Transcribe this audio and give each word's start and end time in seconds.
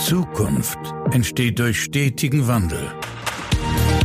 Zukunft 0.00 0.78
entsteht 1.10 1.58
durch 1.58 1.82
stetigen 1.82 2.48
Wandel. 2.48 2.90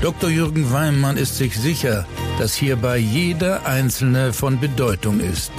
Dr. 0.01 0.29
Jürgen 0.29 0.71
Weimann 0.73 1.15
ist 1.15 1.37
sich 1.37 1.57
sicher, 1.57 2.05
dass 2.37 2.53
hierbei 2.53 2.97
jeder 2.97 3.65
Einzelne 3.65 4.33
von 4.33 4.59
Bedeutung 4.59 5.21
ist. 5.21 5.53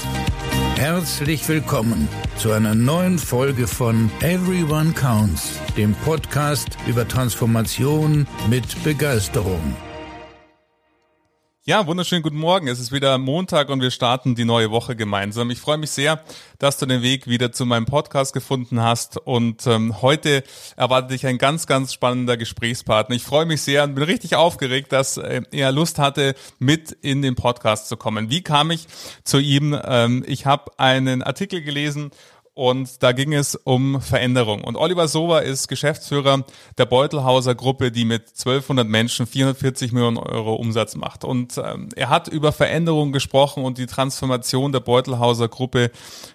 Herzlich 0.76 1.48
willkommen 1.48 2.06
zu 2.36 2.52
einer 2.52 2.74
neuen 2.74 3.18
Folge 3.18 3.66
von 3.66 4.10
Everyone 4.20 4.92
Counts, 4.92 5.58
dem 5.74 5.94
Podcast 6.04 6.76
über 6.86 7.08
Transformation 7.08 8.26
mit 8.50 8.84
Begeisterung. 8.84 9.74
Ja, 11.68 11.84
wunderschönen 11.88 12.22
guten 12.22 12.38
Morgen. 12.38 12.68
Es 12.68 12.78
ist 12.78 12.92
wieder 12.92 13.18
Montag 13.18 13.70
und 13.70 13.80
wir 13.80 13.90
starten 13.90 14.36
die 14.36 14.44
neue 14.44 14.70
Woche 14.70 14.94
gemeinsam. 14.94 15.50
Ich 15.50 15.58
freue 15.58 15.78
mich 15.78 15.90
sehr, 15.90 16.22
dass 16.60 16.78
du 16.78 16.86
den 16.86 17.02
Weg 17.02 17.26
wieder 17.26 17.50
zu 17.50 17.66
meinem 17.66 17.86
Podcast 17.86 18.32
gefunden 18.32 18.80
hast 18.82 19.16
und 19.18 19.66
ähm, 19.66 20.00
heute 20.00 20.44
erwartet 20.76 21.10
dich 21.10 21.26
ein 21.26 21.38
ganz, 21.38 21.66
ganz 21.66 21.92
spannender 21.92 22.36
Gesprächspartner. 22.36 23.16
Ich 23.16 23.24
freue 23.24 23.46
mich 23.46 23.62
sehr 23.62 23.82
und 23.82 23.96
bin 23.96 24.04
richtig 24.04 24.36
aufgeregt, 24.36 24.92
dass 24.92 25.16
äh, 25.16 25.42
er 25.50 25.72
Lust 25.72 25.98
hatte, 25.98 26.36
mit 26.60 26.92
in 26.92 27.20
den 27.20 27.34
Podcast 27.34 27.88
zu 27.88 27.96
kommen. 27.96 28.30
Wie 28.30 28.42
kam 28.42 28.70
ich 28.70 28.86
zu 29.24 29.38
ihm? 29.40 29.76
Ähm, 29.84 30.22
ich 30.24 30.46
habe 30.46 30.70
einen 30.78 31.24
Artikel 31.24 31.62
gelesen 31.62 32.12
und 32.56 33.02
da 33.02 33.12
ging 33.12 33.34
es 33.34 33.54
um 33.54 34.00
Veränderung. 34.00 34.64
Und 34.64 34.76
Oliver 34.76 35.08
Sober 35.08 35.42
ist 35.42 35.68
Geschäftsführer 35.68 36.42
der 36.78 36.86
Beutelhauser 36.86 37.54
Gruppe, 37.54 37.92
die 37.92 38.06
mit 38.06 38.28
1200 38.30 38.88
Menschen 38.88 39.26
440 39.26 39.92
Millionen 39.92 40.16
Euro 40.16 40.54
Umsatz 40.54 40.96
macht. 40.96 41.22
Und 41.22 41.58
ähm, 41.58 41.90
er 41.94 42.08
hat 42.08 42.28
über 42.28 42.52
Veränderung 42.52 43.12
gesprochen 43.12 43.62
und 43.62 43.76
die 43.76 43.84
Transformation 43.84 44.72
der 44.72 44.80
Beutelhauser 44.80 45.48
Gruppe, 45.48 45.90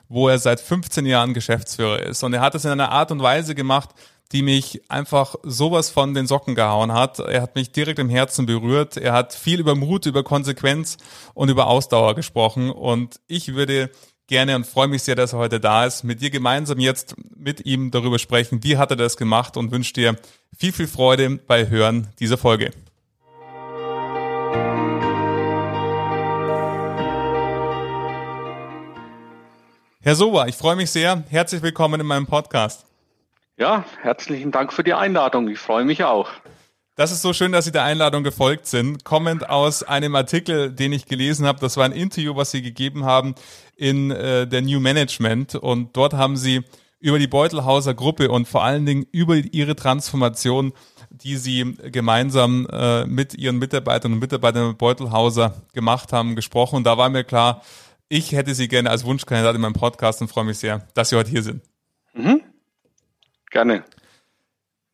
wo 0.10 0.30
er 0.30 0.38
seit 0.38 0.60
15 0.60 1.08
Jahren 1.08 1.34
Geschäftsführer 1.34 2.04
ist. 2.04 2.24
Und 2.24 2.36
er 2.36 2.42
hat 2.42 2.54
es 2.54 2.66
in 2.66 2.72
einer 2.72 2.92
Art 2.92 3.12
und 3.12 3.24
Weise 3.24 3.56
gemacht, 3.56 3.90
die 4.32 4.44
mich 4.44 4.84
einfach 4.90 5.34
sowas 5.42 5.90
von 5.90 6.14
den 6.14 6.28
Socken 6.28 6.54
gehauen 6.54 6.94
hat. 6.94 7.18
Er 7.18 7.42
hat 7.42 7.56
mich 7.56 7.72
direkt 7.72 7.98
im 7.98 8.10
Herzen 8.10 8.46
berührt. 8.46 8.96
Er 8.96 9.14
hat 9.14 9.34
viel 9.34 9.60
über 9.60 9.74
Mut, 9.74 10.06
über 10.06 10.24
Konsequenz 10.24 10.98
und 11.34 11.50
über 11.50 11.66
Ausdauer 11.66 12.14
gesprochen. 12.14 12.70
Und 12.70 13.20
ich 13.26 13.56
würde 13.56 13.90
gerne 14.32 14.56
und 14.56 14.66
freue 14.66 14.88
mich 14.88 15.04
sehr, 15.04 15.16
dass 15.16 15.34
er 15.34 15.40
heute 15.40 15.60
da 15.60 15.86
ist. 15.86 16.06
Mit 16.06 16.22
dir 16.22 16.30
gemeinsam 16.30 16.80
jetzt 16.80 17.16
mit 17.36 17.66
ihm 17.66 17.92
darüber 17.92 18.18
sprechen, 18.18 18.64
wie 18.64 18.78
hat 18.78 18.90
er 18.90 18.96
das 18.96 19.18
gemacht 19.18 19.58
und 19.58 19.72
wünsche 19.72 19.92
dir 19.92 20.16
viel, 20.58 20.72
viel 20.72 20.88
Freude 20.88 21.38
bei 21.46 21.68
Hören 21.68 22.08
dieser 22.18 22.38
Folge. 22.38 22.72
Herr 30.02 30.16
Sober, 30.16 30.48
ich 30.48 30.56
freue 30.56 30.78
mich 30.78 30.90
sehr. 30.92 31.26
Herzlich 31.30 31.62
willkommen 31.62 32.00
in 32.00 32.08
meinem 32.08 32.26
Podcast. 32.26 32.86
Ja, 33.58 33.84
herzlichen 34.02 34.52
Dank 34.52 34.72
für 34.72 34.86
die 34.86 34.94
Einladung. 34.94 35.50
Ich 35.50 35.60
freue 35.60 35.84
mich 35.84 36.06
auch. 36.06 36.30
Das 36.96 37.12
ist 37.12 37.22
so 37.22 37.34
schön, 37.34 37.52
dass 37.52 37.66
Sie 37.66 37.72
der 37.72 37.84
Einladung 37.84 38.24
gefolgt 38.24 38.68
sind. 38.68 39.06
Kommend 39.06 39.50
aus 39.50 39.82
einem 39.82 40.14
Artikel, 40.14 40.72
den 40.72 40.92
ich 40.92 41.06
gelesen 41.06 41.48
habe. 41.48 41.60
Das 41.60 41.78
war 41.78 41.86
ein 41.86 41.94
Interview, 41.94 42.36
was 42.36 42.52
Sie 42.52 42.62
gegeben 42.62 43.06
haben 43.06 43.34
in 43.82 44.12
äh, 44.12 44.46
der 44.48 44.62
New 44.62 44.80
Management. 44.80 45.56
Und 45.56 45.98
dort 45.98 46.14
haben 46.14 46.38
Sie 46.38 46.62
über 47.00 47.18
die 47.18 47.28
Beutelhauser 47.28 47.96
Gruppe 47.96 48.30
und 48.30 48.48
vor 48.48 48.64
allen 48.64 48.86
Dingen 48.86 49.08
über 49.12 49.36
Ihre 49.36 49.76
Transformation, 49.76 50.72
die 51.10 51.36
Sie 51.36 51.76
gemeinsam 51.92 52.68
äh, 52.72 53.06
mit 53.08 53.34
Ihren 53.34 53.58
Mitarbeitern 53.58 54.14
und 54.14 54.20
Mitarbeitern 54.20 54.78
Beutelhauser 54.78 55.64
gemacht 55.74 56.14
haben, 56.14 56.36
gesprochen. 56.36 56.76
Und 56.76 56.84
da 56.84 57.00
war 57.00 57.10
mir 57.10 57.24
klar, 57.24 57.64
ich 58.08 58.34
hätte 58.34 58.54
Sie 58.54 58.68
gerne 58.68 58.92
als 58.92 59.04
Wunschkandidat 59.04 59.56
in 59.56 59.62
meinem 59.62 59.74
Podcast 59.74 60.22
und 60.22 60.28
freue 60.28 60.46
mich 60.46 60.60
sehr, 60.60 60.88
dass 60.94 61.10
Sie 61.10 61.16
heute 61.16 61.32
hier 61.32 61.42
sind. 61.42 61.64
Mhm. 62.14 62.42
Gerne. 63.50 63.84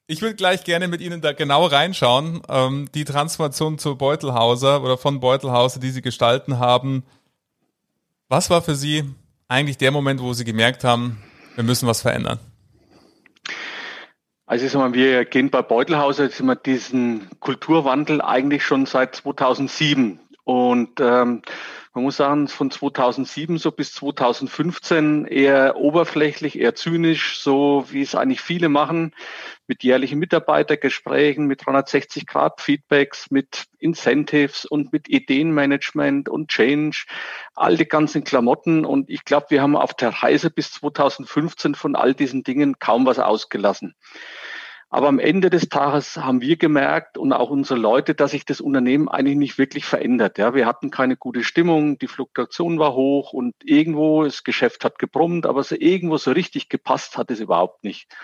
Ich 0.08 0.22
würde 0.22 0.36
gleich 0.36 0.64
gerne 0.64 0.88
mit 0.88 1.02
Ihnen 1.02 1.20
da 1.20 1.34
genau 1.34 1.66
reinschauen. 1.66 2.42
Ähm, 2.48 2.88
die 2.96 3.04
Transformation 3.04 3.80
zu 3.80 3.98
Beutelhauser 3.98 4.82
oder 4.82 4.98
von 4.98 5.20
Beutelhauser, 5.20 5.82
die 5.82 5.90
Sie 5.90 6.02
gestalten 6.02 6.58
haben. 6.58 7.04
Was 8.30 8.50
war 8.50 8.62
für 8.62 8.76
Sie 8.76 9.06
eigentlich 9.48 9.78
der 9.78 9.92
Moment, 9.92 10.22
wo 10.22 10.34
Sie 10.34 10.44
gemerkt 10.44 10.84
haben, 10.84 11.24
wir 11.56 11.64
müssen 11.64 11.88
was 11.88 12.02
verändern? 12.02 12.40
Also 14.46 14.66
ich 14.66 14.72
sag 14.72 14.80
mal, 14.80 14.94
wir 14.94 15.24
gehen 15.24 15.50
bei 15.50 15.62
Beutelhauser 15.62 16.26
jetzt 16.26 16.40
immer 16.42 16.58
diesen 16.58 17.30
Kulturwandel 17.40 18.22
eigentlich 18.22 18.66
schon 18.66 18.86
seit 18.86 19.16
2007. 19.16 20.20
Und 20.44 21.00
ähm, 21.00 21.42
man 21.98 22.04
muss 22.04 22.18
sagen, 22.18 22.48
von 22.48 22.70
2007 22.70 23.58
so 23.58 23.72
bis 23.72 23.92
2015 23.94 25.26
eher 25.26 25.78
oberflächlich, 25.78 26.60
eher 26.60 26.76
zynisch, 26.76 27.40
so 27.40 27.86
wie 27.90 28.04
es 28.04 28.14
eigentlich 28.14 28.42
viele 28.42 28.70
machen, 28.70 29.16
mit 29.66 29.84
jährlichen 29.84 30.20
Mitarbeitergesprächen, 30.20 31.48
mit 31.48 31.66
360 31.66 32.28
Grad 32.28 32.62
Feedbacks, 32.62 33.32
mit 33.32 33.66
Incentives 33.80 34.64
und 34.66 34.94
mit 34.94 35.10
Ideenmanagement 35.10 36.30
und 36.30 36.50
Change, 36.50 37.06
all 37.56 37.78
die 37.78 37.88
ganzen 37.88 38.24
Klamotten. 38.24 38.86
Und 38.86 39.10
ich 39.10 39.26
glaube, 39.26 39.48
wir 39.50 39.64
haben 39.64 39.76
auf 39.76 39.96
der 39.96 40.10
Reise 40.10 40.52
bis 40.52 40.74
2015 40.74 41.74
von 41.74 41.96
all 41.96 42.14
diesen 42.14 42.44
Dingen 42.44 42.78
kaum 42.78 43.08
was 43.08 43.18
ausgelassen. 43.18 43.96
Aber 44.90 45.10
am 45.10 45.20
Ende 45.20 45.50
des 45.50 45.68
Tages 45.68 46.16
haben 46.16 46.42
wir 46.42 46.56
gemerkt 46.56 47.18
und 47.18 47.34
auch 47.34 47.50
unsere 47.50 47.80
Leute, 47.80 48.16
dass 48.16 48.32
sich 48.32 48.46
das 48.46 48.62
Unternehmen 48.62 49.10
eigentlich 49.10 49.36
nicht 49.36 49.58
wirklich 49.58 49.84
verändert. 49.84 50.38
Ja, 50.38 50.54
wir 50.54 50.66
hatten 50.66 50.92
keine 50.92 51.18
gute 51.18 51.44
Stimmung, 51.44 51.98
die 51.98 52.08
Fluktuation 52.08 52.80
war 52.80 52.94
hoch 52.94 53.34
und 53.34 53.54
irgendwo 53.64 54.24
das 54.24 54.44
Geschäft 54.46 54.86
hat 54.86 54.98
gebrummt, 54.98 55.46
aber 55.46 55.62
so 55.64 55.76
irgendwo 55.78 56.18
so 56.18 56.32
richtig 56.32 56.70
gepasst 56.70 57.18
hat 57.18 57.32
es 57.32 57.42
überhaupt 57.42 57.84
nicht. 57.84 58.16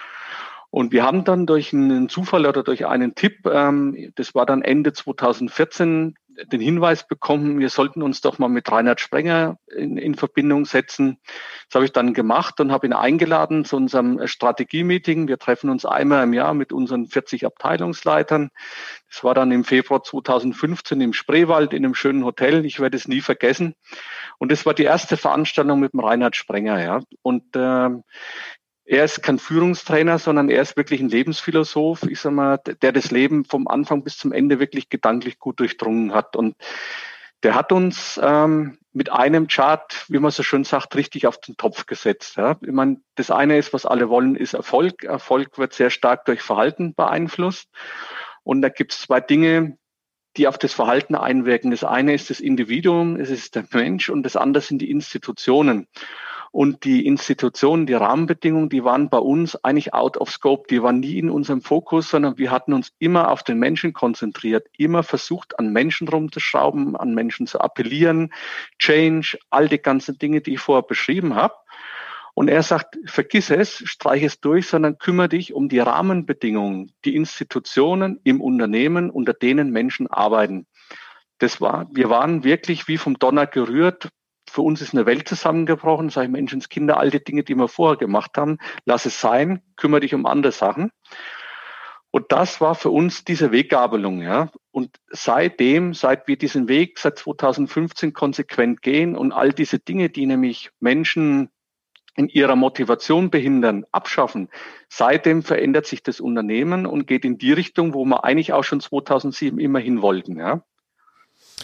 Und 0.70 0.92
wir 0.92 1.04
haben 1.04 1.24
dann 1.24 1.46
durch 1.46 1.74
einen 1.74 2.10
Zufall 2.10 2.48
oder 2.48 2.64
durch 2.64 2.88
einen 2.88 3.14
Tipp, 3.14 3.46
ähm, 3.46 4.12
das 4.16 4.34
war 4.34 4.46
dann 4.46 4.64
Ende 4.64 4.94
2014, 4.94 6.16
den 6.46 6.62
Hinweis 6.62 7.08
bekommen, 7.08 7.60
wir 7.60 7.70
sollten 7.70 8.02
uns 8.02 8.22
doch 8.22 8.40
mal 8.40 8.48
mit 8.48 8.72
Reinhard 8.72 9.00
Sprenger 9.00 9.58
in, 9.68 9.98
in 9.98 10.16
Verbindung 10.16 10.66
setzen. 10.66 11.20
Das 11.68 11.76
habe 11.76 11.86
ich 11.86 11.92
dann 11.92 12.14
gemacht 12.14 12.60
und 12.60 12.72
habe 12.72 12.88
ihn 12.88 12.94
eingeladen 12.94 13.66
zu 13.66 13.78
unserem 13.78 14.26
Strategie-Meeting. 14.26 15.28
Wir 15.28 15.38
treffen 15.38 15.70
uns 15.70 15.86
einmal 15.86 16.24
im 16.24 16.34
Jahr 16.34 16.54
mit 16.54 16.74
unseren 16.74 17.08
40 17.08 17.46
Abteilungsleitern. 17.46 18.50
Das 19.10 19.24
war 19.24 19.34
dann 19.34 19.52
im 19.52 19.64
Februar 19.64 20.04
2015 20.04 21.00
im 21.02 21.14
Spreewald 21.14 21.74
in 21.74 21.86
einem 21.86 21.96
schönen 21.96 22.26
Hotel. 22.26 22.66
Ich 22.66 22.80
werde 22.80 22.98
es 22.98 23.08
nie 23.08 23.22
vergessen. 23.22 23.76
Und 24.40 24.52
das 24.52 24.66
war 24.66 24.74
die 24.74 24.84
erste 24.84 25.18
Veranstaltung 25.18 25.80
mit 25.80 25.94
dem 25.94 26.00
Reinhard 26.00 26.36
Sprenger. 26.36 26.82
Ja. 26.82 27.02
Und 27.22 27.56
äh, 27.56 27.90
er 28.86 29.06
ist 29.06 29.24
kein 29.24 29.40
Führungstrainer, 29.40 30.20
sondern 30.20 30.50
er 30.50 30.62
ist 30.62 30.76
wirklich 30.76 31.00
ein 31.00 31.10
Lebensphilosoph, 31.10 32.04
ich 32.04 32.20
sag 32.20 32.34
mal, 32.34 32.58
der 32.58 32.92
das 32.92 33.12
Leben 33.12 33.46
vom 33.46 33.68
Anfang 33.68 34.04
bis 34.04 34.18
zum 34.18 34.32
Ende 34.34 34.60
wirklich 34.60 34.90
gedanklich 34.90 35.40
gut 35.40 35.60
durchdrungen 35.60 36.14
hat. 36.14 36.36
Und 36.36 36.56
der 37.44 37.56
hat 37.56 37.72
uns 37.72 38.20
ähm, 38.22 38.78
mit 38.92 39.12
einem 39.12 39.48
Chart, 39.48 40.06
wie 40.10 40.20
man 40.20 40.32
so 40.32 40.44
schön 40.44 40.64
sagt, 40.64 40.96
richtig 40.96 41.28
auf 41.28 41.40
den 41.40 41.56
Topf 41.58 41.86
gesetzt. 41.86 42.36
Ja. 42.36 42.58
Ich 42.62 42.72
meine, 42.72 43.02
das 43.16 43.32
eine 43.32 43.58
ist, 43.58 43.74
was 43.74 43.86
alle 43.86 44.10
wollen, 44.10 44.36
ist 44.36 44.54
Erfolg. 44.54 45.04
Erfolg 45.04 45.58
wird 45.58 45.74
sehr 45.74 45.90
stark 45.90 46.26
durch 46.26 46.42
Verhalten 46.42 46.94
beeinflusst. 46.94 47.70
Und 48.44 48.62
da 48.62 48.70
gibt 48.70 48.94
es 48.94 49.02
zwei 49.02 49.22
Dinge, 49.22 49.78
die 50.36 50.48
auf 50.48 50.58
das 50.58 50.74
Verhalten 50.74 51.16
einwirken. 51.16 51.72
Das 51.72 51.84
eine 51.84 52.14
ist 52.14 52.30
das 52.30 52.40
Individuum, 52.40 53.18
es 53.18 53.30
ist 53.30 53.56
der 53.56 53.66
Mensch 53.72 54.10
und 54.10 54.24
das 54.24 54.36
andere 54.36 54.62
sind 54.64 54.80
die 54.80 54.90
Institutionen. 54.90 55.88
Und 56.54 56.84
die 56.84 57.08
Institutionen, 57.08 57.88
die 57.88 57.96
Rahmenbedingungen, 57.96 58.70
die 58.70 58.84
waren 58.84 59.10
bei 59.10 59.18
uns 59.18 59.56
eigentlich 59.64 59.96
out 59.96 60.18
of 60.18 60.30
scope. 60.30 60.68
Die 60.70 60.84
waren 60.84 61.00
nie 61.00 61.18
in 61.18 61.32
unserem 61.32 61.64
Fokus, 61.64 62.12
sondern 62.12 62.38
wir 62.38 62.52
hatten 62.52 62.74
uns 62.74 62.94
immer 63.00 63.32
auf 63.32 63.42
den 63.42 63.58
Menschen 63.58 63.92
konzentriert, 63.92 64.68
immer 64.78 65.02
versucht, 65.02 65.58
an 65.58 65.74
Menschen 65.74 66.08
rumzuschrauben, 66.08 66.96
an 66.96 67.16
Menschen 67.16 67.48
zu 67.48 67.60
appellieren, 67.60 68.32
Change, 68.78 69.40
all 69.50 69.68
die 69.68 69.80
ganzen 69.80 70.20
Dinge, 70.20 70.42
die 70.42 70.54
ich 70.54 70.60
vorher 70.60 70.84
beschrieben 70.84 71.34
habe. 71.34 71.56
Und 72.36 72.50
er 72.50 72.62
sagt, 72.62 73.00
vergiss 73.08 73.50
es, 73.50 73.82
streich 73.90 74.22
es 74.22 74.40
durch, 74.40 74.68
sondern 74.68 75.00
kümmere 75.00 75.30
dich 75.30 75.56
um 75.56 75.70
die 75.70 75.80
Rahmenbedingungen, 75.80 76.92
die 77.04 77.16
Institutionen 77.16 78.20
im 78.24 78.42
Unternehmen, 78.42 79.10
unter 79.10 79.34
denen 79.34 79.72
Menschen 79.72 80.06
arbeiten. 80.06 80.68
Das 81.40 81.62
war, 81.62 81.88
wir 81.92 82.12
waren 82.12 82.44
wirklich 82.44 82.88
wie 82.88 82.98
vom 83.00 83.18
Donner 83.18 83.48
gerührt, 83.48 84.10
für 84.54 84.62
uns 84.62 84.82
ist 84.82 84.94
eine 84.94 85.08
Welt 85.08 85.28
zusammengebrochen, 85.28 86.10
sage 86.10 86.28
ich 86.28 86.32
Menschenskinder, 86.32 86.98
all 86.98 87.10
die 87.10 87.24
Dinge, 87.24 87.44
die 87.44 87.56
wir 87.56 87.68
vorher 87.68 87.98
gemacht 87.98 88.38
haben, 88.38 88.60
lass 88.86 89.08
es 89.08 89.20
sein, 89.20 89.64
kümmere 89.78 90.02
dich 90.02 90.14
um 90.14 90.28
andere 90.28 90.52
Sachen. 90.52 90.92
Und 92.12 92.32
das 92.32 92.62
war 92.62 92.76
für 92.76 92.92
uns 92.92 93.24
diese 93.24 93.52
Weggabelung, 93.52 94.22
ja. 94.22 94.52
Und 94.70 94.98
seitdem, 95.10 95.96
seit 95.96 96.28
wir 96.28 96.38
diesen 96.38 96.68
Weg 96.68 97.00
seit 97.00 97.18
2015 97.18 98.14
konsequent 98.14 98.84
gehen 98.84 99.16
und 99.16 99.32
all 99.32 99.52
diese 99.52 99.80
Dinge, 99.80 100.12
die 100.12 100.28
nämlich 100.28 100.70
Menschen 100.80 101.50
in 102.16 102.28
ihrer 102.28 102.56
Motivation 102.56 103.32
behindern, 103.32 103.86
abschaffen. 103.92 104.50
Seitdem 104.88 105.42
verändert 105.42 105.88
sich 105.88 106.04
das 106.04 106.20
Unternehmen 106.20 106.86
und 106.86 107.08
geht 107.08 107.26
in 107.26 107.40
die 107.40 107.54
Richtung, 107.54 107.96
wo 107.96 108.06
wir 108.06 108.24
eigentlich 108.24 108.54
auch 108.54 108.64
schon 108.64 108.82
2007 108.82 109.60
immer 109.60 109.80
hin 109.80 110.04
wollten, 110.04 110.38
ja. 110.38 110.64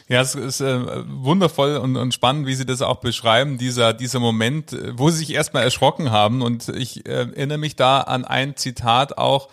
Ja, 0.08 0.22
es 0.22 0.36
ist 0.36 0.62
äh, 0.62 1.04
wundervoll 1.08 1.78
und, 1.78 1.96
und 1.96 2.14
spannend, 2.14 2.48
wie 2.48 2.56
Sie 2.56 2.66
das 2.66 2.82
auch 2.82 2.98
beschreiben, 3.00 3.58
dieser, 3.58 3.94
dieser 3.94 4.20
Moment, 4.20 4.76
wo 4.94 5.10
Sie 5.10 5.18
sich 5.18 5.34
erstmal 5.34 5.64
erschrocken 5.64 6.12
haben. 6.12 6.42
Und 6.42 6.70
ich 6.70 7.06
äh, 7.06 7.12
erinnere 7.12 7.58
mich 7.58 7.76
da 7.76 8.02
an 8.02 8.26
ein 8.26 8.56
Zitat 8.56 9.18
auch 9.18 9.50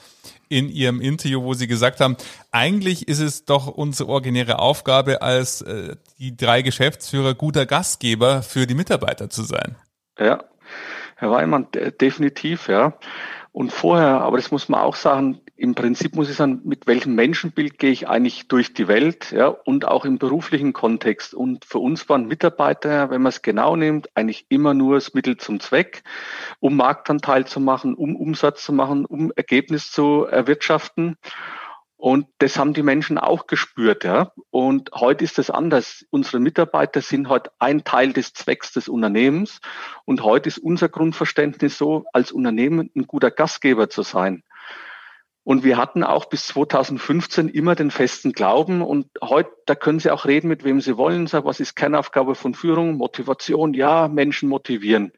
in 0.49 0.69
Ihrem 0.69 1.00
Interview, 1.00 1.43
wo 1.43 1.55
Sie 1.55 1.67
gesagt 1.67 2.00
haben, 2.00 2.17
eigentlich 2.53 3.09
ist 3.09 3.21
es 3.21 3.44
doch 3.44 3.67
unsere 3.67 4.09
originäre 4.09 4.59
Aufgabe 4.59 5.23
als 5.23 5.62
äh, 5.62 5.97
die 6.19 6.37
drei 6.37 6.62
Geschäftsführer 6.62 7.35
guter 7.35 7.67
Gastgeber 7.67 8.43
für 8.43 8.67
die 8.67 8.75
Mitarbeiter 8.75 9.29
zu 9.29 9.43
sein. 9.43 9.77
Ja, 10.19 10.44
Herr 11.17 11.31
Weimann, 11.31 11.67
definitiv, 12.00 12.69
ja. 12.69 12.94
Und 13.53 13.73
vorher, 13.73 14.21
aber 14.21 14.37
das 14.37 14.50
muss 14.50 14.69
man 14.69 14.81
auch 14.81 14.97
sagen, 14.97 15.41
im 15.56 15.75
Prinzip 15.75 16.14
muss 16.14 16.29
ich 16.29 16.37
sagen, 16.37 16.61
mit 16.64 16.87
welchem 16.87 17.14
Menschenbild 17.14 17.79
gehe 17.79 17.91
ich 17.91 18.08
eigentlich 18.08 18.47
durch 18.47 18.75
die 18.75 18.88
Welt, 18.88 19.32
ja, 19.32 19.49
und 19.49 19.87
auch 19.87 20.05
im 20.05 20.19
beruflichen 20.19 20.75
Kontext. 20.75 21.32
Und 21.32 21.64
für 21.64 21.79
uns 21.79 22.08
waren 22.11 22.26
Mitarbeiter, 22.26 23.11
wenn 23.11 23.23
man 23.23 23.31
es 23.31 23.41
genau 23.41 23.75
nimmt, 23.75 24.08
eigentlich 24.14 24.47
immer 24.50 24.75
nur 24.75 24.97
das 24.97 25.14
Mittel 25.14 25.38
zum 25.38 25.58
Zweck, 25.61 26.03
um 26.61 26.76
Marktanteil 26.76 27.47
zu 27.47 27.61
machen, 27.61 27.94
um 27.94 28.17
Umsatz 28.17 28.64
zu 28.64 28.73
machen, 28.75 29.06
um 29.06 29.32
Ergebnis 29.35 29.91
zu 29.91 30.25
erwirtschaften. 30.25 31.17
Und 31.97 32.26
das 32.38 32.58
haben 32.58 32.75
die 32.75 32.82
Menschen 32.82 33.17
auch 33.17 33.47
gespürt, 33.47 34.05
ja. 34.05 34.32
Und 34.50 34.91
heute 34.93 35.25
ist 35.25 35.38
es 35.38 35.49
anders. 35.49 36.05
Unsere 36.11 36.38
Mitarbeiter 36.38 37.00
sind 37.00 37.31
heute 37.31 37.50
ein 37.58 37.85
Teil 37.85 38.12
des 38.12 38.35
Zwecks 38.35 38.73
des 38.73 38.88
Unternehmens. 38.88 39.61
Und 40.05 40.23
heute 40.23 40.50
ist 40.50 40.58
unser 40.58 40.91
Grundverständnis 40.91 41.79
so, 41.79 42.05
als 42.12 42.31
Unternehmen 42.31 42.91
ein 42.94 43.06
guter 43.06 43.31
Gastgeber 43.31 43.88
zu 43.88 44.03
sein. 44.03 44.43
Und 45.46 45.62
wir 45.62 45.76
hatten 45.76 46.02
auch 46.02 46.25
bis 46.25 46.48
2015 46.48 47.48
immer 47.48 47.76
den 47.76 47.93
festen 47.93 48.32
Glauben. 48.32 48.82
Und 48.82 49.06
heute, 49.22 49.52
da 49.66 49.76
können 49.76 50.00
Sie 50.00 50.10
auch 50.10 50.25
reden, 50.25 50.48
mit 50.48 50.64
wem 50.64 50.81
Sie 50.81 50.96
wollen. 50.96 51.28
Sagen, 51.28 51.46
was 51.46 51.60
ist 51.60 51.76
Kernaufgabe 51.76 52.34
von 52.34 52.52
Führung? 52.52 52.96
Motivation. 52.96 53.72
Ja, 53.72 54.08
Menschen 54.08 54.48
motivieren. 54.48 55.12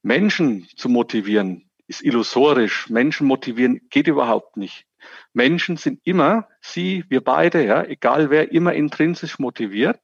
Menschen 0.00 0.68
zu 0.76 0.88
motivieren 0.88 1.68
ist 1.88 2.04
illusorisch. 2.04 2.88
Menschen 2.88 3.26
motivieren 3.26 3.80
geht 3.90 4.06
überhaupt 4.06 4.56
nicht. 4.56 4.86
Menschen 5.32 5.76
sind 5.76 5.98
immer, 6.04 6.46
Sie, 6.60 7.04
wir 7.08 7.24
beide, 7.24 7.66
ja, 7.66 7.82
egal 7.82 8.30
wer, 8.30 8.52
immer 8.52 8.74
intrinsisch 8.74 9.40
motiviert. 9.40 9.98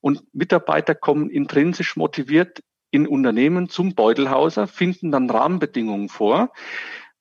Und 0.00 0.24
Mitarbeiter 0.34 0.96
kommen 0.96 1.30
intrinsisch 1.30 1.94
motiviert 1.94 2.64
in 2.90 3.06
Unternehmen 3.06 3.68
zum 3.68 3.94
Beutelhauser, 3.94 4.66
finden 4.66 5.12
dann 5.12 5.30
Rahmenbedingungen 5.30 6.08
vor, 6.08 6.52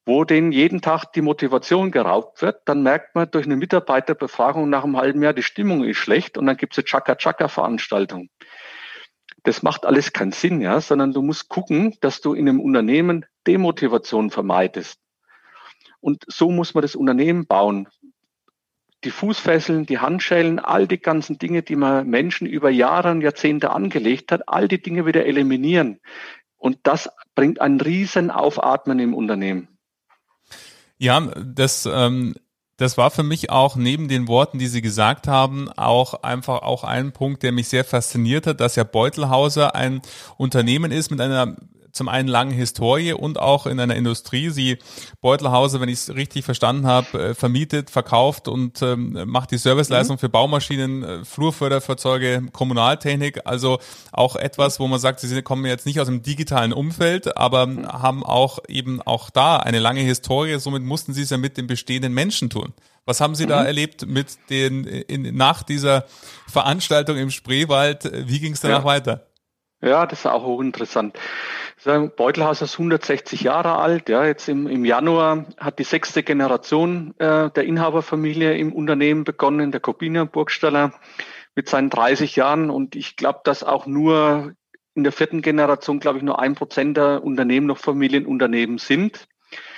wo 0.06 0.24
denen 0.24 0.52
jeden 0.52 0.82
Tag 0.82 1.14
die 1.14 1.22
Motivation 1.22 1.92
geraubt 1.92 2.42
wird. 2.42 2.62
Dann 2.66 2.82
merkt 2.84 3.16
man 3.16 3.30
durch 3.30 3.46
eine 3.46 3.56
Mitarbeiterbefragung 3.56 4.70
nach 4.70 4.84
einem 4.84 4.98
halben 4.98 5.22
Jahr, 5.22 5.34
die 5.34 5.44
Stimmung 5.44 5.84
ist 5.84 5.98
schlecht 5.98 6.38
und 6.38 6.46
dann 6.48 6.58
gibt 6.58 6.74
es 6.74 6.80
eine 6.80 6.86
Chaka-Chaka-Veranstaltung. 6.86 8.30
Das 9.44 9.64
macht 9.64 9.86
alles 9.86 10.14
keinen 10.14 10.32
Sinn, 10.32 10.62
ja, 10.62 10.82
sondern 10.82 11.14
du 11.14 11.22
musst 11.22 11.50
gucken, 11.50 11.96
dass 12.02 12.22
du 12.22 12.34
in 12.34 12.48
einem 12.48 12.60
Unternehmen 12.60 13.26
Demotivation 13.48 14.30
vermeidest. 14.30 15.00
Und 16.00 16.24
so 16.28 16.52
muss 16.52 16.74
man 16.74 16.82
das 16.82 16.96
Unternehmen 16.96 17.46
bauen. 17.46 17.88
Die 19.04 19.12
Fußfesseln, 19.12 19.88
die 19.88 19.98
Handschellen, 19.98 20.60
all 20.60 20.88
die 20.88 21.00
ganzen 21.00 21.40
Dinge, 21.40 21.64
die 21.64 21.76
man 21.76 22.08
Menschen 22.08 22.46
über 22.46 22.70
Jahre 22.70 23.10
und 23.12 23.22
Jahrzehnte 23.22 23.72
angelegt 23.72 24.32
hat, 24.32 24.48
all 24.48 24.68
die 24.68 24.82
Dinge 24.82 25.08
wieder 25.08 25.26
eliminieren. 25.26 26.00
Und 26.58 26.80
das 26.84 27.10
bringt 27.34 27.62
einen 27.62 27.82
riesen 27.82 28.30
Aufatmen 28.30 29.00
im 29.00 29.16
Unternehmen. 29.16 29.80
Ja, 31.02 31.20
das, 31.20 31.90
ähm, 31.92 32.36
das 32.78 32.96
war 32.96 33.10
für 33.10 33.24
mich 33.24 33.50
auch 33.50 33.76
neben 33.76 34.08
den 34.08 34.28
Worten, 34.28 34.60
die 34.60 34.68
Sie 34.68 34.84
gesagt 34.84 35.28
haben, 35.28 35.68
auch 35.70 36.22
einfach 36.22 36.62
auch 36.62 36.84
ein 36.84 37.12
Punkt, 37.12 37.42
der 37.42 37.52
mich 37.52 37.70
sehr 37.70 37.84
fasziniert 37.84 38.46
hat, 38.46 38.60
dass 38.60 38.76
ja 38.76 38.84
Beutelhauser 38.84 39.74
ein 39.74 40.04
Unternehmen 40.38 40.92
ist 40.92 41.10
mit 41.10 41.20
einer 41.20 41.56
zum 41.92 42.10
einen 42.10 42.28
lange 42.28 42.54
Historie 42.54 43.14
und 43.14 43.40
auch 43.40 43.66
in 43.66 43.80
einer 43.80 43.96
Industrie. 43.96 44.50
Sie 44.50 44.78
Beutelhause, 45.22 45.82
wenn 45.82 45.90
ich 45.90 46.00
es 46.00 46.16
richtig 46.16 46.46
verstanden 46.46 46.88
habe, 46.88 47.30
äh, 47.30 47.34
vermietet, 47.34 47.90
verkauft 47.90 48.48
und 48.48 48.82
ähm, 48.82 49.24
macht 49.26 49.52
die 49.52 49.58
Serviceleistung 49.58 50.16
mhm. 50.16 50.20
für 50.20 50.30
Baumaschinen, 50.30 51.04
äh, 51.04 51.26
Flurförderfahrzeuge, 51.26 52.44
Kommunaltechnik. 52.52 53.42
Also 53.46 53.80
auch 54.12 54.36
etwas, 54.36 54.80
wo 54.80 54.88
man 54.88 55.00
sagt, 55.00 55.20
sie 55.20 55.42
kommen 55.42 55.66
jetzt 55.66 55.86
nicht 55.86 56.00
aus 56.00 56.08
dem 56.08 56.24
digitalen 56.24 56.74
Umfeld, 56.74 57.38
aber 57.38 57.68
mhm. 57.68 57.88
haben 57.88 58.24
auch 58.24 58.60
eben 58.68 59.02
auch 59.02 59.30
da 59.30 59.58
eine 59.58 59.80
lange 59.80 60.02
Historie. 60.02 60.60
Somit 60.60 60.84
mussten 60.84 61.14
sie 61.14 61.24
es 61.24 61.30
ja 61.30 61.38
mit 61.38 61.58
den 61.58 61.68
bestehenden 61.68 62.14
Menschen 62.14 62.50
tun. 62.50 62.74
Was 63.06 63.20
haben 63.20 63.36
Sie 63.36 63.46
mhm. 63.46 63.50
da 63.50 63.64
erlebt 63.64 64.06
mit 64.06 64.38
den 64.50 64.86
in, 64.86 65.36
nach 65.36 65.64
dieser 65.64 66.06
Veranstaltung 66.48 67.18
im 67.18 67.32
Spreewald? 67.32 68.10
Wie 68.28 68.40
ging 68.40 68.54
es 68.54 68.62
danach 68.62 68.80
ja. 68.80 68.86
weiter? 68.86 69.28
Ja, 69.82 70.06
das 70.06 70.20
ist 70.20 70.26
auch 70.28 70.44
hochinteressant. 70.44 71.18
Beutelhaus 71.84 72.62
ist 72.62 72.74
160 72.74 73.42
Jahre 73.42 73.78
alt. 73.78 74.10
Ja, 74.10 74.26
jetzt 74.26 74.48
im, 74.48 74.68
im 74.68 74.86
Januar 74.86 75.46
hat 75.58 75.80
die 75.80 75.84
sechste 75.84 76.24
Generation 76.24 77.14
äh, 77.18 77.50
der 77.50 77.64
Inhaberfamilie 77.64 78.56
im 78.58 78.74
Unternehmen 78.74 79.24
begonnen, 79.24 79.72
der 79.72 79.82
Corbinian 79.82 80.30
Burgstaller 80.30 80.94
mit 81.56 81.70
seinen 81.70 81.90
30 81.90 82.36
Jahren. 82.36 82.70
Und 82.70 82.96
ich 82.96 83.16
glaube, 83.16 83.42
dass 83.44 83.64
auch 83.64 83.88
nur 83.88 84.54
in 84.94 85.04
der 85.04 85.12
vierten 85.12 85.42
Generation, 85.42 86.00
glaube 86.00 86.20
ich, 86.20 86.24
nur 86.24 86.40
ein 86.40 86.56
Prozent 86.56 86.98
der 86.98 87.24
Unternehmen 87.24 87.68
noch 87.68 87.78
Familienunternehmen 87.78 88.78
sind. 88.78 89.28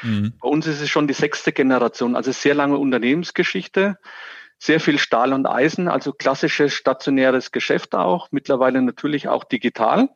Mhm. 0.02 0.34
Bei 0.42 0.50
uns 0.50 0.68
ist 0.68 0.82
es 0.82 0.90
schon 0.90 1.08
die 1.08 1.14
sechste 1.14 1.52
Generation, 1.52 2.16
also 2.16 2.32
sehr 2.32 2.56
lange 2.56 2.78
Unternehmensgeschichte 2.78 3.98
sehr 4.64 4.80
viel 4.80 4.98
Stahl 4.98 5.34
und 5.34 5.46
Eisen, 5.46 5.90
also 5.90 6.14
klassisches 6.14 6.74
stationäres 6.74 7.52
Geschäft 7.52 7.96
auch, 7.96 8.30
mittlerweile 8.32 8.82
natürlich 8.82 9.28
auch 9.28 9.44
digital. 9.44 10.08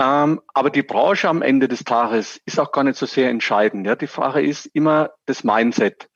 Ähm, 0.00 0.40
aber 0.54 0.70
die 0.70 0.82
Branche 0.82 1.28
am 1.28 1.42
Ende 1.42 1.68
des 1.68 1.84
Tages 1.84 2.40
ist 2.46 2.58
auch 2.58 2.72
gar 2.72 2.84
nicht 2.84 2.96
so 2.96 3.04
sehr 3.04 3.28
entscheidend. 3.28 3.86
Ja. 3.86 3.96
Die 3.96 4.06
Frage 4.06 4.40
ist 4.40 4.64
immer 4.64 5.10
das 5.26 5.44
Mindset. 5.44 6.08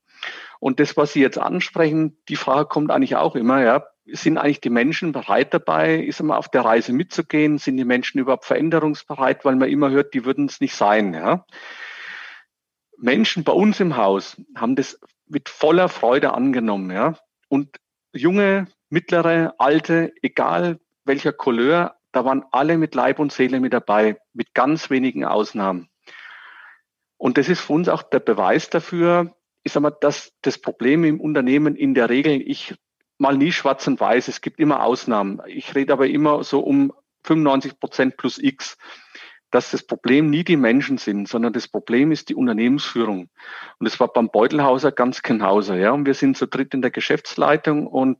Und 0.58 0.80
das, 0.80 0.96
was 0.96 1.12
Sie 1.12 1.20
jetzt 1.20 1.38
ansprechen, 1.38 2.16
die 2.30 2.36
Frage 2.36 2.66
kommt 2.66 2.90
eigentlich 2.90 3.16
auch 3.16 3.36
immer, 3.36 3.62
ja, 3.62 3.84
sind 4.06 4.38
eigentlich 4.38 4.62
die 4.62 4.70
Menschen 4.70 5.12
bereit 5.12 5.52
dabei, 5.52 5.96
ist 5.96 6.20
immer 6.20 6.38
auf 6.38 6.48
der 6.48 6.64
Reise 6.64 6.94
mitzugehen? 6.94 7.58
Sind 7.58 7.76
die 7.76 7.84
Menschen 7.84 8.18
überhaupt 8.18 8.46
veränderungsbereit? 8.46 9.44
Weil 9.44 9.56
man 9.56 9.68
immer 9.68 9.90
hört, 9.90 10.14
die 10.14 10.24
würden 10.24 10.46
es 10.46 10.60
nicht 10.60 10.74
sein, 10.74 11.12
ja. 11.12 11.44
Menschen 12.96 13.44
bei 13.44 13.52
uns 13.52 13.80
im 13.80 13.98
Haus 13.98 14.40
haben 14.56 14.76
das 14.76 14.98
mit 15.26 15.50
voller 15.50 15.90
Freude 15.90 16.32
angenommen, 16.32 16.90
ja. 16.90 17.18
Und 17.48 17.76
junge, 18.14 18.66
mittlere, 18.88 19.54
alte, 19.58 20.14
egal 20.22 20.80
welcher 21.04 21.34
Couleur, 21.34 21.93
da 22.14 22.24
waren 22.24 22.44
alle 22.50 22.78
mit 22.78 22.94
Leib 22.94 23.18
und 23.18 23.32
Seele 23.32 23.60
mit 23.60 23.72
dabei, 23.72 24.16
mit 24.32 24.54
ganz 24.54 24.90
wenigen 24.90 25.24
Ausnahmen. 25.24 25.88
Und 27.16 27.38
das 27.38 27.48
ist 27.48 27.60
für 27.60 27.72
uns 27.72 27.88
auch 27.88 28.02
der 28.02 28.20
Beweis 28.20 28.70
dafür, 28.70 29.34
ich 29.62 29.72
sag 29.72 29.82
mal, 29.82 29.96
dass 30.00 30.32
das 30.42 30.58
Problem 30.58 31.04
im 31.04 31.20
Unternehmen 31.20 31.74
in 31.74 31.94
der 31.94 32.10
Regel, 32.10 32.40
ich 32.40 32.74
mal 33.18 33.36
nie 33.36 33.52
schwarz 33.52 33.86
und 33.86 33.98
weiß, 33.98 34.28
es 34.28 34.40
gibt 34.40 34.60
immer 34.60 34.82
Ausnahmen. 34.82 35.40
Ich 35.46 35.74
rede 35.74 35.92
aber 35.92 36.06
immer 36.06 36.44
so 36.44 36.60
um 36.60 36.92
95 37.24 37.80
Prozent 37.80 38.16
plus 38.16 38.38
X 38.38 38.76
dass 39.54 39.70
das 39.70 39.84
Problem 39.84 40.30
nie 40.30 40.42
die 40.42 40.56
Menschen 40.56 40.98
sind, 40.98 41.28
sondern 41.28 41.52
das 41.52 41.68
Problem 41.68 42.10
ist 42.10 42.28
die 42.28 42.34
Unternehmensführung. 42.34 43.28
Und 43.78 43.86
es 43.86 44.00
war 44.00 44.12
beim 44.12 44.28
Beutelhauser 44.28 44.90
ganz 44.90 45.22
genauso. 45.22 45.74
Ja. 45.74 45.92
Und 45.92 46.06
wir 46.06 46.14
sind 46.14 46.36
zu 46.36 46.48
dritt 46.48 46.74
in 46.74 46.82
der 46.82 46.90
Geschäftsleitung 46.90 47.86
und 47.86 48.18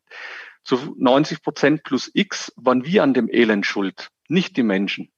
zu 0.65 0.95
90 0.99 1.43
Prozent 1.43 1.83
plus 1.85 2.11
X 2.15 2.53
waren 2.57 2.85
wir 2.85 3.03
an 3.03 3.15
dem 3.15 3.29
Elend 3.31 3.67
schuld, 3.67 4.09
nicht 4.29 4.57
die 4.57 4.63
Menschen. 4.63 5.13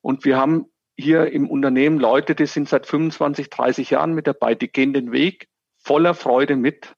Und 0.00 0.24
wir 0.24 0.36
haben 0.36 0.66
hier 0.96 1.32
im 1.32 1.48
Unternehmen 1.48 1.98
Leute, 1.98 2.34
die 2.34 2.46
sind 2.46 2.68
seit 2.68 2.86
25, 2.86 3.50
30 3.50 3.90
Jahren 3.90 4.14
mit 4.14 4.26
dabei, 4.26 4.54
die 4.54 4.68
gehen 4.68 4.92
den 4.92 5.12
Weg 5.12 5.48
voller 5.76 6.14
Freude 6.14 6.56
mit. 6.56 6.94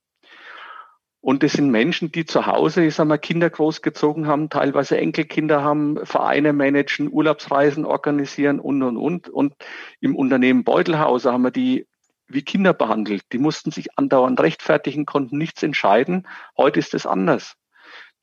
Und 1.21 1.43
das 1.43 1.53
sind 1.53 1.71
Menschen, 1.71 2.13
die 2.13 2.25
zu 2.25 2.47
Hause, 2.47 2.85
ich 2.85 2.95
sag 2.95 3.07
mal, 3.07 3.19
Kinder 3.19 3.51
großgezogen 3.51 4.29
haben, 4.29 4.51
teilweise 4.51 4.99
Enkelkinder 4.99 5.63
haben, 5.63 6.05
Vereine 6.07 6.53
managen, 6.53 7.11
Urlaubsreisen 7.11 7.85
organisieren 7.85 8.61
und, 8.61 8.83
und, 8.83 8.97
und. 8.97 9.29
Und 9.29 9.55
im 10.01 10.15
Unternehmen 10.15 10.63
Beutelhauser 10.63 11.33
haben 11.33 11.43
wir 11.43 11.51
die 11.51 11.87
wie 12.29 12.43
Kinder 12.43 12.73
behandelt. 12.73 13.23
Die 13.33 13.39
mussten 13.39 13.71
sich 13.71 13.99
andauernd 13.99 14.39
rechtfertigen, 14.41 15.07
konnten 15.07 15.39
nichts 15.39 15.63
entscheiden. 15.63 16.27
Heute 16.57 16.79
ist 16.79 16.95
es 16.95 17.07
anders. 17.07 17.57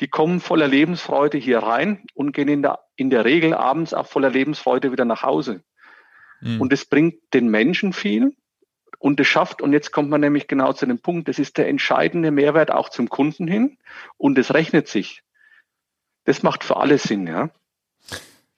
Die 0.02 0.08
kommen 0.08 0.40
voller 0.40 0.68
Lebensfreude 0.68 1.38
hier 1.38 1.60
rein 1.60 2.06
und 2.14 2.34
gehen 2.34 2.50
in 2.50 2.62
der, 2.62 2.80
in 2.96 3.10
der 3.10 3.26
Regel 3.26 3.54
abends 3.54 3.94
auch 3.94 4.08
voller 4.08 4.30
Lebensfreude 4.30 4.92
wieder 4.92 5.06
nach 5.06 5.24
Hause. 5.24 5.64
Mhm. 6.42 6.62
Und 6.62 6.74
es 6.74 6.86
bringt 6.86 7.16
den 7.34 7.48
Menschen 7.48 7.94
viel 7.94 8.36
und 9.00 9.20
es 9.20 9.28
schafft, 9.28 9.62
und 9.62 9.74
jetzt 9.74 9.92
kommt 9.92 10.10
man 10.10 10.22
nämlich 10.22 10.48
genau 10.48 10.74
zu 10.74 10.86
dem 10.86 11.00
Punkt, 11.00 11.28
das 11.28 11.40
ist 11.40 11.58
der 11.58 11.68
entscheidende 11.68 12.32
Mehrwert 12.32 12.72
auch 12.72 12.90
zum 12.90 13.10
Kunden 13.10 13.48
hin 13.48 13.78
und 14.18 14.38
es 14.38 14.54
rechnet 14.54 14.88
sich. 14.88 15.22
Das 16.26 16.44
macht 16.44 16.64
für 16.64 16.78
alle 16.78 16.98
Sinn, 16.98 17.28
ja. 17.28 17.50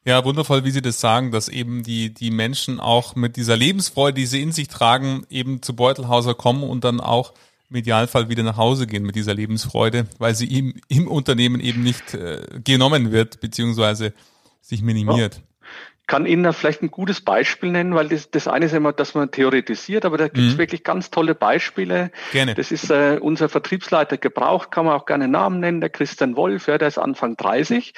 Ja, 0.05 0.23
wundervoll, 0.23 0.63
wie 0.63 0.71
Sie 0.71 0.81
das 0.81 1.01
sagen, 1.01 1.31
dass 1.31 1.49
eben 1.49 1.83
die, 1.83 2.13
die 2.13 2.31
Menschen 2.31 2.79
auch 2.79 3.15
mit 3.15 3.35
dieser 3.35 3.57
Lebensfreude, 3.57 4.13
die 4.13 4.25
sie 4.25 4.41
in 4.41 4.53
sich 4.53 4.69
tragen, 4.69 5.25
eben 5.29 5.61
zu 5.61 5.75
Beutelhauser 5.75 6.33
kommen 6.33 6.63
und 6.63 6.85
dann 6.85 7.01
auch 7.01 7.33
im 7.69 7.75
Idealfall 7.75 8.29
wieder 8.29 8.43
nach 8.43 8.57
Hause 8.57 8.87
gehen 8.87 9.03
mit 9.03 9.15
dieser 9.15 9.33
Lebensfreude, 9.33 10.07
weil 10.19 10.35
sie 10.35 10.45
ihm 10.45 10.75
im 10.87 11.07
Unternehmen 11.07 11.59
eben 11.59 11.83
nicht 11.83 12.13
äh, 12.13 12.45
genommen 12.63 13.11
wird, 13.11 13.41
beziehungsweise 13.41 14.13
sich 14.61 14.81
minimiert. 14.81 15.41
Kann 16.07 16.25
Ihnen 16.25 16.43
da 16.43 16.53
vielleicht 16.53 16.81
ein 16.81 16.89
gutes 16.89 17.19
Beispiel 17.19 17.69
nennen, 17.69 17.93
weil 17.93 18.07
das, 18.07 18.31
das 18.31 18.47
eine 18.47 18.65
ist 18.65 18.73
immer, 18.73 18.93
dass 18.93 19.13
man 19.13 19.29
theoretisiert, 19.29 20.05
aber 20.05 20.17
da 20.17 20.29
gibt 20.29 20.37
es 20.37 20.53
mhm. 20.53 20.57
wirklich 20.57 20.85
ganz 20.85 21.11
tolle 21.11 21.35
Beispiele. 21.35 22.11
Gerne. 22.31 22.55
Das 22.55 22.71
ist 22.71 22.89
äh, 22.89 23.19
unser 23.21 23.49
Vertriebsleiter 23.49 24.17
Gebrauch, 24.17 24.69
kann 24.69 24.85
man 24.85 24.95
auch 24.95 25.05
gerne 25.05 25.27
Namen 25.27 25.59
nennen, 25.59 25.81
der 25.81 25.89
Christian 25.89 26.37
Wolf, 26.37 26.67
ja, 26.67 26.77
der 26.77 26.87
ist 26.87 26.97
Anfang 26.97 27.35
30. 27.35 27.93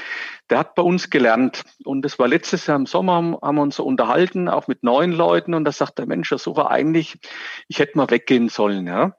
Der 0.49 0.57
hat 0.57 0.73
bei 0.73 0.81
uns 0.81 1.11
gelernt 1.11 1.61
und 1.85 2.01
das 2.01 2.17
war 2.17 2.27
letztes 2.27 2.65
Jahr 2.65 2.77
im 2.77 2.87
Sommer, 2.87 3.39
haben 3.43 3.55
wir 3.55 3.61
uns 3.61 3.75
so 3.75 3.83
unterhalten, 3.83 4.49
auch 4.49 4.67
mit 4.67 4.81
neuen 4.81 5.11
Leuten 5.11 5.53
und 5.53 5.63
da 5.63 5.71
sagt 5.71 5.99
der 5.99 6.07
Mensch, 6.07 6.29
so 6.29 6.55
war 6.55 6.71
eigentlich, 6.71 7.19
ich 7.67 7.77
hätte 7.77 7.95
mal 7.95 8.09
weggehen 8.09 8.49
sollen, 8.49 8.87
ja. 8.87 9.13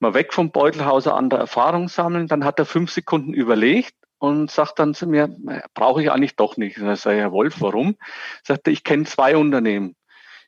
Mal 0.00 0.14
weg 0.14 0.34
vom 0.34 0.50
Beutelhauser 0.50 1.14
an 1.14 1.30
der 1.30 1.38
Erfahrung 1.38 1.86
sammeln, 1.88 2.26
dann 2.26 2.44
hat 2.44 2.58
er 2.58 2.64
fünf 2.64 2.90
Sekunden 2.90 3.32
überlegt 3.34 3.94
und 4.22 4.52
sagt 4.52 4.78
dann 4.78 4.94
zu 4.94 5.08
mir, 5.08 5.36
brauche 5.74 6.00
ich 6.00 6.12
eigentlich 6.12 6.36
doch 6.36 6.56
nicht. 6.56 6.78
Und 6.78 6.88
ich 6.92 7.00
sage, 7.00 7.16
Herr 7.16 7.32
Wolf, 7.32 7.56
warum? 7.58 7.96
Sagt 8.44 8.68
er, 8.68 8.72
ich 8.72 8.84
kenne 8.84 9.02
zwei 9.02 9.36
Unternehmen. 9.36 9.96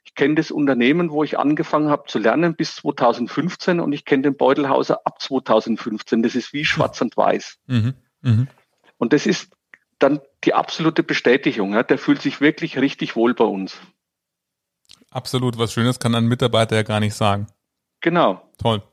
Ich 0.05 0.15
kenne 0.15 0.37
das 0.37 0.53
Unternehmen, 0.53 1.11
wo 1.11 1.25
ich 1.25 1.41
angefangen 1.41 1.89
habe 1.89 2.05
zu 2.07 2.21
lernen 2.21 2.55
bis 2.55 2.77
2015 2.77 3.81
und 3.81 3.93
ich 3.93 4.05
kenne 4.05 4.23
den 4.23 4.37
Beutelhauser 4.37 5.01
ab 5.05 5.21
2015. 5.21 6.23
Das 6.23 6.37
ist 6.37 6.53
wie 6.53 6.65
schwarz 6.65 7.01
und 7.01 7.17
weiß. 7.17 7.59
Mhm. 7.67 7.95
Mhm. 8.21 8.47
Und 8.97 9.13
das 9.13 9.27
ist 9.27 9.51
dann 9.99 10.21
die 10.45 10.55
absolute 10.55 11.03
Bestätigung. 11.03 11.73
Ja. 11.73 11.83
Der 11.83 11.99
fühlt 11.99 12.23
sich 12.23 12.41
wirklich 12.41 12.79
richtig 12.79 13.17
wohl 13.17 13.35
bei 13.35 13.45
uns. 13.45 13.77
Absolut. 15.11 15.59
Was 15.59 15.73
Schönes 15.73 15.99
kann 15.99 16.15
ein 16.15 16.27
Mitarbeiter 16.27 16.77
ja 16.77 16.85
gar 16.85 17.01
nicht 17.01 17.15
sagen. 17.15 17.49
Genau. 18.01 18.41
Toll. 18.57 18.85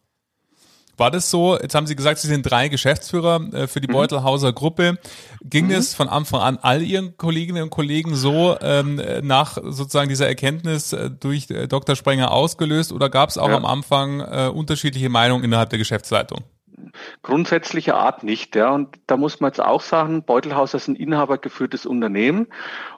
War 1.01 1.09
das 1.09 1.31
so? 1.31 1.57
Jetzt 1.59 1.73
haben 1.73 1.87
Sie 1.87 1.95
gesagt, 1.95 2.19
Sie 2.19 2.27
sind 2.27 2.43
drei 2.43 2.67
Geschäftsführer 2.67 3.41
äh, 3.53 3.65
für 3.65 3.81
die 3.81 3.87
mhm. 3.87 3.93
Beutelhauser 3.93 4.53
Gruppe. 4.53 4.99
Ging 5.43 5.65
mhm. 5.65 5.71
es 5.71 5.95
von 5.95 6.07
Anfang 6.07 6.41
an 6.41 6.59
all 6.61 6.83
Ihren 6.83 7.17
Kolleginnen 7.17 7.63
und 7.63 7.71
Kollegen 7.71 8.13
so 8.13 8.55
ähm, 8.61 9.01
nach 9.23 9.57
sozusagen 9.63 10.09
dieser 10.09 10.27
Erkenntnis 10.27 10.93
äh, 10.93 11.09
durch 11.09 11.49
äh, 11.49 11.67
Dr. 11.67 11.95
Sprenger 11.95 12.31
ausgelöst 12.31 12.91
oder 12.91 13.09
gab 13.09 13.29
es 13.29 13.39
auch 13.39 13.49
ja. 13.49 13.57
am 13.57 13.65
Anfang 13.65 14.19
äh, 14.19 14.51
unterschiedliche 14.53 15.09
Meinungen 15.09 15.43
innerhalb 15.43 15.71
der 15.71 15.79
Geschäftsleitung? 15.79 16.41
Grundsätzlicher 17.21 17.95
Art 17.95 18.23
nicht. 18.23 18.55
Ja. 18.55 18.71
Und 18.71 18.97
da 19.07 19.17
muss 19.17 19.39
man 19.39 19.49
jetzt 19.49 19.61
auch 19.61 19.81
sagen, 19.81 20.23
Beutelhaus 20.23 20.73
ist 20.73 20.87
ein 20.87 20.95
inhabergeführtes 20.95 21.85
Unternehmen 21.85 22.47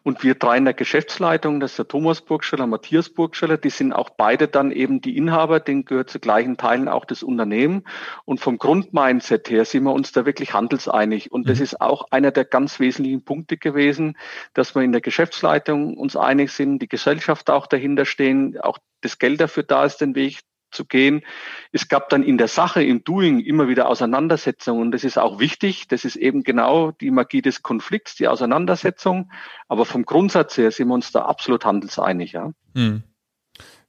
und 0.03 0.23
wir 0.23 0.35
drei 0.35 0.57
in 0.57 0.65
der 0.65 0.73
Geschäftsleitung, 0.73 1.59
das 1.59 1.71
ist 1.71 1.79
der 1.79 1.87
Thomas 1.87 2.21
Burgscheller, 2.21 2.67
Matthias 2.67 3.09
Burgscheller, 3.09 3.57
die 3.57 3.69
sind 3.69 3.93
auch 3.93 4.09
beide 4.09 4.47
dann 4.47 4.71
eben 4.71 5.01
die 5.01 5.17
Inhaber, 5.17 5.59
denen 5.59 5.85
gehört 5.85 6.09
zu 6.09 6.19
gleichen 6.19 6.57
Teilen 6.57 6.87
auch 6.87 7.05
das 7.05 7.23
Unternehmen. 7.23 7.83
Und 8.25 8.39
vom 8.39 8.57
Grundmindset 8.57 9.49
her 9.49 9.65
sind 9.65 9.83
wir 9.83 9.93
uns 9.93 10.11
da 10.11 10.25
wirklich 10.25 10.53
handelseinig. 10.53 11.31
Und 11.31 11.49
das 11.49 11.59
mhm. 11.59 11.63
ist 11.63 11.81
auch 11.81 12.05
einer 12.11 12.31
der 12.31 12.45
ganz 12.45 12.79
wesentlichen 12.79 13.23
Punkte 13.23 13.57
gewesen, 13.57 14.17
dass 14.53 14.75
wir 14.75 14.81
in 14.81 14.91
der 14.91 15.01
Geschäftsleitung 15.01 15.97
uns 15.97 16.15
einig 16.15 16.51
sind, 16.51 16.79
die 16.79 16.89
Gesellschaft 16.89 17.49
auch 17.49 17.67
dahinter 17.67 18.05
stehen, 18.05 18.59
auch 18.59 18.77
das 19.01 19.19
Geld 19.19 19.41
dafür 19.41 19.63
da 19.63 19.85
ist, 19.85 19.97
den 19.97 20.15
Weg 20.15 20.39
zu 20.73 20.85
gehen. 20.85 21.23
Es 21.71 21.87
gab 21.87 22.09
dann 22.09 22.23
in 22.23 22.37
der 22.37 22.47
Sache, 22.47 22.83
im 22.83 23.03
Doing 23.03 23.39
immer 23.39 23.67
wieder 23.67 23.87
Auseinandersetzungen. 23.87 24.81
Und 24.81 24.91
das 24.91 25.03
ist 25.03 25.17
auch 25.17 25.39
wichtig. 25.39 25.87
Das 25.87 26.05
ist 26.05 26.15
eben 26.15 26.43
genau 26.43 26.91
die 26.91 27.11
Magie 27.11 27.41
des 27.41 27.63
Konflikts, 27.63 28.15
die 28.15 28.27
Auseinandersetzung. 28.27 29.31
Aber 29.67 29.85
vom 29.85 30.05
Grundsatz 30.05 30.57
her 30.57 30.71
sind 30.71 30.87
wir 30.87 30.93
uns 30.93 31.11
da 31.11 31.23
absolut 31.23 31.65
handelseinig. 31.65 32.33
Ja. 32.33 32.51
Hm. 32.75 33.03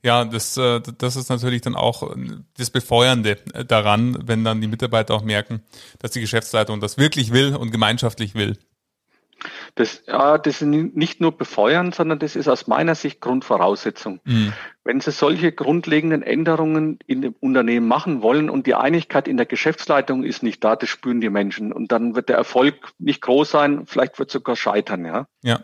Ja, 0.04 0.26
das, 0.26 0.58
äh, 0.58 0.82
das 0.98 1.16
ist 1.16 1.30
natürlich 1.30 1.62
dann 1.62 1.74
auch 1.74 2.14
das 2.58 2.68
Befeuernde 2.68 3.36
daran, 3.66 4.18
wenn 4.26 4.44
dann 4.44 4.60
die 4.60 4.68
Mitarbeiter 4.68 5.14
auch 5.14 5.22
merken, 5.22 5.62
dass 5.98 6.10
die 6.10 6.20
Geschäftsleitung 6.20 6.80
das 6.80 6.98
wirklich 6.98 7.32
will 7.32 7.56
und 7.56 7.70
gemeinschaftlich 7.70 8.34
will. 8.34 8.58
Das, 9.76 10.02
ja, 10.07 10.38
das 10.38 10.62
ist 10.62 10.69
nicht 10.69 11.21
nur 11.21 11.37
befeuern, 11.37 11.90
sondern 11.90 12.21
das 12.21 12.37
ist 12.37 12.47
aus 12.47 12.69
meiner 12.69 12.95
Sicht 12.95 13.21
Grundvoraussetzung. 13.21 14.21
Mhm. 14.25 14.52
Wenn 14.85 15.00
Sie 15.00 15.11
solche 15.11 15.50
grundlegenden 15.50 16.23
Änderungen 16.23 17.00
in 17.07 17.23
dem 17.23 17.35
Unternehmen 17.40 17.88
machen 17.88 18.23
wollen 18.23 18.50
und 18.50 18.69
die 18.69 18.76
Einigkeit 18.76 19.26
in 19.26 19.37
der 19.37 19.47
Geschäftsleitung 19.47 20.23
ist 20.23 20.45
nicht 20.45 20.62
da, 20.62 20.76
das 20.76 20.88
spüren 20.88 21.21
die 21.21 21.31
Menschen. 21.31 21.73
Und 21.73 21.90
dann 21.90 22.14
wird 22.14 22.28
der 22.28 22.37
Erfolg 22.37 22.93
nicht 22.99 23.21
groß 23.21 23.50
sein, 23.50 23.87
vielleicht 23.87 24.19
wird 24.21 24.31
sogar 24.31 24.54
scheitern, 24.54 25.04
ja. 25.04 25.26
Ja. 25.43 25.61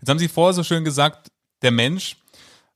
Jetzt 0.00 0.08
haben 0.08 0.18
Sie 0.18 0.28
vorher 0.28 0.54
so 0.54 0.62
schön 0.62 0.84
gesagt, 0.84 1.28
der 1.60 1.72
Mensch 1.72 2.16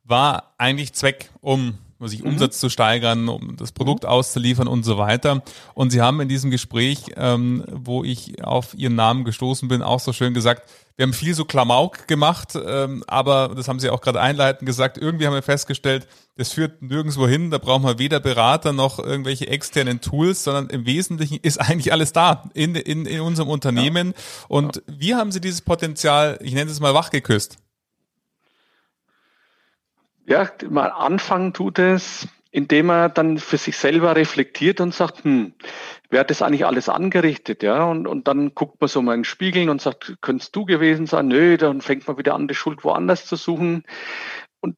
war 0.03 0.55
eigentlich 0.59 0.93
Zweck, 0.93 1.31
um 1.41 1.79
sich 2.09 2.23
mhm. 2.23 2.31
Umsatz 2.31 2.59
zu 2.59 2.69
steigern, 2.69 3.29
um 3.29 3.57
das 3.57 3.73
Produkt 3.73 4.05
mhm. 4.05 4.11
auszuliefern 4.11 4.69
und 4.69 4.85
so 4.85 4.99
weiter. 4.99 5.43
Und 5.75 5.91
Sie 5.91 6.01
haben 6.01 6.21
in 6.21 6.29
diesem 6.29 6.51
Gespräch, 6.51 7.13
ähm, 7.17 7.65
wo 7.71 8.05
ich 8.05 8.45
auf 8.45 8.75
Ihren 8.75 8.95
Namen 8.95 9.25
gestoßen 9.25 9.69
bin, 9.69 9.83
auch 9.83 10.01
so 10.01 10.13
schön 10.13 10.35
gesagt, 10.35 10.69
wir 10.97 11.05
haben 11.05 11.13
viel 11.13 11.35
so 11.35 11.45
Klamauk 11.45 12.07
gemacht, 12.07 12.55
ähm, 12.55 13.03
aber 13.09 13.53
das 13.57 13.67
haben 13.67 13.81
Sie 13.81 13.91
auch 13.91 14.01
gerade 14.01 14.21
einleitend 14.21 14.65
gesagt, 14.65 14.97
irgendwie 14.97 15.27
haben 15.27 15.35
wir 15.35 15.43
festgestellt, 15.43 16.07
das 16.37 16.53
führt 16.53 16.83
nirgendwo 16.83 17.27
hin, 17.27 17.51
da 17.51 17.59
brauchen 17.59 17.85
wir 17.85 17.99
weder 17.99 18.21
Berater 18.21 18.73
noch 18.73 19.01
irgendwelche 19.01 19.49
externen 19.49 20.01
Tools, 20.01 20.45
sondern 20.45 20.69
im 20.69 20.87
Wesentlichen 20.87 21.39
ist 21.43 21.59
eigentlich 21.61 21.93
alles 21.93 22.13
da 22.13 22.49
in, 22.55 22.77
in, 22.77 23.07
in 23.07 23.21
unserem 23.21 23.49
Unternehmen. 23.49 24.09
Ja. 24.09 24.47
Und 24.49 24.83
wie 24.87 25.17
haben 25.17 25.33
Sie 25.33 25.41
dieses 25.41 25.63
Potenzial, 25.63 26.39
ich 26.43 26.55
nenne 26.55 26.71
es 26.71 26.79
mal 26.79 26.95
wachgeküsst? 26.95 27.59
Ja, 30.27 30.51
mal 30.71 30.89
anfangen 30.89 31.53
tut 31.53 31.79
es, 31.79 32.29
indem 32.51 32.89
er 32.89 33.09
dann 33.11 33.39
für 33.39 33.59
sich 33.59 33.77
selber 33.77 34.17
reflektiert 34.17 34.81
und 34.81 34.95
sagt, 34.95 35.25
hm, 35.25 35.55
wer 36.09 36.21
hat 36.21 36.31
das 36.31 36.41
eigentlich 36.41 36.65
alles 36.65 36.89
angerichtet, 36.89 37.63
ja? 37.63 37.85
Und, 37.85 38.07
und 38.07 38.27
dann 38.27 38.55
guckt 38.55 38.81
man 38.81 38.89
so 38.89 39.03
mal 39.03 39.15
in 39.15 39.21
den 39.21 39.25
Spiegel 39.25 39.69
und 39.69 39.83
sagt, 39.83 40.17
könntest 40.23 40.57
du 40.57 40.65
gewesen 40.65 41.07
sein? 41.07 41.29
Nö, 41.29 41.59
dann 41.59 41.83
fängt 41.83 42.07
man 42.07 42.17
wieder 42.17 42.35
an, 42.35 42.49
die 42.49 42.55
Schuld 42.55 42.85
woanders 42.85 43.27
zu 43.27 43.37
suchen. 43.37 43.83
Und 44.61 44.77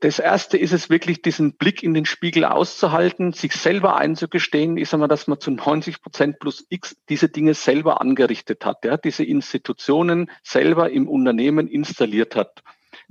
das 0.00 0.18
erste 0.18 0.58
ist 0.58 0.72
es 0.72 0.90
wirklich, 0.90 1.22
diesen 1.22 1.54
Blick 1.56 1.82
in 1.82 1.94
den 1.94 2.04
Spiegel 2.04 2.44
auszuhalten, 2.44 3.32
sich 3.32 3.52
selber 3.52 3.96
einzugestehen, 3.96 4.76
ist 4.76 4.92
einmal, 4.92 5.08
dass 5.08 5.26
man 5.26 5.40
zu 5.40 5.52
90 5.52 6.02
Prozent 6.02 6.38
plus 6.38 6.66
X 6.68 6.96
diese 7.08 7.30
Dinge 7.30 7.54
selber 7.54 8.00
angerichtet 8.00 8.66
hat, 8.66 8.84
ja, 8.84 8.98
diese 8.98 9.24
Institutionen 9.24 10.30
selber 10.42 10.90
im 10.90 11.08
Unternehmen 11.08 11.66
installiert 11.66 12.36
hat. 12.36 12.62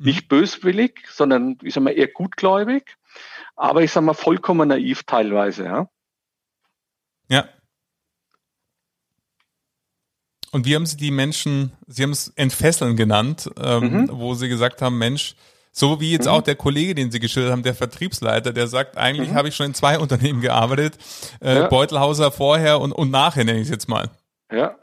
Nicht 0.01 0.29
böswillig, 0.29 1.05
sondern 1.11 1.57
ich 1.61 1.73
sag 1.73 1.83
mal 1.83 1.91
eher 1.91 2.07
gutgläubig, 2.07 2.95
aber 3.55 3.83
ich 3.83 3.91
sag 3.91 4.03
mal 4.03 4.13
vollkommen 4.13 4.69
naiv 4.69 5.03
teilweise, 5.03 5.65
ja. 5.65 5.89
Ja. 7.27 7.47
Und 10.51 10.65
wie 10.65 10.75
haben 10.75 10.85
Sie 10.85 10.97
die 10.97 11.11
Menschen, 11.11 11.73
Sie 11.85 12.01
haben 12.01 12.11
es 12.11 12.29
entfesseln 12.35 12.95
genannt, 12.95 13.49
ähm, 13.61 13.83
mhm. 13.83 14.09
wo 14.11 14.33
Sie 14.33 14.49
gesagt 14.49 14.81
haben, 14.81 14.97
Mensch, 14.97 15.35
so 15.71 16.01
wie 16.01 16.11
jetzt 16.11 16.25
mhm. 16.25 16.31
auch 16.31 16.41
der 16.41 16.55
Kollege, 16.55 16.95
den 16.95 17.11
Sie 17.11 17.19
geschildert 17.19 17.51
haben, 17.51 17.63
der 17.63 17.75
Vertriebsleiter, 17.75 18.51
der 18.53 18.67
sagt, 18.67 18.97
eigentlich 18.97 19.31
mhm. 19.31 19.35
habe 19.35 19.49
ich 19.49 19.55
schon 19.55 19.67
in 19.67 19.73
zwei 19.73 19.99
Unternehmen 19.99 20.41
gearbeitet, 20.41 20.97
äh, 21.41 21.59
ja. 21.59 21.67
Beutelhauser 21.67 22.31
vorher 22.31 22.79
und, 22.79 22.93
und 22.93 23.11
nachher 23.11 23.43
nenne 23.43 23.59
ich 23.59 23.65
es 23.65 23.69
jetzt 23.69 23.89
mal. 23.89 24.09
Ja, 24.51 24.75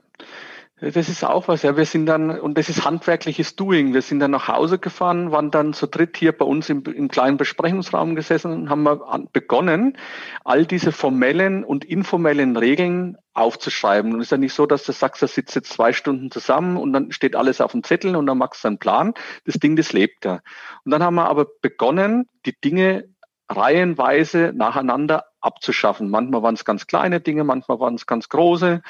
das 0.78 1.08
ist 1.08 1.24
auch 1.24 1.48
was, 1.48 1.62
ja. 1.62 1.74
Wir 1.74 1.86
sind 1.86 2.04
dann, 2.04 2.38
und 2.38 2.58
das 2.58 2.68
ist 2.68 2.84
handwerkliches 2.84 3.56
Doing. 3.56 3.94
Wir 3.94 4.02
sind 4.02 4.20
dann 4.20 4.32
nach 4.32 4.46
Hause 4.46 4.78
gefahren, 4.78 5.32
waren 5.32 5.50
dann 5.50 5.72
zu 5.72 5.86
dritt 5.86 6.18
hier 6.18 6.36
bei 6.36 6.44
uns 6.44 6.68
im, 6.68 6.82
im 6.84 7.08
kleinen 7.08 7.38
Besprechungsraum 7.38 8.14
gesessen 8.14 8.52
und 8.52 8.68
haben 8.68 9.28
begonnen, 9.32 9.96
all 10.44 10.66
diese 10.66 10.92
formellen 10.92 11.64
und 11.64 11.86
informellen 11.86 12.58
Regeln 12.58 13.16
aufzuschreiben. 13.32 14.12
Und 14.12 14.20
es 14.20 14.26
ist 14.26 14.32
ja 14.32 14.36
nicht 14.36 14.52
so, 14.52 14.66
dass 14.66 14.84
du 14.84 14.92
sagst, 14.92 15.22
da 15.22 15.26
sitzt 15.26 15.54
jetzt 15.54 15.72
zwei 15.72 15.94
Stunden 15.94 16.30
zusammen 16.30 16.76
und 16.76 16.92
dann 16.92 17.10
steht 17.10 17.36
alles 17.36 17.62
auf 17.62 17.72
dem 17.72 17.82
Zettel 17.82 18.14
und 18.14 18.26
dann 18.26 18.36
machst 18.36 18.62
du 18.62 18.68
einen 18.68 18.78
Plan. 18.78 19.14
Das 19.46 19.54
Ding, 19.54 19.76
das 19.76 19.94
lebt 19.94 20.26
ja. 20.26 20.40
Und 20.84 20.90
dann 20.92 21.02
haben 21.02 21.14
wir 21.14 21.30
aber 21.30 21.46
begonnen, 21.62 22.28
die 22.44 22.54
Dinge 22.60 23.08
reihenweise 23.48 24.52
nacheinander 24.54 25.24
abzuschaffen. 25.40 26.10
Manchmal 26.10 26.42
waren 26.42 26.54
es 26.54 26.66
ganz 26.66 26.86
kleine 26.86 27.20
Dinge, 27.20 27.44
manchmal 27.44 27.80
waren 27.80 27.94
es 27.94 28.04
ganz 28.04 28.28
große. 28.28 28.82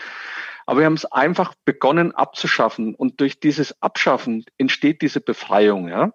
Aber 0.66 0.80
wir 0.80 0.86
haben 0.86 0.94
es 0.94 1.04
einfach 1.06 1.54
begonnen 1.64 2.12
abzuschaffen 2.12 2.94
und 2.94 3.20
durch 3.20 3.40
dieses 3.40 3.80
Abschaffen 3.80 4.44
entsteht 4.58 5.00
diese 5.00 5.20
Befreiung, 5.20 5.88
ja. 5.88 6.10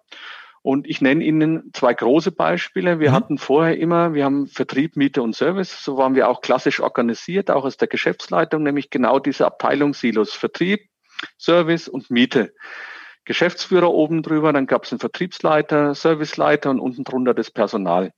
Und 0.64 0.86
ich 0.86 1.00
nenne 1.00 1.24
Ihnen 1.24 1.70
zwei 1.72 1.92
große 1.92 2.30
Beispiele. 2.30 3.00
Wir 3.00 3.10
mhm. 3.10 3.14
hatten 3.14 3.38
vorher 3.38 3.76
immer, 3.78 4.14
wir 4.14 4.24
haben 4.24 4.46
Vertrieb, 4.46 4.96
Miete 4.96 5.20
und 5.20 5.34
Service. 5.34 5.82
So 5.82 5.96
waren 5.96 6.14
wir 6.14 6.28
auch 6.28 6.40
klassisch 6.40 6.78
organisiert, 6.78 7.50
auch 7.50 7.64
aus 7.64 7.76
der 7.78 7.88
Geschäftsleitung, 7.88 8.62
nämlich 8.62 8.88
genau 8.88 9.18
diese 9.18 9.44
Abteilungssilos 9.44 10.34
Vertrieb, 10.34 10.88
Service 11.36 11.88
und 11.88 12.10
Miete. 12.10 12.54
Geschäftsführer 13.24 13.90
oben 13.90 14.22
drüber, 14.22 14.52
dann 14.52 14.66
gab 14.66 14.84
es 14.84 14.92
einen 14.92 15.00
Vertriebsleiter, 15.00 15.94
Serviceleiter 15.94 16.70
und 16.70 16.78
unten 16.78 17.02
drunter 17.04 17.34
das 17.34 17.50
Personal. 17.50 18.12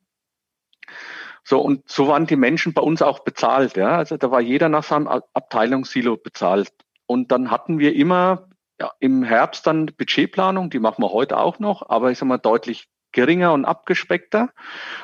So, 1.44 1.60
und 1.60 1.88
so 1.88 2.08
waren 2.08 2.26
die 2.26 2.36
Menschen 2.36 2.72
bei 2.72 2.80
uns 2.82 3.02
auch 3.02 3.20
bezahlt. 3.20 3.76
Ja? 3.76 3.96
Also 3.96 4.16
da 4.16 4.30
war 4.30 4.40
jeder 4.40 4.68
nach 4.68 4.82
seinem 4.82 5.06
Abteilungssilo 5.06 6.16
bezahlt. 6.16 6.72
Und 7.06 7.30
dann 7.30 7.50
hatten 7.50 7.78
wir 7.78 7.94
immer 7.94 8.48
ja, 8.80 8.90
im 8.98 9.22
Herbst 9.22 9.66
dann 9.66 9.86
Budgetplanung, 9.86 10.70
die 10.70 10.78
machen 10.78 11.02
wir 11.02 11.12
heute 11.12 11.38
auch 11.38 11.58
noch, 11.58 11.88
aber 11.88 12.10
ich 12.10 12.18
sag 12.18 12.26
mal 12.26 12.38
deutlich 12.38 12.88
geringer 13.12 13.52
und 13.52 13.64
abgespeckter. 13.64 14.50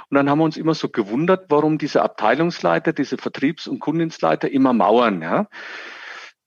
Und 0.08 0.14
dann 0.16 0.28
haben 0.28 0.38
wir 0.38 0.44
uns 0.44 0.56
immer 0.56 0.74
so 0.74 0.88
gewundert, 0.88 1.46
warum 1.50 1.78
diese 1.78 2.02
Abteilungsleiter, 2.02 2.92
diese 2.92 3.18
Vertriebs- 3.18 3.68
und 3.68 3.78
Kundendienstleiter 3.78 4.50
immer 4.50 4.72
mauern. 4.72 5.22
Ja. 5.22 5.46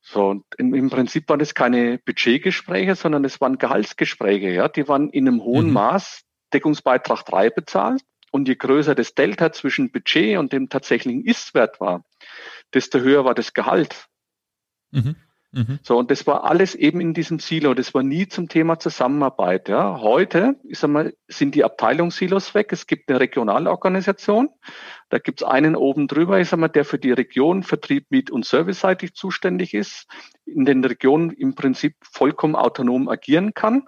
So, 0.02 0.28
und 0.28 0.44
im 0.58 0.90
Prinzip 0.90 1.30
waren 1.30 1.40
das 1.40 1.54
keine 1.54 2.00
Budgetgespräche, 2.00 2.96
sondern 2.96 3.24
es 3.24 3.40
waren 3.40 3.58
Gehaltsgespräche. 3.58 4.50
Ja. 4.50 4.68
Die 4.68 4.88
waren 4.90 5.10
in 5.10 5.28
einem 5.28 5.42
hohen 5.44 5.68
mhm. 5.68 5.74
Maß 5.74 6.24
Deckungsbeitrag 6.52 7.24
3 7.26 7.52
bezahlt. 7.52 8.04
Und 8.34 8.48
je 8.48 8.56
größer 8.56 8.96
das 8.96 9.14
Delta 9.14 9.52
zwischen 9.52 9.92
Budget 9.92 10.40
und 10.40 10.52
dem 10.54 10.68
tatsächlichen 10.68 11.24
Istwert 11.24 11.80
war, 11.80 12.04
desto 12.74 12.98
höher 13.00 13.26
war 13.26 13.36
das 13.36 13.54
Gehalt. 13.54 14.08
Mhm. 14.90 15.16
Mhm. 15.52 15.78
So, 15.84 16.00
und 16.00 16.10
das 16.10 16.26
war 16.26 16.44
alles 16.44 16.74
eben 16.74 17.00
in 17.00 17.14
diesem 17.14 17.38
Silo. 17.38 17.76
Das 17.76 17.94
war 17.94 18.02
nie 18.02 18.28
zum 18.28 18.50
Thema 18.50 18.80
Zusammenarbeit. 18.80 19.70
Ja. 19.70 20.00
Heute, 20.02 20.56
ich 20.64 20.80
sag 20.80 20.90
mal, 20.90 21.14
sind 21.28 21.54
die 21.54 21.64
Abteilungssilos 21.64 22.56
weg. 22.56 22.74
Es 22.74 22.88
gibt 22.88 23.08
eine 23.08 23.20
Regionalorganisation. 23.20 24.50
Da 25.10 25.20
gibt's 25.20 25.44
einen 25.44 25.76
oben 25.76 26.08
drüber, 26.08 26.40
ich 26.40 26.50
sag 26.50 26.58
mal, 26.58 26.70
der 26.70 26.86
für 26.86 26.98
die 26.98 27.12
Region 27.12 27.62
Vertrieb, 27.62 28.08
Miet- 28.10 28.32
und 28.32 28.46
Serviceseitig 28.46 29.14
zuständig 29.14 29.76
ist, 29.76 30.08
in 30.44 30.66
den 30.66 30.84
Regionen 30.84 31.30
im 31.30 31.54
Prinzip 31.54 31.98
vollkommen 32.02 32.56
autonom 32.56 33.10
agieren 33.10 33.54
kann 33.54 33.88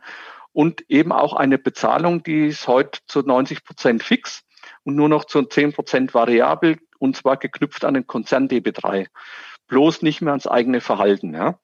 und 0.55 0.89
eben 0.89 1.11
auch 1.11 1.33
eine 1.33 1.57
Bezahlung, 1.57 2.23
die 2.23 2.47
ist 2.47 2.67
heute 2.67 2.99
zu 3.07 3.19
90 3.19 3.63
Prozent 3.63 4.03
fix 4.03 4.43
und 4.83 4.95
nur 4.95 5.09
noch 5.09 5.25
zu 5.25 5.43
10 5.43 5.73
Prozent 5.73 6.13
variabel 6.13 6.77
und 6.97 7.15
zwar 7.15 7.37
geknüpft 7.37 7.83
an 7.83 7.93
den 7.93 8.07
Konzern 8.07 8.47
DB3 8.47 9.07
bloß 9.67 10.01
nicht 10.01 10.21
mehr 10.21 10.33
ans 10.33 10.47
eigene 10.47 10.81
Verhalten. 10.81 11.33
Ja. 11.33 11.59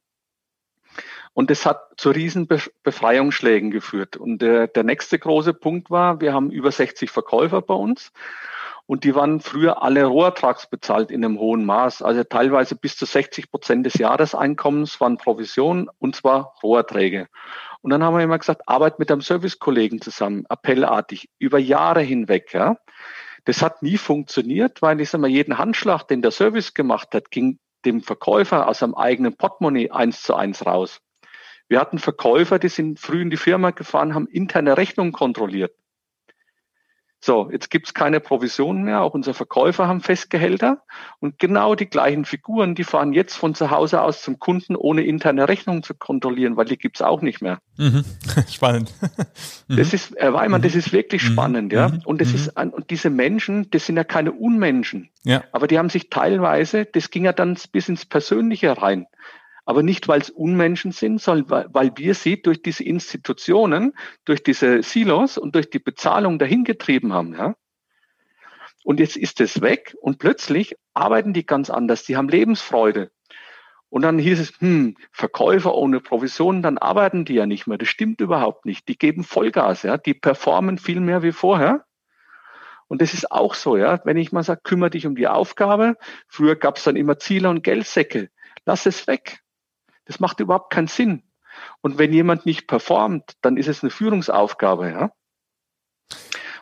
Und 1.33 1.49
das 1.49 1.65
hat 1.65 1.81
zu 1.97 2.09
riesen 2.09 2.47
Befreiungsschlägen 2.83 3.71
geführt. 3.71 4.17
Und 4.17 4.41
der, 4.41 4.67
der 4.67 4.83
nächste 4.83 5.17
große 5.17 5.53
Punkt 5.53 5.89
war, 5.89 6.19
wir 6.19 6.33
haben 6.33 6.51
über 6.51 6.71
60 6.71 7.09
Verkäufer 7.09 7.61
bei 7.61 7.73
uns 7.73 8.11
und 8.85 9.05
die 9.05 9.15
waren 9.15 9.39
früher 9.39 9.81
alle 9.81 10.03
Rohertrags 10.03 10.69
bezahlt 10.69 11.11
in 11.11 11.23
einem 11.23 11.39
hohen 11.39 11.63
Maß. 11.63 12.01
Also 12.01 12.25
teilweise 12.25 12.75
bis 12.75 12.97
zu 12.97 13.05
60 13.05 13.49
Prozent 13.49 13.85
des 13.85 13.93
Jahreseinkommens 13.93 14.99
waren 14.99 15.17
Provisionen 15.17 15.87
und 15.99 16.15
zwar 16.17 16.55
Roherträge. 16.61 17.27
Und 17.81 17.91
dann 17.91 18.03
haben 18.03 18.15
wir 18.15 18.23
immer 18.23 18.37
gesagt, 18.37 18.63
arbeit 18.67 18.99
mit 18.99 19.11
einem 19.11 19.21
Servicekollegen 19.21 20.01
zusammen, 20.01 20.45
appellartig, 20.47 21.29
über 21.39 21.57
Jahre 21.57 22.01
hinweg. 22.01 22.53
Ja. 22.53 22.77
Das 23.45 23.61
hat 23.61 23.81
nie 23.81 23.97
funktioniert, 23.97 24.81
weil 24.81 25.01
ich 25.01 25.09
sag 25.09 25.21
mal, 25.21 25.29
jeden 25.29 25.57
Handschlag, 25.57 26.03
den 26.03 26.21
der 26.21 26.31
Service 26.31 26.73
gemacht 26.73 27.09
hat, 27.13 27.31
ging 27.31 27.59
dem 27.85 28.01
Verkäufer 28.01 28.67
aus 28.67 28.79
seinem 28.79 28.93
eigenen 28.93 29.35
Portemonnaie 29.35 29.89
eins 29.89 30.21
zu 30.21 30.35
eins 30.35 30.65
raus. 30.65 31.01
Wir 31.67 31.79
hatten 31.79 31.97
Verkäufer, 31.97 32.59
die 32.59 32.69
sind 32.69 32.99
früh 32.99 33.21
in 33.21 33.29
die 33.29 33.37
Firma 33.37 33.71
gefahren, 33.71 34.13
haben 34.13 34.27
interne 34.27 34.77
Rechnungen 34.77 35.13
kontrolliert. 35.13 35.73
So, 37.23 37.51
jetzt 37.51 37.69
gibt's 37.69 37.93
keine 37.93 38.19
Provisionen 38.19 38.83
mehr. 38.83 39.01
Auch 39.01 39.13
unsere 39.13 39.35
Verkäufer 39.35 39.87
haben 39.87 40.01
Festgehälter. 40.01 40.81
Und 41.19 41.37
genau 41.37 41.75
die 41.75 41.85
gleichen 41.85 42.25
Figuren, 42.25 42.73
die 42.73 42.83
fahren 42.83 43.13
jetzt 43.13 43.35
von 43.35 43.53
zu 43.53 43.69
Hause 43.69 44.01
aus 44.01 44.23
zum 44.23 44.39
Kunden, 44.39 44.75
ohne 44.75 45.03
interne 45.03 45.47
Rechnungen 45.47 45.83
zu 45.83 45.93
kontrollieren, 45.93 46.57
weil 46.57 46.65
die 46.65 46.77
gibt's 46.77 47.03
auch 47.03 47.21
nicht 47.21 47.39
mehr. 47.39 47.59
Mhm. 47.77 48.03
Spannend. 48.51 48.91
Das 49.67 49.93
ist, 49.93 50.15
Herr 50.17 50.33
Weimann, 50.33 50.63
das 50.63 50.73
ist 50.73 50.93
wirklich 50.93 51.23
mhm. 51.23 51.33
spannend, 51.33 51.73
ja. 51.73 51.89
Mhm. 51.89 52.01
Und 52.05 52.21
das 52.21 52.33
ist, 52.33 52.57
und 52.57 52.89
diese 52.89 53.11
Menschen, 53.11 53.69
das 53.69 53.85
sind 53.85 53.97
ja 53.97 54.03
keine 54.03 54.31
Unmenschen. 54.31 55.09
Ja. 55.23 55.43
Aber 55.51 55.67
die 55.67 55.77
haben 55.77 55.89
sich 55.89 56.09
teilweise, 56.09 56.85
das 56.85 57.11
ging 57.11 57.25
ja 57.25 57.33
dann 57.33 57.55
bis 57.71 57.87
ins 57.87 58.03
Persönliche 58.03 58.81
rein 58.81 59.05
aber 59.65 59.83
nicht, 59.83 60.07
weil 60.07 60.21
es 60.21 60.29
Unmenschen 60.29 60.91
sind, 60.91 61.21
sondern 61.21 61.73
weil 61.73 61.91
wir 61.95 62.15
sie 62.15 62.41
durch 62.41 62.61
diese 62.61 62.83
Institutionen, 62.83 63.93
durch 64.25 64.43
diese 64.43 64.83
Silos 64.83 65.37
und 65.37 65.55
durch 65.55 65.69
die 65.69 65.79
Bezahlung 65.79 66.39
dahin 66.39 66.63
getrieben 66.63 67.13
haben. 67.13 67.33
Ja? 67.33 67.55
Und 68.83 68.99
jetzt 68.99 69.17
ist 69.17 69.39
es 69.41 69.61
weg 69.61 69.95
und 70.01 70.17
plötzlich 70.17 70.75
arbeiten 70.93 71.33
die 71.33 71.45
ganz 71.45 71.69
anders. 71.69 72.03
Die 72.03 72.17
haben 72.17 72.29
Lebensfreude. 72.29 73.11
Und 73.89 74.03
dann 74.03 74.17
hieß 74.17 74.39
es, 74.39 74.53
hm, 74.59 74.95
Verkäufer 75.11 75.75
ohne 75.75 75.99
Provision, 75.99 76.61
dann 76.61 76.77
arbeiten 76.77 77.25
die 77.25 77.33
ja 77.33 77.45
nicht 77.45 77.67
mehr. 77.67 77.77
Das 77.77 77.89
stimmt 77.89 78.21
überhaupt 78.21 78.65
nicht. 78.65 78.87
Die 78.87 78.97
geben 78.97 79.25
Vollgas, 79.25 79.83
ja. 79.83 79.97
Die 79.97 80.13
performen 80.13 80.77
viel 80.77 81.01
mehr 81.01 81.23
wie 81.23 81.33
vorher. 81.33 81.85
Und 82.87 83.01
das 83.01 83.13
ist 83.13 83.31
auch 83.31 83.53
so, 83.53 83.75
ja. 83.75 83.99
Wenn 84.05 84.15
ich 84.15 84.31
mal 84.31 84.43
sage, 84.43 84.61
kümmere 84.63 84.91
dich 84.91 85.05
um 85.05 85.15
die 85.15 85.27
Aufgabe. 85.27 85.97
Früher 86.29 86.55
gab 86.55 86.77
es 86.77 86.85
dann 86.85 86.95
immer 86.95 87.19
Ziele 87.19 87.49
und 87.49 87.63
Geldsäcke. 87.63 88.29
Lass 88.65 88.85
es 88.85 89.07
weg. 89.07 89.40
Das 90.11 90.19
macht 90.19 90.41
überhaupt 90.41 90.73
keinen 90.73 90.87
Sinn. 90.87 91.23
Und 91.79 91.97
wenn 91.97 92.11
jemand 92.11 92.45
nicht 92.45 92.67
performt, 92.67 93.37
dann 93.41 93.55
ist 93.55 93.69
es 93.69 93.81
eine 93.81 93.91
Führungsaufgabe, 93.91 94.89
ja. 94.89 95.11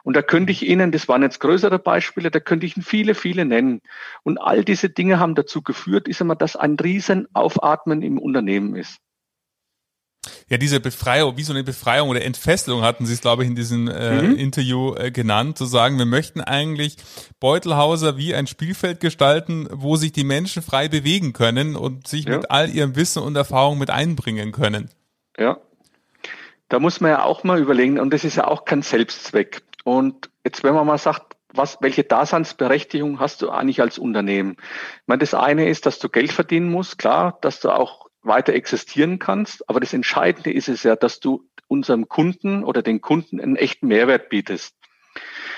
Und 0.04 0.16
da 0.16 0.22
könnte 0.22 0.52
ich 0.52 0.68
Ihnen, 0.68 0.92
das 0.92 1.08
waren 1.08 1.24
jetzt 1.24 1.40
größere 1.40 1.80
Beispiele, 1.80 2.30
da 2.30 2.40
könnte 2.40 2.68
ich 2.68 2.78
Ihnen 2.78 2.86
viele, 2.86 3.16
viele 3.16 3.46
nennen. 3.46 3.82
Und 4.22 4.38
all 4.38 4.64
diese 4.64 4.92
Dinge 4.92 5.18
haben 5.20 5.34
dazu 5.34 5.64
geführt, 5.64 6.08
ist 6.08 6.22
immer, 6.22 6.36
dass 6.36 6.56
ein 6.56 6.76
riesen 6.76 7.28
Aufatmen 7.34 8.04
im 8.04 8.20
Unternehmen 8.20 8.76
ist. 8.76 9.00
Ja, 10.50 10.58
diese 10.58 10.80
Befreiung, 10.80 11.38
wie 11.38 11.44
so 11.44 11.54
eine 11.54 11.64
Befreiung 11.64 12.10
oder 12.10 12.24
Entfesselung 12.24 12.82
hatten 12.82 13.06
Sie 13.06 13.14
es, 13.14 13.22
glaube 13.22 13.44
ich, 13.44 13.50
in 13.50 13.56
diesem 13.56 13.88
äh, 13.88 14.22
mhm. 14.22 14.36
Interview 14.36 14.94
äh, 14.96 15.12
genannt, 15.12 15.58
zu 15.58 15.66
sagen, 15.66 15.98
wir 15.98 16.06
möchten 16.06 16.42
eigentlich 16.42 16.98
Beutelhauser 17.40 18.18
wie 18.18 18.36
ein 18.36 18.48
Spielfeld 18.48 19.00
gestalten, 19.00 19.68
wo 19.72 19.96
sich 19.96 20.12
die 20.12 20.26
Menschen 20.26 20.62
frei 20.62 20.90
bewegen 20.90 21.34
können 21.34 21.76
und 21.76 22.08
sich 22.08 22.26
ja. 22.26 22.38
mit 22.38 22.52
all 22.52 22.70
ihrem 22.70 22.96
Wissen 22.96 23.24
und 23.24 23.36
Erfahrung 23.36 23.78
mit 23.78 23.90
einbringen 23.90 24.52
können. 24.52 24.90
Ja. 25.38 25.58
Da 26.68 26.80
muss 26.80 27.00
man 27.00 27.12
ja 27.12 27.24
auch 27.24 27.44
mal 27.44 27.60
überlegen, 27.60 28.00
und 28.00 28.14
das 28.14 28.24
ist 28.24 28.36
ja 28.36 28.48
auch 28.48 28.66
kein 28.66 28.82
Selbstzweck. 28.82 29.64
Und 29.86 30.30
jetzt, 30.44 30.64
wenn 30.64 30.76
man 30.76 30.86
mal 30.86 30.98
sagt, 30.98 31.38
was, 31.54 31.78
welche 31.82 32.04
Daseinsberechtigung 32.04 33.20
hast 33.20 33.42
du 33.42 33.50
eigentlich 33.50 33.82
als 33.82 33.98
Unternehmen? 33.98 34.58
Ich 34.60 35.08
meine, 35.08 35.20
das 35.20 35.34
eine 35.34 35.68
ist, 35.68 35.86
dass 35.86 35.98
du 35.98 36.10
Geld 36.10 36.32
verdienen 36.32 36.70
musst, 36.70 37.00
klar, 37.00 37.38
dass 37.42 37.60
du 37.60 37.72
auch 37.72 38.09
weiter 38.22 38.54
existieren 38.54 39.20
kannst. 39.20 39.68
Aber 39.70 39.80
das 39.80 39.94
Entscheidende 39.94 40.52
ist 40.52 40.70
es 40.70 40.84
ja, 40.84 40.96
dass 40.96 41.20
du 41.20 41.48
unserem 41.68 42.08
Kunden 42.08 42.64
oder 42.64 42.82
den 42.82 43.02
Kunden 43.02 43.40
einen 43.40 43.56
echten 43.56 43.88
Mehrwert 43.88 44.30
bietest. 44.30 44.76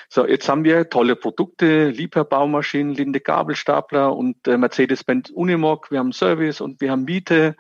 So, 0.10 0.28
jetzt 0.28 0.50
haben 0.50 0.66
wir 0.66 0.90
tolle 0.90 1.16
Produkte, 1.16 1.90
Liebherr-Baumaschinen, 1.90 2.94
Linde 2.94 3.22
Gabelstapler 3.22 4.14
und 4.16 4.46
äh, 4.48 4.58
Mercedes-Benz 4.58 5.30
Unimog. 5.30 5.90
Wir 5.90 6.00
haben 6.00 6.12
Service 6.12 6.60
und 6.60 6.82
wir 6.82 6.92
haben 6.92 7.06
Miete, 7.06 7.56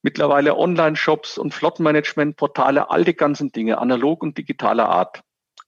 mittlerweile 0.00 0.56
Online-Shops 0.56 1.38
und 1.38 1.54
Flottenmanagement-Portale, 1.54 2.90
all 2.90 3.04
die 3.04 3.14
ganzen 3.14 3.52
Dinge, 3.52 3.78
analog 3.78 4.22
und 4.22 4.38
digitaler 4.38 4.88
Art. 4.88 5.20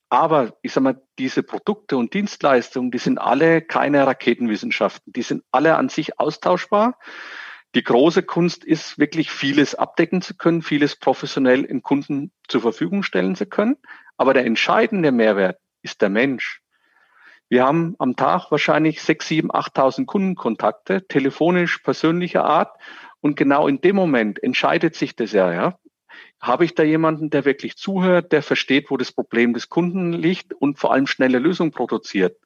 Aber 0.09 0.55
ich 0.61 0.73
sag 0.73 0.83
mal, 0.83 1.01
diese 1.17 1.43
Produkte 1.43 1.97
und 1.97 2.13
Dienstleistungen, 2.13 2.91
die 2.91 2.97
sind 2.97 3.17
alle 3.17 3.61
keine 3.61 4.05
Raketenwissenschaften. 4.05 5.13
Die 5.13 5.23
sind 5.23 5.43
alle 5.51 5.75
an 5.75 5.89
sich 5.89 6.19
austauschbar. 6.19 6.97
Die 7.75 7.83
große 7.83 8.23
Kunst 8.23 8.63
ist 8.63 8.97
wirklich 8.99 9.29
vieles 9.29 9.75
abdecken 9.75 10.21
zu 10.21 10.33
können, 10.35 10.61
vieles 10.61 10.95
professionell 10.95 11.65
in 11.65 11.81
Kunden 11.81 12.31
zur 12.47 12.61
Verfügung 12.61 13.03
stellen 13.03 13.35
zu 13.35 13.45
können. 13.45 13.75
Aber 14.15 14.33
der 14.33 14.45
entscheidende 14.45 15.11
Mehrwert 15.11 15.59
ist 15.81 16.01
der 16.01 16.09
Mensch. 16.09 16.61
Wir 17.49 17.65
haben 17.65 17.95
am 17.99 18.15
Tag 18.15 18.49
wahrscheinlich 18.49 19.01
6, 19.01 19.27
7, 19.27 19.51
8.000 19.51 20.05
Kundenkontakte, 20.05 21.05
telefonisch, 21.05 21.79
persönlicher 21.79 22.45
Art. 22.45 22.79
Und 23.19 23.35
genau 23.35 23.67
in 23.67 23.81
dem 23.81 23.97
Moment 23.97 24.41
entscheidet 24.41 24.95
sich 24.95 25.17
das 25.17 25.33
ja, 25.33 25.51
ja. 25.51 25.77
Habe 26.39 26.63
ich 26.63 26.75
da 26.75 26.83
jemanden, 26.83 27.29
der 27.29 27.43
wirklich 27.43 27.75
zuhört, 27.75 28.31
der 28.31 28.41
versteht, 28.41 28.89
wo 28.89 28.95
das 28.95 29.11
Problem 29.11 29.53
des 29.53 29.67
Kunden 29.67 30.13
liegt 30.13 30.53
und 30.53 30.79
vor 30.79 30.93
allem 30.93 31.07
schnelle 31.07 31.39
Lösungen 31.39 31.71
produziert? 31.71 32.37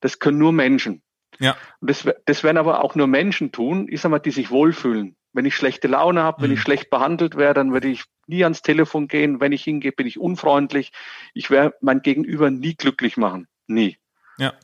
Das 0.00 0.18
können 0.18 0.38
nur 0.38 0.52
Menschen. 0.52 1.02
Ja. 1.38 1.56
Und 1.80 1.90
das, 1.90 2.06
das 2.24 2.44
werden 2.44 2.58
aber 2.58 2.82
auch 2.82 2.94
nur 2.94 3.06
Menschen 3.06 3.52
tun, 3.52 3.86
ich 3.90 4.00
sag 4.00 4.10
mal, 4.10 4.18
die 4.18 4.30
sich 4.30 4.50
wohlfühlen. 4.50 5.16
Wenn 5.32 5.44
ich 5.44 5.54
schlechte 5.54 5.88
Laune 5.88 6.22
habe, 6.22 6.40
mhm. 6.40 6.44
wenn 6.44 6.52
ich 6.52 6.58
mhm. 6.58 6.62
schlecht 6.62 6.90
behandelt 6.90 7.36
werde, 7.36 7.60
dann 7.60 7.72
werde 7.72 7.88
ich 7.88 8.04
nie 8.26 8.44
ans 8.44 8.62
Telefon 8.62 9.08
gehen. 9.08 9.40
Wenn 9.40 9.52
ich 9.52 9.64
hingehe, 9.64 9.92
bin 9.92 10.06
ich 10.06 10.18
unfreundlich. 10.18 10.92
Ich 11.34 11.50
werde 11.50 11.76
mein 11.80 12.02
Gegenüber 12.02 12.50
nie 12.50 12.74
glücklich 12.74 13.16
machen. 13.16 13.46
Nie. 13.66 13.98
Ja. 14.38 14.54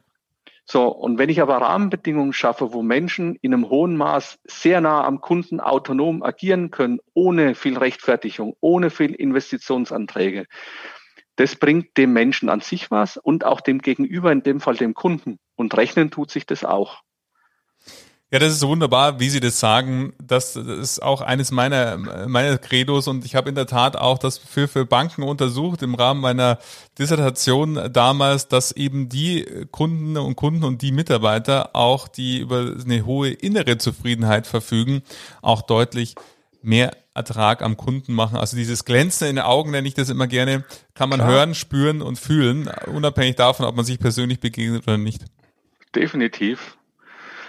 So, 0.66 0.88
und 0.88 1.18
wenn 1.18 1.28
ich 1.28 1.42
aber 1.42 1.58
Rahmenbedingungen 1.58 2.32
schaffe, 2.32 2.72
wo 2.72 2.82
Menschen 2.82 3.36
in 3.42 3.52
einem 3.52 3.68
hohen 3.68 3.96
Maß 3.96 4.38
sehr 4.44 4.80
nah 4.80 5.04
am 5.04 5.20
Kunden 5.20 5.60
autonom 5.60 6.22
agieren 6.22 6.70
können, 6.70 7.00
ohne 7.12 7.54
viel 7.54 7.76
Rechtfertigung, 7.76 8.56
ohne 8.60 8.88
viel 8.88 9.12
Investitionsanträge, 9.12 10.46
das 11.36 11.56
bringt 11.56 11.96
dem 11.96 12.12
Menschen 12.12 12.48
an 12.48 12.60
sich 12.60 12.90
was 12.90 13.16
und 13.16 13.44
auch 13.44 13.60
dem 13.60 13.80
Gegenüber, 13.80 14.32
in 14.32 14.42
dem 14.42 14.60
Fall 14.60 14.76
dem 14.76 14.94
Kunden. 14.94 15.38
Und 15.56 15.76
rechnen 15.76 16.10
tut 16.10 16.30
sich 16.30 16.46
das 16.46 16.64
auch. 16.64 17.02
Ja, 18.34 18.40
das 18.40 18.54
ist 18.54 18.60
so 18.60 18.68
wunderbar, 18.68 19.20
wie 19.20 19.28
Sie 19.28 19.38
das 19.38 19.60
sagen. 19.60 20.12
Das 20.20 20.56
ist 20.56 21.00
auch 21.00 21.20
eines 21.20 21.52
meiner, 21.52 21.96
meiner 22.26 22.58
Credos 22.58 23.06
und 23.06 23.24
ich 23.24 23.36
habe 23.36 23.48
in 23.48 23.54
der 23.54 23.66
Tat 23.66 23.96
auch 23.96 24.18
das 24.18 24.38
für, 24.38 24.66
für 24.66 24.84
Banken 24.86 25.22
untersucht 25.22 25.82
im 25.82 25.94
Rahmen 25.94 26.20
meiner 26.20 26.58
Dissertation 26.98 27.92
damals, 27.92 28.48
dass 28.48 28.72
eben 28.72 29.08
die 29.08 29.44
Kunden 29.70 30.16
und 30.16 30.34
Kunden 30.34 30.64
und 30.64 30.82
die 30.82 30.90
Mitarbeiter 30.90 31.76
auch, 31.76 32.08
die 32.08 32.40
über 32.40 32.74
eine 32.84 33.06
hohe 33.06 33.30
innere 33.30 33.78
Zufriedenheit 33.78 34.48
verfügen, 34.48 35.02
auch 35.40 35.62
deutlich 35.62 36.16
mehr 36.60 36.90
Ertrag 37.14 37.62
am 37.62 37.76
Kunden 37.76 38.12
machen. 38.12 38.36
Also 38.36 38.56
dieses 38.56 38.84
Glänzen 38.84 39.28
in 39.28 39.36
den 39.36 39.44
Augen, 39.44 39.70
nenne 39.70 39.86
ich 39.86 39.94
das 39.94 40.10
immer 40.10 40.26
gerne, 40.26 40.64
kann 40.94 41.08
man 41.08 41.20
Klar. 41.20 41.30
hören, 41.30 41.54
spüren 41.54 42.02
und 42.02 42.18
fühlen, 42.18 42.68
unabhängig 42.86 43.36
davon, 43.36 43.66
ob 43.66 43.76
man 43.76 43.84
sich 43.84 44.00
persönlich 44.00 44.40
begegnet 44.40 44.82
oder 44.86 44.98
nicht. 44.98 45.24
Definitiv. 45.94 46.76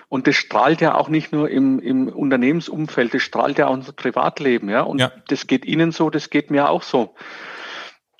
Und 0.07 0.27
das 0.27 0.35
strahlt 0.35 0.81
ja 0.81 0.95
auch 0.95 1.09
nicht 1.09 1.31
nur 1.31 1.49
im, 1.49 1.79
im 1.79 2.07
Unternehmensumfeld, 2.07 3.13
das 3.13 3.23
strahlt 3.23 3.57
ja 3.57 3.67
auch 3.67 3.73
unser 3.73 3.91
Privatleben, 3.91 4.69
ja. 4.69 4.81
Und 4.81 4.99
ja. 4.99 5.11
das 5.27 5.47
geht 5.47 5.65
Ihnen 5.65 5.91
so, 5.91 6.11
das 6.11 6.29
geht 6.29 6.51
mir 6.51 6.69
auch 6.69 6.83
so. 6.83 7.15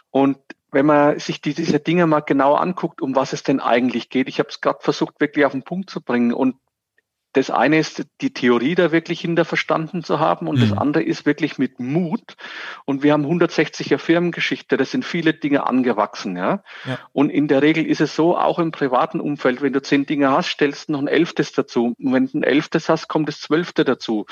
Und 0.10 0.38
wenn 0.71 0.88
man 0.88 1.19
sich 1.19 1.41
die, 1.41 1.53
diese 1.53 1.79
Dinge 1.79 2.08
mal 2.08 2.21
genau 2.21 2.55
anguckt, 2.55 3.01
um 3.01 3.15
was 3.15 3.34
es 3.34 3.43
denn 3.43 3.60
eigentlich 3.60 4.10
geht, 4.10 4.27
ich 4.27 4.39
habe 4.39 4.49
es 4.49 4.62
gerade 4.62 4.79
versucht, 4.81 5.21
wirklich 5.21 5.45
auf 5.45 5.51
den 5.51 5.63
Punkt 5.63 5.89
zu 5.89 6.01
bringen. 6.01 6.34
Und 6.34 6.55
das 7.36 7.52
eine 7.52 7.80
ist, 7.80 8.06
die 8.21 8.32
Theorie 8.32 8.76
da 8.76 8.93
wirklich 8.93 9.19
hinter 9.19 9.43
verstanden 9.43 10.06
zu 10.06 10.21
haben 10.21 10.48
und 10.48 10.56
mhm. 10.56 10.62
das 10.62 10.71
andere 10.71 11.04
ist 11.04 11.26
wirklich 11.26 11.58
mit 11.58 11.82
Mut. 11.82 12.38
Und 12.86 13.04
wir 13.04 13.12
haben 13.12 13.26
160er 13.26 13.98
Firmengeschichte, 13.98 14.78
da 14.78 14.86
sind 14.86 15.04
viele 15.04 15.34
Dinge 15.34 15.67
angewachsen. 15.67 16.38
Ja? 16.38 16.63
ja? 16.86 16.98
Und 17.12 17.30
in 17.30 17.50
der 17.50 17.62
Regel 17.62 17.86
ist 17.86 18.00
es 18.00 18.15
so, 18.15 18.38
auch 18.38 18.58
im 18.58 18.71
privaten 18.71 19.19
Umfeld, 19.19 19.62
wenn 19.62 19.74
du 19.74 19.82
zehn 19.82 20.06
Dinge 20.06 20.32
hast, 20.32 20.48
stellst 20.48 20.88
du 20.88 20.93
noch 20.93 21.00
ein 21.00 21.10
elftes 21.10 21.52
dazu. 21.52 21.93
Und 22.00 22.13
wenn 22.13 22.28
du 22.28 22.39
ein 22.39 22.43
elftes 22.43 22.88
hast, 22.88 23.10
kommt 23.10 23.28
das 23.28 23.41
zwölfte 23.41 23.84
dazu. 23.84 24.26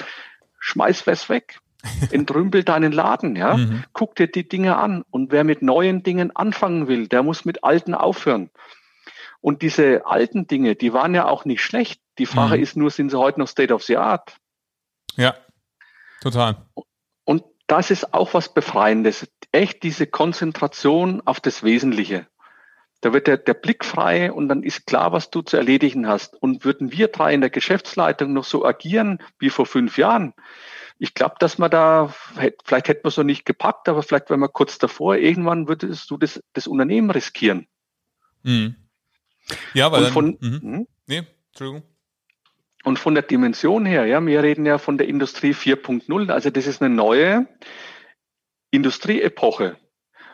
Schmeiß 0.60 1.06
was 1.06 1.28
weg. 1.28 1.60
Entrümpel 2.12 2.64
deinen 2.64 2.94
Laden, 2.94 3.36
ja. 3.36 3.58
Mhm. 3.58 3.84
Guck 3.92 4.16
dir 4.16 4.28
die 4.28 4.48
Dinge 4.48 4.78
an. 4.78 5.04
Und 5.12 5.34
wer 5.34 5.44
mit 5.44 5.62
neuen 5.62 6.04
Dingen 6.04 6.34
anfangen 6.34 6.88
will, 6.88 7.10
der 7.10 7.22
muss 7.22 7.44
mit 7.44 7.66
alten 7.66 7.94
aufhören. 7.94 8.50
Und 9.44 9.62
diese 9.62 10.06
alten 10.06 10.48
Dinge, 10.48 10.76
die 10.76 10.94
waren 10.94 11.14
ja 11.14 11.28
auch 11.28 11.44
nicht 11.44 11.62
schlecht. 11.62 12.02
Die 12.18 12.26
Frage 12.26 12.56
mhm. 12.56 12.64
ist 12.64 12.78
nur, 12.78 12.90
sind 12.90 13.10
sie 13.10 13.20
heute 13.20 13.42
noch 13.42 13.50
State 13.50 13.74
of 13.74 13.84
the 13.84 13.98
Art? 13.98 14.38
Ja, 15.18 15.36
total. 16.22 16.66
Und 17.26 17.44
das 17.68 17.92
ist 17.92 18.14
auch 18.14 18.34
was 18.34 18.54
Befreiendes. 18.54 19.28
Echt 19.52 19.84
diese 19.84 20.08
Konzentration 20.08 21.22
auf 21.26 21.42
das 21.42 21.62
Wesentliche. 21.62 22.26
Da 23.02 23.12
wird 23.12 23.28
der, 23.28 23.36
der 23.36 23.54
Blick 23.54 23.84
frei 23.84 24.32
und 24.32 24.48
dann 24.48 24.64
ist 24.64 24.88
klar, 24.88 25.12
was 25.12 25.30
du 25.30 25.42
zu 25.42 25.58
erledigen 25.58 26.08
hast. 26.08 26.42
Und 26.42 26.64
würden 26.64 26.94
wir 26.94 27.10
drei 27.10 27.34
in 27.34 27.42
der 27.42 27.50
Geschäftsleitung 27.50 28.32
noch 28.32 28.46
so 28.46 28.64
agieren 28.64 29.20
wie 29.40 29.50
vor 29.50 29.66
fünf 29.66 29.98
Jahren, 29.98 30.34
ich 31.00 31.16
glaube, 31.16 31.36
dass 31.40 31.58
man 31.58 31.70
da, 31.70 32.14
vielleicht 32.64 32.88
hätte 32.88 33.02
man 33.04 33.12
so 33.12 33.24
nicht 33.24 33.46
gepackt, 33.46 33.90
aber 33.90 34.04
vielleicht 34.04 34.30
wenn 34.30 34.40
man 34.40 34.54
kurz 34.54 34.78
davor, 34.78 35.18
irgendwann 35.18 35.68
würdest 35.68 36.10
du 36.10 36.18
das, 36.18 36.42
das 36.54 36.66
Unternehmen 36.66 37.10
riskieren. 37.10 37.68
Mhm. 38.44 38.76
Ja, 39.74 39.92
weil 39.92 40.06
und 40.06 40.12
von, 40.12 40.38
dann, 40.40 40.50
mhm. 40.50 40.62
Hm? 40.62 40.88
nee, 41.08 41.24
Entschuldigung. 41.50 41.84
Und 42.84 43.00
von 43.00 43.14
der 43.14 43.24
Dimension 43.24 43.86
her, 43.86 44.06
ja, 44.06 44.26
wir 44.26 44.44
reden 44.44 44.66
ja 44.66 44.78
von 44.78 44.98
der 44.98 45.08
Industrie 45.08 45.52
4.0, 45.52 46.30
also 46.30 46.50
das 46.50 46.68
ist 46.68 46.82
eine 46.82 46.94
neue 46.94 47.48
Industrieepoche. 48.72 49.78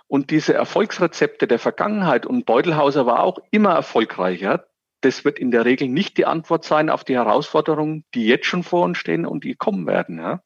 Und 0.07 0.31
diese 0.31 0.55
Erfolgsrezepte 0.55 1.45
der 1.47 1.59
Vergangenheit, 1.59 2.25
und 2.25 2.47
Beutelhauser 2.47 3.05
war 3.05 3.21
auch 3.21 3.37
immer 3.51 3.73
erfolgreicher, 3.73 4.65
das 5.01 5.23
wird 5.23 5.37
in 5.39 5.51
der 5.51 5.65
Regel 5.65 5.87
nicht 5.87 6.17
die 6.17 6.25
Antwort 6.25 6.65
sein 6.65 6.89
auf 6.89 7.03
die 7.03 7.15
Herausforderungen, 7.15 8.03
die 8.13 8.25
jetzt 8.25 8.47
schon 8.47 8.63
vor 8.63 8.83
uns 8.83 8.97
stehen 8.97 9.25
und 9.25 9.43
die 9.43 9.55
kommen 9.55 9.85
werden. 9.85 10.17
Ja. 10.17 10.41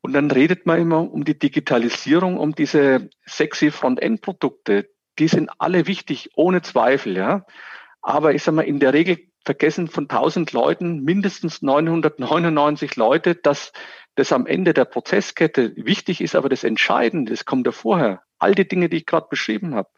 Und 0.00 0.12
dann 0.12 0.30
redet 0.30 0.66
man 0.66 0.80
immer 0.80 1.10
um 1.12 1.24
die 1.24 1.38
Digitalisierung, 1.38 2.38
um 2.38 2.54
diese 2.54 3.10
sexy 3.26 3.72
Frontend-Produkte, 3.72 4.88
die 5.18 5.28
sind 5.28 5.50
alle 5.58 5.86
wichtig, 5.86 6.30
ohne 6.34 6.62
Zweifel, 6.62 7.16
ja. 7.16 7.46
Aber 8.02 8.34
ich 8.34 8.42
sag 8.42 8.54
mal, 8.54 8.62
in 8.62 8.80
der 8.80 8.92
Regel 8.92 9.18
vergessen 9.44 9.88
von 9.88 10.04
1000 10.04 10.52
Leuten 10.52 11.02
mindestens 11.02 11.62
999 11.62 12.96
Leute, 12.96 13.34
dass 13.34 13.72
das 14.16 14.32
am 14.32 14.46
Ende 14.46 14.74
der 14.74 14.86
Prozesskette 14.86 15.72
wichtig 15.76 16.20
ist, 16.20 16.34
aber 16.34 16.48
das 16.48 16.64
Entscheidende, 16.64 17.32
das 17.32 17.44
kommt 17.44 17.66
da 17.66 17.72
vorher. 17.72 18.22
All 18.38 18.54
die 18.54 18.68
Dinge, 18.68 18.88
die 18.88 18.98
ich 18.98 19.06
gerade 19.06 19.28
beschrieben 19.30 19.74
habe. 19.74 19.88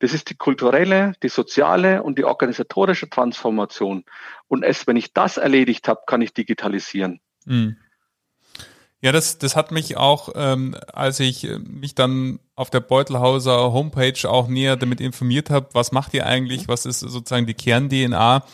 Das 0.00 0.14
ist 0.14 0.30
die 0.30 0.36
kulturelle, 0.36 1.12
die 1.22 1.28
soziale 1.28 2.02
und 2.02 2.18
die 2.18 2.24
organisatorische 2.24 3.08
Transformation. 3.08 4.04
Und 4.48 4.64
erst 4.64 4.86
wenn 4.86 4.96
ich 4.96 5.12
das 5.12 5.36
erledigt 5.36 5.86
habe, 5.86 6.00
kann 6.06 6.22
ich 6.22 6.32
digitalisieren. 6.32 7.20
Mhm. 7.44 7.76
Ja, 9.04 9.12
das, 9.12 9.36
das 9.36 9.54
hat 9.54 9.70
mich 9.70 9.98
auch, 9.98 10.30
ähm, 10.34 10.74
als 10.90 11.20
ich 11.20 11.44
äh, 11.44 11.58
mich 11.58 11.94
dann 11.94 12.38
auf 12.56 12.70
der 12.70 12.80
Beutelhauser 12.80 13.70
Homepage 13.70 14.26
auch 14.26 14.48
näher 14.48 14.76
damit 14.76 15.02
informiert 15.02 15.50
habe, 15.50 15.68
was 15.74 15.92
macht 15.92 16.14
ihr 16.14 16.24
eigentlich, 16.24 16.68
was 16.68 16.86
ist 16.86 17.00
sozusagen 17.00 17.44
die 17.44 17.52
Kern-DNA, 17.52 18.44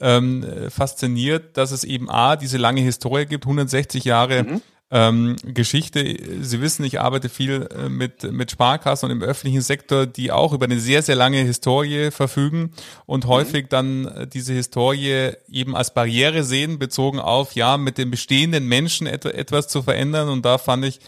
ähm, 0.00 0.46
fasziniert, 0.70 1.58
dass 1.58 1.72
es 1.72 1.84
eben 1.84 2.08
A, 2.08 2.36
diese 2.36 2.56
lange 2.56 2.80
Historie 2.80 3.26
gibt, 3.26 3.44
160 3.44 4.04
Jahre 4.04 4.44
mhm 4.44 4.62
ähm, 4.90 5.36
Geschichte. 5.44 6.16
Sie 6.40 6.60
wissen, 6.60 6.84
ich 6.84 7.00
arbeite 7.00 7.28
viel 7.28 7.68
äh, 7.76 7.88
mit, 7.88 8.30
mit 8.32 8.50
Sparkassen 8.50 9.06
und 9.06 9.16
im 9.16 9.22
öffentlichen 9.22 9.60
Sektor, 9.60 10.06
die 10.06 10.32
auch 10.32 10.52
über 10.52 10.64
eine 10.64 10.80
sehr, 10.80 11.02
sehr 11.02 11.16
lange 11.16 11.38
Historie 11.38 12.10
verfügen 12.10 12.72
und 13.06 13.24
mhm. 13.24 13.28
häufig 13.28 13.66
dann 13.68 14.06
äh, 14.06 14.26
diese 14.26 14.54
Historie 14.54 15.32
eben 15.48 15.76
als 15.76 15.92
Barriere 15.92 16.42
sehen, 16.42 16.78
bezogen 16.78 17.20
auf, 17.20 17.52
ja, 17.54 17.76
mit 17.76 17.98
den 17.98 18.10
bestehenden 18.10 18.66
Menschen 18.66 19.06
et 19.06 19.24
etwas 19.26 19.68
zu 19.68 19.82
verändern. 19.82 20.28
Und 20.28 20.44
da 20.44 20.56
fand 20.56 20.84
ich, 20.86 21.00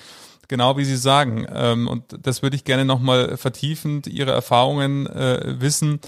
genau 0.48 0.76
wie 0.76 0.84
Sie 0.84 0.96
sagen, 0.96 1.46
ähm, 1.50 1.88
und 1.88 2.04
das 2.22 2.42
würde 2.42 2.56
ich 2.56 2.64
gerne 2.64 2.84
nochmal 2.84 3.36
vertiefend 3.38 4.06
Ihre 4.08 4.32
Erfahrungen 4.32 5.06
äh, 5.06 5.60
wissen, 5.60 6.00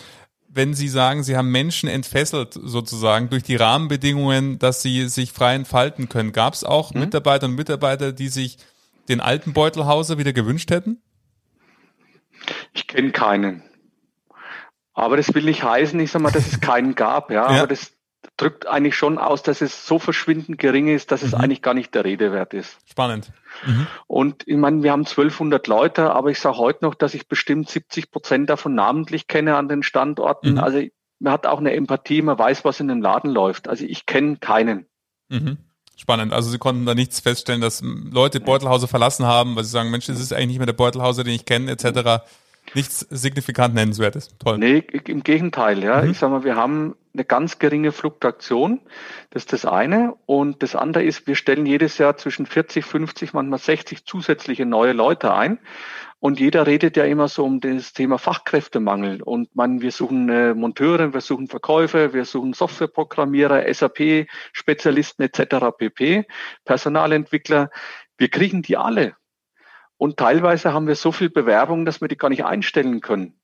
wenn 0.55 0.75
Sie 0.75 0.89
sagen, 0.89 1.23
Sie 1.23 1.37
haben 1.37 1.51
Menschen 1.51 1.89
entfesselt 1.89 2.55
sozusagen 2.55 3.31
durch 3.31 3.43
die 3.43 3.57
Rahmenbedingungen, 3.57 4.59
dass 4.59 4.83
sie 4.83 5.09
sich 5.09 5.33
frei 5.33 5.55
entfalten 5.55 6.09
können. 6.09 6.33
Gab 6.33 6.55
es 6.55 6.63
auch 6.63 6.93
mhm. 6.93 7.01
Mitarbeiter 7.01 7.47
und 7.47 7.55
Mitarbeiter, 7.55 8.13
die 8.13 8.29
sich 8.29 8.59
den 9.09 9.21
alten 9.21 9.53
Beutelhauser 9.53 10.19
wieder 10.19 10.33
gewünscht 10.33 10.71
hätten? 10.71 11.01
Ich 12.75 12.87
kenne 12.87 13.13
keinen. 13.13 13.63
Aber 14.95 15.17
das 15.17 15.35
will 15.35 15.45
nicht 15.45 15.63
heißen, 15.63 15.99
ich 16.01 16.11
sag 16.11 16.21
mal, 16.21 16.33
dass 16.33 16.47
es 16.47 16.61
keinen 16.61 16.95
gab, 16.95 17.31
ja. 17.31 17.51
ja. 17.51 17.59
Aber 17.59 17.69
das 17.69 17.93
drückt 18.37 18.67
eigentlich 18.67 18.97
schon 18.97 19.19
aus, 19.19 19.43
dass 19.43 19.61
es 19.61 19.87
so 19.87 19.99
verschwindend 19.99 20.59
gering 20.59 20.89
ist, 20.89 21.13
dass 21.13 21.23
es 21.23 21.33
mhm. 21.33 21.39
eigentlich 21.39 21.63
gar 21.63 21.75
nicht 21.75 21.95
der 21.95 22.05
Rede 22.05 22.33
wert 22.33 22.55
ist. 22.55 22.77
Spannend. 22.89 23.33
Mhm. 23.67 23.87
Und 24.07 24.47
ich 24.47 24.57
meine, 24.57 24.83
wir 24.83 24.93
haben 24.93 25.07
1200 25.07 25.67
Leute, 25.67 26.13
aber 26.13 26.31
ich 26.31 26.41
sage 26.41 26.59
heute 26.59 26.85
noch, 26.85 26.95
dass 26.95 27.15
ich 27.15 27.29
bestimmt 27.29 27.69
70 27.69 28.11
Prozent 28.11 28.51
davon 28.51 28.75
namentlich 28.75 29.27
kenne 29.27 29.57
an 29.57 29.69
den 29.69 29.83
Standorten. 29.83 30.53
Mhm. 30.53 30.59
Also 30.59 30.83
man 31.21 31.33
hat 31.33 31.47
auch 31.47 31.59
eine 31.59 31.73
Empathie, 31.73 32.23
man 32.23 32.39
weiß, 32.39 32.65
was 32.65 32.81
in 32.81 32.89
dem 32.89 33.01
Laden 33.01 33.31
läuft. 33.31 33.69
Also 33.69 33.85
ich 33.85 34.07
kenne 34.07 34.37
keinen. 34.37 34.87
Mhm. 35.29 35.59
Spannend. 35.97 36.33
Also 36.33 36.51
Sie 36.51 36.59
konnten 36.59 36.85
da 36.85 36.95
nichts 36.95 37.21
feststellen, 37.21 37.61
dass 37.61 37.83
Leute 37.83 38.41
Beutelhause 38.41 38.89
verlassen 38.89 39.27
haben, 39.27 39.55
weil 39.55 39.63
sie 39.65 39.71
sagen, 39.71 39.91
Mensch, 39.91 40.07
das 40.07 40.19
ist 40.19 40.33
eigentlich 40.33 40.49
nicht 40.49 40.59
mehr 40.59 40.67
der 40.67 40.73
Beutelhause, 40.73 41.23
den 41.23 41.35
ich 41.35 41.45
kenne, 41.45 41.71
etc. 41.71 42.25
Nichts 42.75 43.01
signifikant 43.11 43.75
nennenswertes. 43.75 44.37
Toll. 44.39 44.59
Nee, 44.59 44.79
im 44.79 45.23
Gegenteil, 45.23 45.83
ja. 45.85 46.03
Mhm. 46.03 46.11
Ich 46.11 46.19
sag 46.19 46.31
mal, 46.31 46.45
wir 46.45 46.57
haben 46.57 46.97
eine 47.15 47.25
ganz 47.25 47.59
geringe 47.59 47.93
Fluktuation. 47.93 48.81
Das 49.31 49.43
ist 49.43 49.53
das 49.53 49.65
eine. 49.65 50.15
Und 50.27 50.63
das 50.63 50.75
andere 50.75 51.05
ist, 51.05 51.27
wir 51.27 51.35
stellen 51.35 51.67
jedes 51.67 51.99
Jahr 51.99 52.17
zwischen 52.17 52.47
40, 52.47 52.85
50, 52.85 53.33
manchmal 53.35 53.59
60 53.59 54.05
zusätzliche 54.07 54.67
neue 54.67 54.93
Leute 54.93 55.35
ein. 55.35 55.59
Und 56.21 56.39
jeder 56.39 56.69
redet 56.69 56.97
ja 56.97 57.05
immer 57.05 57.27
so 57.27 57.45
um 57.45 57.59
das 57.61 57.93
Thema 57.93 58.17
Fachkräftemangel. 58.17 59.23
Und 59.23 59.57
man, 59.57 59.81
wir 59.81 59.91
suchen 59.91 60.29
äh, 60.29 60.55
Monteure, 60.55 61.13
wir 61.13 61.21
suchen 61.21 61.49
Verkäufer, 61.49 62.15
wir 62.15 62.25
suchen 62.25 62.53
Softwareprogrammierer, 62.53 63.65
SAP-Spezialisten 63.73 65.25
etc. 65.25 65.77
pp, 65.77 66.25
Personalentwickler. 66.65 67.71
Wir 68.17 68.29
kriegen 68.29 68.63
die 68.63 68.77
alle. 68.77 69.17
Und 69.97 70.17
teilweise 70.17 70.73
haben 70.73 70.87
wir 70.87 70.95
so 70.95 71.11
viel 71.11 71.29
Bewerbung, 71.29 71.85
dass 71.85 72.01
wir 72.01 72.09
die 72.09 72.17
gar 72.17 72.29
nicht 72.29 72.45
einstellen 72.45 73.01
können. 73.01 73.42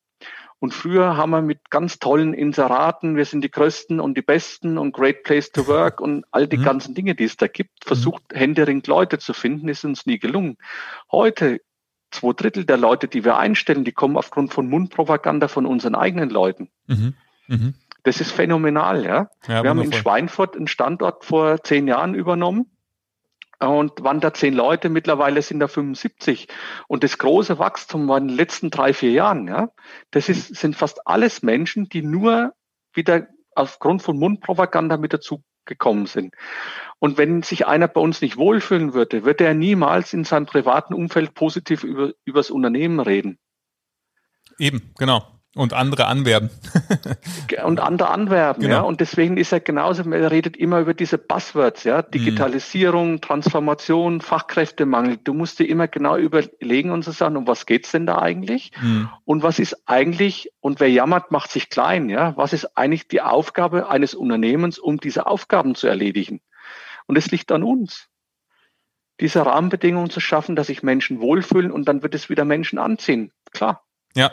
Und 0.60 0.74
früher 0.74 1.16
haben 1.16 1.30
wir 1.30 1.42
mit 1.42 1.70
ganz 1.70 1.98
tollen 2.00 2.34
Inseraten, 2.34 3.16
wir 3.16 3.24
sind 3.24 3.42
die 3.42 3.50
Größten 3.50 4.00
und 4.00 4.16
die 4.16 4.22
Besten 4.22 4.76
und 4.76 4.92
Great 4.92 5.22
Place 5.22 5.52
to 5.52 5.68
Work 5.68 6.00
und 6.00 6.24
all 6.32 6.48
die 6.48 6.56
mhm. 6.56 6.64
ganzen 6.64 6.94
Dinge, 6.94 7.14
die 7.14 7.24
es 7.24 7.36
da 7.36 7.46
gibt, 7.46 7.84
mhm. 7.84 7.88
versucht 7.88 8.22
händeringend 8.32 8.88
Leute 8.88 9.18
zu 9.18 9.34
finden, 9.34 9.68
ist 9.68 9.84
uns 9.84 10.04
nie 10.06 10.18
gelungen. 10.18 10.56
Heute, 11.12 11.60
zwei 12.10 12.32
Drittel 12.32 12.64
der 12.64 12.76
Leute, 12.76 13.06
die 13.06 13.24
wir 13.24 13.36
einstellen, 13.36 13.84
die 13.84 13.92
kommen 13.92 14.16
aufgrund 14.16 14.52
von 14.52 14.68
Mundpropaganda 14.68 15.46
von 15.46 15.64
unseren 15.64 15.94
eigenen 15.94 16.30
Leuten. 16.30 16.70
Mhm. 16.86 17.14
Mhm. 17.46 17.74
Das 18.02 18.20
ist 18.20 18.32
phänomenal, 18.32 19.04
ja. 19.04 19.30
ja 19.46 19.62
wir 19.62 19.70
haben 19.70 19.82
in 19.82 19.92
Schweinfurt 19.92 20.56
einen 20.56 20.66
Standort 20.66 21.24
vor 21.24 21.62
zehn 21.62 21.86
Jahren 21.86 22.14
übernommen 22.14 22.66
und 23.60 24.04
waren 24.04 24.20
da 24.20 24.32
zehn 24.32 24.54
Leute, 24.54 24.88
mittlerweile 24.88 25.42
sind 25.42 25.60
da 25.60 25.68
75. 25.68 26.48
Und 26.86 27.02
das 27.04 27.18
große 27.18 27.58
Wachstum 27.58 28.08
war 28.08 28.18
in 28.18 28.28
den 28.28 28.36
letzten 28.36 28.70
drei, 28.70 28.92
vier 28.92 29.10
Jahren, 29.10 29.48
ja. 29.48 29.70
Das 30.10 30.28
ist, 30.28 30.54
sind 30.54 30.76
fast 30.76 31.06
alles 31.06 31.42
Menschen, 31.42 31.88
die 31.88 32.02
nur 32.02 32.54
wieder 32.92 33.26
aufgrund 33.54 34.02
von 34.02 34.18
Mundpropaganda 34.18 34.96
mit 34.96 35.12
dazu 35.12 35.42
gekommen 35.64 36.06
sind. 36.06 36.34
Und 36.98 37.18
wenn 37.18 37.42
sich 37.42 37.66
einer 37.66 37.88
bei 37.88 38.00
uns 38.00 38.20
nicht 38.20 38.36
wohlfühlen 38.36 38.94
würde, 38.94 39.24
würde 39.24 39.44
er 39.44 39.54
niemals 39.54 40.12
in 40.12 40.24
seinem 40.24 40.46
privaten 40.46 40.94
Umfeld 40.94 41.34
positiv 41.34 41.84
über, 41.84 42.12
über 42.24 42.40
das 42.40 42.50
Unternehmen 42.50 43.00
reden. 43.00 43.38
Eben, 44.58 44.92
genau. 44.98 45.37
Und 45.58 45.72
andere 45.72 46.06
anwerben. 46.06 46.50
und 47.64 47.80
andere 47.80 48.10
anwerben, 48.10 48.62
genau. 48.62 48.74
ja. 48.74 48.80
Und 48.82 49.00
deswegen 49.00 49.36
ist 49.36 49.52
er 49.52 49.58
genauso, 49.58 50.04
man 50.04 50.24
redet 50.24 50.56
immer 50.56 50.78
über 50.78 50.94
diese 50.94 51.18
Buzzwords, 51.18 51.82
ja. 51.82 51.98
Mhm. 51.98 52.10
Digitalisierung, 52.12 53.12
mhm. 53.12 53.20
Transformation, 53.20 54.20
Fachkräftemangel. 54.20 55.18
Du 55.24 55.34
musst 55.34 55.58
dir 55.58 55.68
immer 55.68 55.88
genau 55.88 56.16
überlegen 56.16 56.92
und 56.92 57.04
so 57.04 57.10
sagen, 57.10 57.36
um 57.36 57.48
was 57.48 57.66
geht's 57.66 57.90
denn 57.90 58.06
da 58.06 58.18
eigentlich? 58.18 58.70
Mhm. 58.80 59.08
Und 59.24 59.42
was 59.42 59.58
ist 59.58 59.82
eigentlich, 59.86 60.52
und 60.60 60.78
wer 60.78 60.88
jammert, 60.88 61.32
macht 61.32 61.50
sich 61.50 61.70
klein, 61.70 62.08
ja. 62.08 62.36
Was 62.36 62.52
ist 62.52 62.76
eigentlich 62.76 63.08
die 63.08 63.20
Aufgabe 63.20 63.90
eines 63.90 64.14
Unternehmens, 64.14 64.78
um 64.78 64.98
diese 64.98 65.26
Aufgaben 65.26 65.74
zu 65.74 65.88
erledigen? 65.88 66.40
Und 67.06 67.18
es 67.18 67.32
liegt 67.32 67.50
an 67.50 67.64
uns 67.64 68.08
diese 69.20 69.44
Rahmenbedingungen 69.44 70.10
zu 70.10 70.20
schaffen, 70.20 70.54
dass 70.54 70.68
sich 70.68 70.84
Menschen 70.84 71.20
wohlfühlen 71.20 71.72
und 71.72 71.88
dann 71.88 72.04
wird 72.04 72.14
es 72.14 72.30
wieder 72.30 72.44
Menschen 72.44 72.78
anziehen. 72.78 73.32
Klar. 73.50 73.84
Ja, 74.14 74.30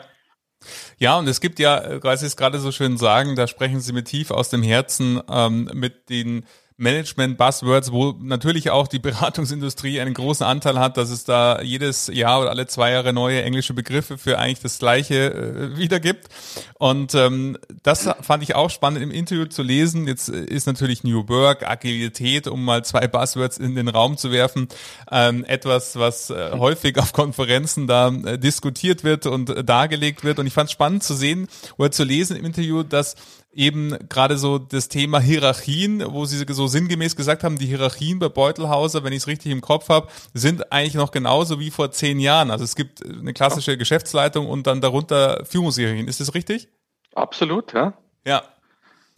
ja, 0.98 1.18
und 1.18 1.28
es 1.28 1.40
gibt 1.40 1.58
ja, 1.58 2.02
weil 2.02 2.16
Sie 2.16 2.26
es 2.26 2.36
gerade 2.36 2.58
so 2.58 2.72
schön 2.72 2.96
sagen, 2.96 3.36
da 3.36 3.46
sprechen 3.46 3.80
Sie 3.80 3.92
mit 3.92 4.06
tief 4.06 4.30
aus 4.30 4.48
dem 4.48 4.62
Herzen 4.62 5.20
ähm, 5.30 5.70
mit 5.74 6.08
den 6.08 6.46
Management-Buzzwords, 6.78 7.90
wo 7.90 8.14
natürlich 8.20 8.70
auch 8.70 8.86
die 8.86 8.98
Beratungsindustrie 8.98 10.00
einen 10.00 10.12
großen 10.12 10.44
Anteil 10.44 10.78
hat, 10.78 10.98
dass 10.98 11.10
es 11.10 11.24
da 11.24 11.62
jedes 11.62 12.08
Jahr 12.08 12.42
oder 12.42 12.50
alle 12.50 12.66
zwei 12.66 12.92
Jahre 12.92 13.14
neue 13.14 13.42
englische 13.42 13.72
Begriffe 13.72 14.18
für 14.18 14.38
eigentlich 14.38 14.60
das 14.60 14.78
Gleiche 14.78 15.32
äh, 15.32 15.78
wiedergibt. 15.78 16.28
Und 16.74 17.14
ähm, 17.14 17.56
das 17.82 18.08
fand 18.20 18.42
ich 18.42 18.54
auch 18.54 18.68
spannend 18.68 19.02
im 19.02 19.10
Interview 19.10 19.46
zu 19.46 19.62
lesen. 19.62 20.06
Jetzt 20.06 20.28
ist 20.28 20.66
natürlich 20.66 21.02
New 21.02 21.26
Work, 21.28 21.66
Agilität, 21.66 22.46
um 22.46 22.62
mal 22.64 22.84
zwei 22.84 23.08
Buzzwords 23.08 23.56
in 23.56 23.74
den 23.74 23.88
Raum 23.88 24.18
zu 24.18 24.30
werfen, 24.30 24.68
ähm, 25.10 25.44
etwas, 25.44 25.96
was 25.96 26.28
äh, 26.28 26.50
häufig 26.52 26.98
auf 26.98 27.14
Konferenzen 27.14 27.86
da 27.86 28.08
äh, 28.08 28.38
diskutiert 28.38 29.02
wird 29.02 29.24
und 29.24 29.48
äh, 29.48 29.64
dargelegt 29.64 30.24
wird. 30.24 30.38
Und 30.38 30.46
ich 30.46 30.52
fand 30.52 30.68
es 30.68 30.72
spannend 30.72 31.02
zu 31.02 31.14
sehen 31.14 31.48
oder 31.78 31.90
zu 31.90 32.04
lesen 32.04 32.36
im 32.36 32.44
Interview, 32.44 32.82
dass 32.82 33.16
eben 33.56 33.96
gerade 34.08 34.36
so 34.36 34.58
das 34.58 34.88
Thema 34.88 35.18
Hierarchien, 35.18 36.04
wo 36.12 36.26
sie 36.26 36.44
so 36.48 36.66
sinngemäß 36.66 37.16
gesagt 37.16 37.42
haben, 37.42 37.58
die 37.58 37.66
Hierarchien 37.66 38.18
bei 38.18 38.28
Beutelhauser, 38.28 39.02
wenn 39.02 39.12
ich 39.12 39.20
es 39.20 39.26
richtig 39.26 39.50
im 39.50 39.62
Kopf 39.62 39.88
habe, 39.88 40.08
sind 40.34 40.72
eigentlich 40.72 40.94
noch 40.94 41.10
genauso 41.10 41.58
wie 41.58 41.70
vor 41.70 41.90
zehn 41.90 42.20
Jahren. 42.20 42.50
Also 42.50 42.64
es 42.64 42.76
gibt 42.76 43.04
eine 43.04 43.32
klassische 43.32 43.78
Geschäftsleitung 43.78 44.46
und 44.46 44.66
dann 44.66 44.80
darunter 44.80 45.44
Führungshierarchien. 45.46 46.06
Ist 46.06 46.20
das 46.20 46.34
richtig? 46.34 46.68
Absolut, 47.14 47.72
ja. 47.72 47.94
Ja. 48.26 48.42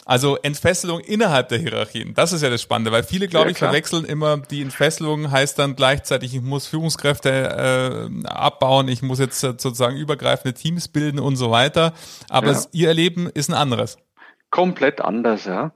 Also 0.04 0.38
Entfesselung 0.38 1.00
innerhalb 1.00 1.50
der 1.50 1.58
Hierarchien. 1.58 2.14
Das 2.14 2.32
ist 2.32 2.40
ja 2.40 2.48
das 2.48 2.62
Spannende, 2.62 2.92
weil 2.92 3.02
viele, 3.02 3.28
glaube 3.28 3.48
ja, 3.48 3.50
ich, 3.50 3.58
verwechseln 3.58 4.06
immer, 4.06 4.38
die 4.38 4.62
Entfesselung 4.62 5.30
heißt 5.30 5.58
dann 5.58 5.76
gleichzeitig, 5.76 6.34
ich 6.34 6.40
muss 6.40 6.66
Führungskräfte 6.66 8.08
äh, 8.24 8.26
abbauen, 8.26 8.88
ich 8.88 9.02
muss 9.02 9.18
jetzt 9.18 9.40
sozusagen 9.40 9.96
übergreifende 9.96 10.54
Teams 10.54 10.88
bilden 10.88 11.18
und 11.18 11.36
so 11.36 11.50
weiter. 11.50 11.92
Aber 12.30 12.52
ja. 12.52 12.62
ihr 12.72 12.88
Erleben 12.88 13.28
ist 13.28 13.50
ein 13.50 13.54
anderes 13.54 13.98
komplett 14.50 15.00
anders, 15.00 15.44
ja. 15.44 15.72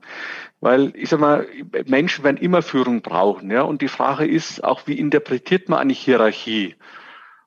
Weil 0.59 0.93
ich 0.95 1.09
sag 1.09 1.19
mal, 1.19 1.47
Menschen 1.85 2.23
werden 2.23 2.37
immer 2.37 2.61
Führung 2.61 3.01
brauchen, 3.01 3.51
ja. 3.51 3.61
Und 3.63 3.81
die 3.81 3.87
Frage 3.87 4.25
ist 4.25 4.63
auch, 4.63 4.87
wie 4.87 4.97
interpretiert 4.97 5.69
man 5.69 5.79
eigentlich 5.79 5.99
Hierarchie? 5.99 6.75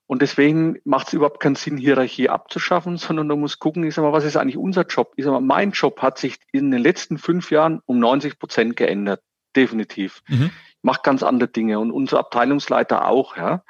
Und 0.07 0.23
deswegen 0.23 0.79
macht 0.85 1.09
es 1.09 1.15
überhaupt 1.15 1.41
keinen 1.41 1.57
Sinn, 1.57 1.79
Hierarchie 1.79 2.29
abzuschaffen, 2.29 2.97
sondern 2.97 3.27
man 3.27 3.41
muss 3.41 3.59
gucken, 3.59 3.85
ich 3.85 3.95
sag 3.95 4.03
mal, 4.03 4.12
was 4.12 4.25
ist 4.25 4.37
eigentlich 4.37 4.57
unser 4.57 4.87
Job? 4.87 5.12
Ich 5.17 5.25
sag 5.25 5.33
mal, 5.33 5.41
mein 5.41 5.73
Job 5.73 6.01
hat 6.01 6.19
sich 6.19 6.39
in 6.53 6.71
den 6.71 6.81
letzten 6.81 7.19
fünf 7.19 7.51
Jahren 7.51 7.81
um 7.87 7.99
90 7.99 8.39
Prozent 8.39 8.77
geändert. 8.77 9.21
Definitiv. 9.57 10.23
Mhm. 10.29 10.51
Macht 10.83 11.03
ganz 11.03 11.25
andere 11.25 11.49
Dinge 11.49 11.81
und 11.81 11.91
unser 11.91 12.21
Abteilungsleiter 12.21 13.09
auch, 13.09 13.37
ja. 13.37 13.65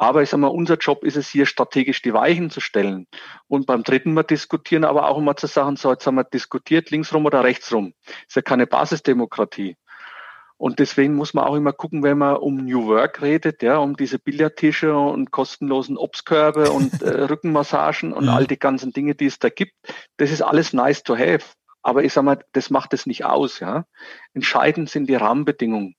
Aber 0.00 0.22
ich 0.22 0.30
sage 0.30 0.40
mal, 0.40 0.46
unser 0.46 0.78
Job 0.78 1.04
ist 1.04 1.18
es 1.18 1.28
hier 1.28 1.44
strategisch 1.44 2.00
die 2.00 2.14
Weichen 2.14 2.48
zu 2.48 2.60
stellen. 2.60 3.06
Und 3.48 3.66
beim 3.66 3.82
dritten 3.82 4.14
Mal 4.14 4.22
diskutieren 4.22 4.84
aber 4.84 5.06
auch 5.06 5.18
immer 5.18 5.36
zu 5.36 5.46
sagen, 5.46 5.76
so 5.76 5.90
jetzt 5.90 6.06
haben 6.06 6.14
wir 6.14 6.24
diskutiert, 6.24 6.90
linksrum 6.90 7.26
oder 7.26 7.44
rechtsrum. 7.44 7.92
Ist 8.26 8.34
ja 8.34 8.40
keine 8.40 8.66
Basisdemokratie. 8.66 9.76
Und 10.56 10.78
deswegen 10.78 11.16
muss 11.16 11.34
man 11.34 11.44
auch 11.44 11.54
immer 11.54 11.74
gucken, 11.74 12.02
wenn 12.02 12.16
man 12.16 12.36
um 12.36 12.64
New 12.64 12.86
Work 12.86 13.20
redet, 13.20 13.62
ja, 13.62 13.76
um 13.76 13.94
diese 13.94 14.18
Billardtische 14.18 14.96
und 14.96 15.32
kostenlosen 15.32 15.98
Obstkörbe 15.98 16.70
und 16.70 17.02
äh, 17.02 17.24
Rückenmassagen 17.28 18.14
und 18.14 18.24
mhm. 18.24 18.30
all 18.30 18.46
die 18.46 18.58
ganzen 18.58 18.94
Dinge, 18.94 19.14
die 19.14 19.26
es 19.26 19.38
da 19.38 19.50
gibt. 19.50 19.74
Das 20.16 20.30
ist 20.30 20.40
alles 20.40 20.72
nice 20.72 21.02
to 21.02 21.14
have. 21.14 21.44
Aber 21.82 22.04
ich 22.04 22.14
sage 22.14 22.24
mal, 22.24 22.38
das 22.52 22.70
macht 22.70 22.94
es 22.94 23.04
nicht 23.04 23.26
aus, 23.26 23.60
ja. 23.60 23.84
Entscheidend 24.32 24.88
sind 24.88 25.10
die 25.10 25.14
Rahmenbedingungen. 25.14 25.94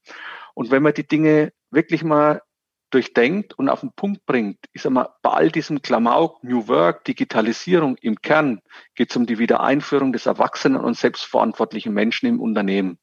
Und 0.56 0.72
wenn 0.72 0.82
man 0.82 0.96
die 0.96 1.08
Dinge 1.08 1.54
wirklich 1.70 2.04
mal 2.04 2.42
durchdenkt 2.91 3.54
und 3.58 3.69
auf 3.69 3.80
den 3.80 3.91
Punkt 3.93 4.25
bringt. 4.25 4.58
Ich 4.73 4.82
sag 4.84 4.91
mal, 4.91 5.10
bei 5.21 5.32
all 5.32 5.49
diesem 5.49 5.82
Klamauk, 5.82 6.43
New 6.43 6.67
Work, 6.67 7.06
Digitalisierung 7.06 7.97
im 7.97 8.21
Kern 8.21 8.62
geht 8.95 9.10
es 9.10 9.17
um 9.17 9.25
die 9.25 9.39
Wiedereinführung 9.39 10.13
des 10.13 10.25
erwachsenen 10.25 10.82
und 10.82 10.97
selbstverantwortlichen 10.97 11.93
Menschen 11.93 12.27
im 12.27 12.39
Unternehmen. 12.39 12.99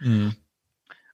Mhm. 0.00 0.36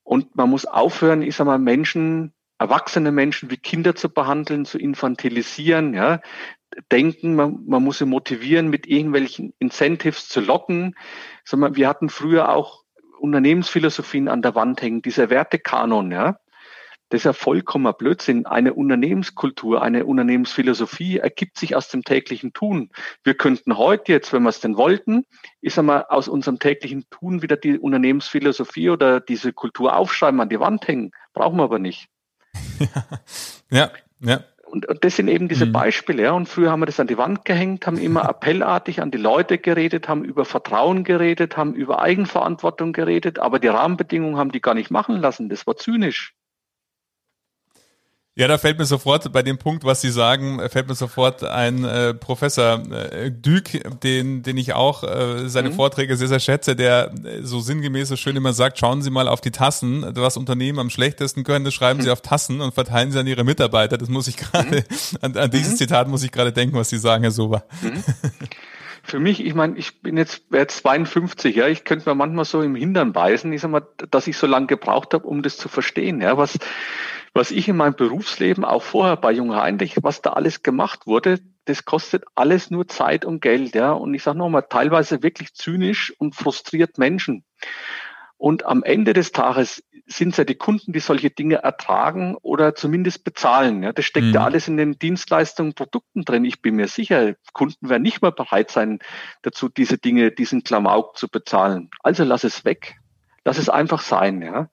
Und 0.02 0.37
man 0.37 0.50
muss 0.50 0.66
aufhören, 0.66 1.22
ich 1.22 1.37
sag 1.37 1.46
mal, 1.46 1.59
Menschen, 1.59 2.33
erwachsene 2.59 3.12
Menschen 3.12 3.50
wie 3.50 3.57
Kinder 3.57 3.94
zu 3.94 4.09
behandeln, 4.09 4.64
zu 4.64 4.78
infantilisieren, 4.78 5.94
ja. 5.94 6.20
Denken, 6.92 7.35
man, 7.35 7.64
man 7.66 7.83
muss 7.83 7.98
sie 7.98 8.04
motivieren, 8.04 8.68
mit 8.68 8.87
irgendwelchen 8.87 9.54
Incentives 9.59 10.28
zu 10.28 10.40
locken. 10.40 10.96
Sag 11.44 11.61
mal, 11.61 11.76
wir 11.76 11.88
hatten 11.88 12.11
früher 12.11 12.50
auch 12.50 12.85
Unternehmensphilosophien 13.20 14.28
an 14.28 14.42
der 14.42 14.54
Wand 14.54 14.83
hängen, 14.83 15.02
dieser 15.02 15.31
Wertekanon, 15.31 16.11
ja. 16.12 16.38
Das 17.11 17.21
ist 17.21 17.25
ja 17.25 17.33
vollkommener 17.33 17.94
Blödsinn. 17.94 18.44
Eine 18.47 18.75
Unternehmenskultur, 18.75 19.81
eine 19.83 20.05
Unternehmensphilosophie 20.05 21.18
ergibt 21.18 21.59
sich 21.59 21.75
aus 21.75 21.88
dem 21.88 22.05
täglichen 22.05 22.53
Tun. 22.53 22.90
Wir 23.25 23.35
könnten 23.35 23.79
heute 23.79 24.12
jetzt, 24.12 24.33
wenn 24.33 24.42
wir 24.42 24.51
es 24.51 24.61
denn 24.61 24.77
wollten, 24.77 25.25
ist 25.62 25.79
einmal 25.79 26.05
aus 26.09 26.29
unserem 26.29 26.59
täglichen 26.59 27.09
Tun 27.11 27.40
wieder 27.40 27.57
die 27.57 27.79
Unternehmensphilosophie 27.79 28.90
oder 28.90 29.21
diese 29.21 29.53
Kultur 29.53 29.97
aufschreiben, 29.97 30.40
an 30.40 30.51
die 30.51 30.61
Wand 30.61 30.87
hängen. 30.87 31.12
Brauchen 31.33 31.57
wir 31.57 31.64
aber 31.64 31.79
nicht. 31.79 32.09
ja, 33.71 33.90
ja. 34.21 34.44
Und, 34.71 34.87
und 34.87 35.03
das 35.03 35.16
sind 35.16 35.29
eben 35.29 35.49
diese 35.49 35.64
mhm. 35.64 35.73
Beispiele. 35.73 36.25
Ja. 36.25 36.33
Und 36.33 36.47
früher 36.47 36.71
haben 36.71 36.81
wir 36.81 36.87
das 36.87 37.01
an 37.01 37.07
die 37.07 37.16
Wand 37.16 37.47
gehängt, 37.47 37.87
haben 37.87 37.99
immer 37.99 38.29
appellartig 38.29 39.01
an 39.01 39.11
die 39.11 39.18
Leute 39.18 39.57
geredet, 39.57 40.09
haben 40.09 40.25
über 40.25 40.44
Vertrauen 40.44 41.05
geredet, 41.05 41.57
haben 41.57 41.75
über 41.75 42.03
Eigenverantwortung 42.03 42.92
geredet, 42.92 43.38
aber 43.38 43.59
die 43.59 43.68
Rahmenbedingungen 43.68 44.37
haben 44.37 44.53
die 44.53 44.61
gar 44.61 44.75
nicht 44.75 44.90
machen 44.90 45.16
lassen. 45.16 45.49
Das 45.49 45.66
war 45.66 45.77
zynisch. 45.77 46.35
Ja, 48.38 48.46
da 48.46 48.57
fällt 48.57 48.79
mir 48.79 48.85
sofort 48.85 49.33
bei 49.33 49.42
dem 49.42 49.59
Punkt, 49.59 49.83
was 49.83 50.01
Sie 50.01 50.12
sagen, 50.12 50.61
fällt 50.68 50.87
mir 50.87 50.94
sofort 50.94 51.42
ein 51.42 51.83
äh, 51.83 52.14
Professor 52.14 52.81
äh, 52.88 53.33
Dück, 53.33 53.64
den, 54.05 54.44
den 54.44 54.57
ich 54.57 54.74
auch 54.74 55.03
äh, 55.03 55.48
seine 55.48 55.70
mhm. 55.70 55.74
Vorträge 55.74 56.16
sehr, 56.16 56.29
sehr 56.29 56.38
schätze, 56.38 56.77
der 56.77 57.12
äh, 57.24 57.42
so 57.42 57.59
sinngemäß 57.59 58.11
so 58.11 58.14
schön 58.14 58.37
immer 58.37 58.53
sagt, 58.53 58.79
schauen 58.79 59.03
Sie 59.03 59.11
mal 59.11 59.27
auf 59.27 59.40
die 59.40 59.51
Tassen, 59.51 60.07
was 60.14 60.37
Unternehmen 60.37 60.79
am 60.79 60.88
schlechtesten 60.88 61.42
können, 61.42 61.64
das 61.64 61.74
schreiben 61.74 61.98
mhm. 61.98 62.05
Sie 62.05 62.11
auf 62.12 62.20
Tassen 62.20 62.61
und 62.61 62.72
verteilen 62.74 63.11
Sie 63.11 63.18
an 63.18 63.27
Ihre 63.27 63.42
Mitarbeiter. 63.42 63.98
Das 63.98 64.09
muss 64.09 64.29
ich 64.29 64.37
gerade, 64.37 64.85
mhm. 64.88 65.18
an, 65.20 65.37
an 65.37 65.51
dieses 65.51 65.72
mhm. 65.72 65.77
Zitat 65.79 66.07
muss 66.07 66.22
ich 66.22 66.31
gerade 66.31 66.53
denken, 66.53 66.77
was 66.77 66.90
Sie 66.90 66.98
sagen, 66.98 67.24
Herr 67.24 67.33
Sober. 67.33 67.64
Für 69.03 69.18
mich, 69.18 69.44
ich 69.44 69.55
meine, 69.55 69.77
ich 69.79 70.01
bin 70.01 70.16
jetzt, 70.16 70.42
jetzt 70.53 70.77
52, 70.79 71.57
ja, 71.57 71.66
ich 71.66 71.85
könnte 71.85 72.09
mir 72.09 72.14
manchmal 72.14 72.44
so 72.44 72.62
im 72.62 72.77
Hintern 72.77 73.12
beißen, 73.12 73.51
ich 73.53 73.62
sag 73.62 73.70
mal, 73.70 73.87
dass 74.11 74.27
ich 74.29 74.37
so 74.37 74.46
lange 74.46 74.66
gebraucht 74.66 75.14
habe, 75.14 75.27
um 75.27 75.42
das 75.42 75.57
zu 75.57 75.68
verstehen, 75.68 76.20
ja, 76.20 76.37
was 76.37 76.59
was 77.38 77.53
ich 77.53 77.68
in 77.68 77.77
meinem 77.77 77.94
Berufsleben, 77.94 78.64
auch 78.64 78.83
vorher 78.83 79.16
bei 79.16 79.31
Jung 79.31 79.55
Heinrich, 79.55 79.96
was 80.03 80.22
da 80.22 80.31
alles 80.31 80.64
gemacht 80.64 81.07
wurde, 81.07 81.38
das 81.66 81.85
kostet 81.85 82.24
alles 82.35 82.70
nur 82.70 82.88
Zeit 82.88 83.24
und 83.24 83.40
Geld, 83.40 83.77
ja. 83.77 83.92
Und 83.92 84.12
ich 84.12 84.24
sage 84.24 84.38
nochmal, 84.38 84.66
teilweise 84.68 85.22
wirklich 85.22 85.55
zynisch 85.55 86.12
und 86.18 86.35
frustriert 86.35 86.98
Menschen. 86.98 87.44
Und 88.38 88.66
am 88.66 88.83
Ende 88.83 89.12
des 89.12 89.31
Tages 89.31 89.85
sind 90.07 90.31
es 90.31 90.37
ja 90.38 90.44
die 90.44 90.57
Kunden, 90.57 90.92
die 90.92 90.98
solche 90.98 91.31
Dinge 91.31 91.57
ertragen 91.57 92.37
oder 92.42 92.74
zumindest 92.74 93.22
bezahlen. 93.22 93.85
Ja, 93.85 93.92
das 93.92 94.05
steckt 94.05 94.27
mhm. 94.27 94.35
ja 94.35 94.44
alles 94.44 94.66
in 94.66 94.77
den 94.77 94.98
Dienstleistungen, 94.98 95.74
Produkten 95.74 96.24
drin. 96.24 96.44
Ich 96.44 96.61
bin 96.61 96.74
mir 96.74 96.88
sicher, 96.88 97.35
Kunden 97.53 97.88
werden 97.88 98.03
nicht 98.03 98.20
mehr 98.20 98.33
bereit 98.33 98.72
sein, 98.72 98.98
dazu 99.42 99.68
diese 99.68 99.96
Dinge, 99.96 100.33
diesen 100.33 100.64
Klamauk 100.64 101.16
zu 101.16 101.29
bezahlen. 101.29 101.90
Also 102.03 102.24
lass 102.24 102.42
es 102.42 102.64
weg. 102.64 102.96
Lass 103.44 103.59
es 103.59 103.68
einfach 103.68 104.01
sein. 104.01 104.42
Ja. 104.42 104.68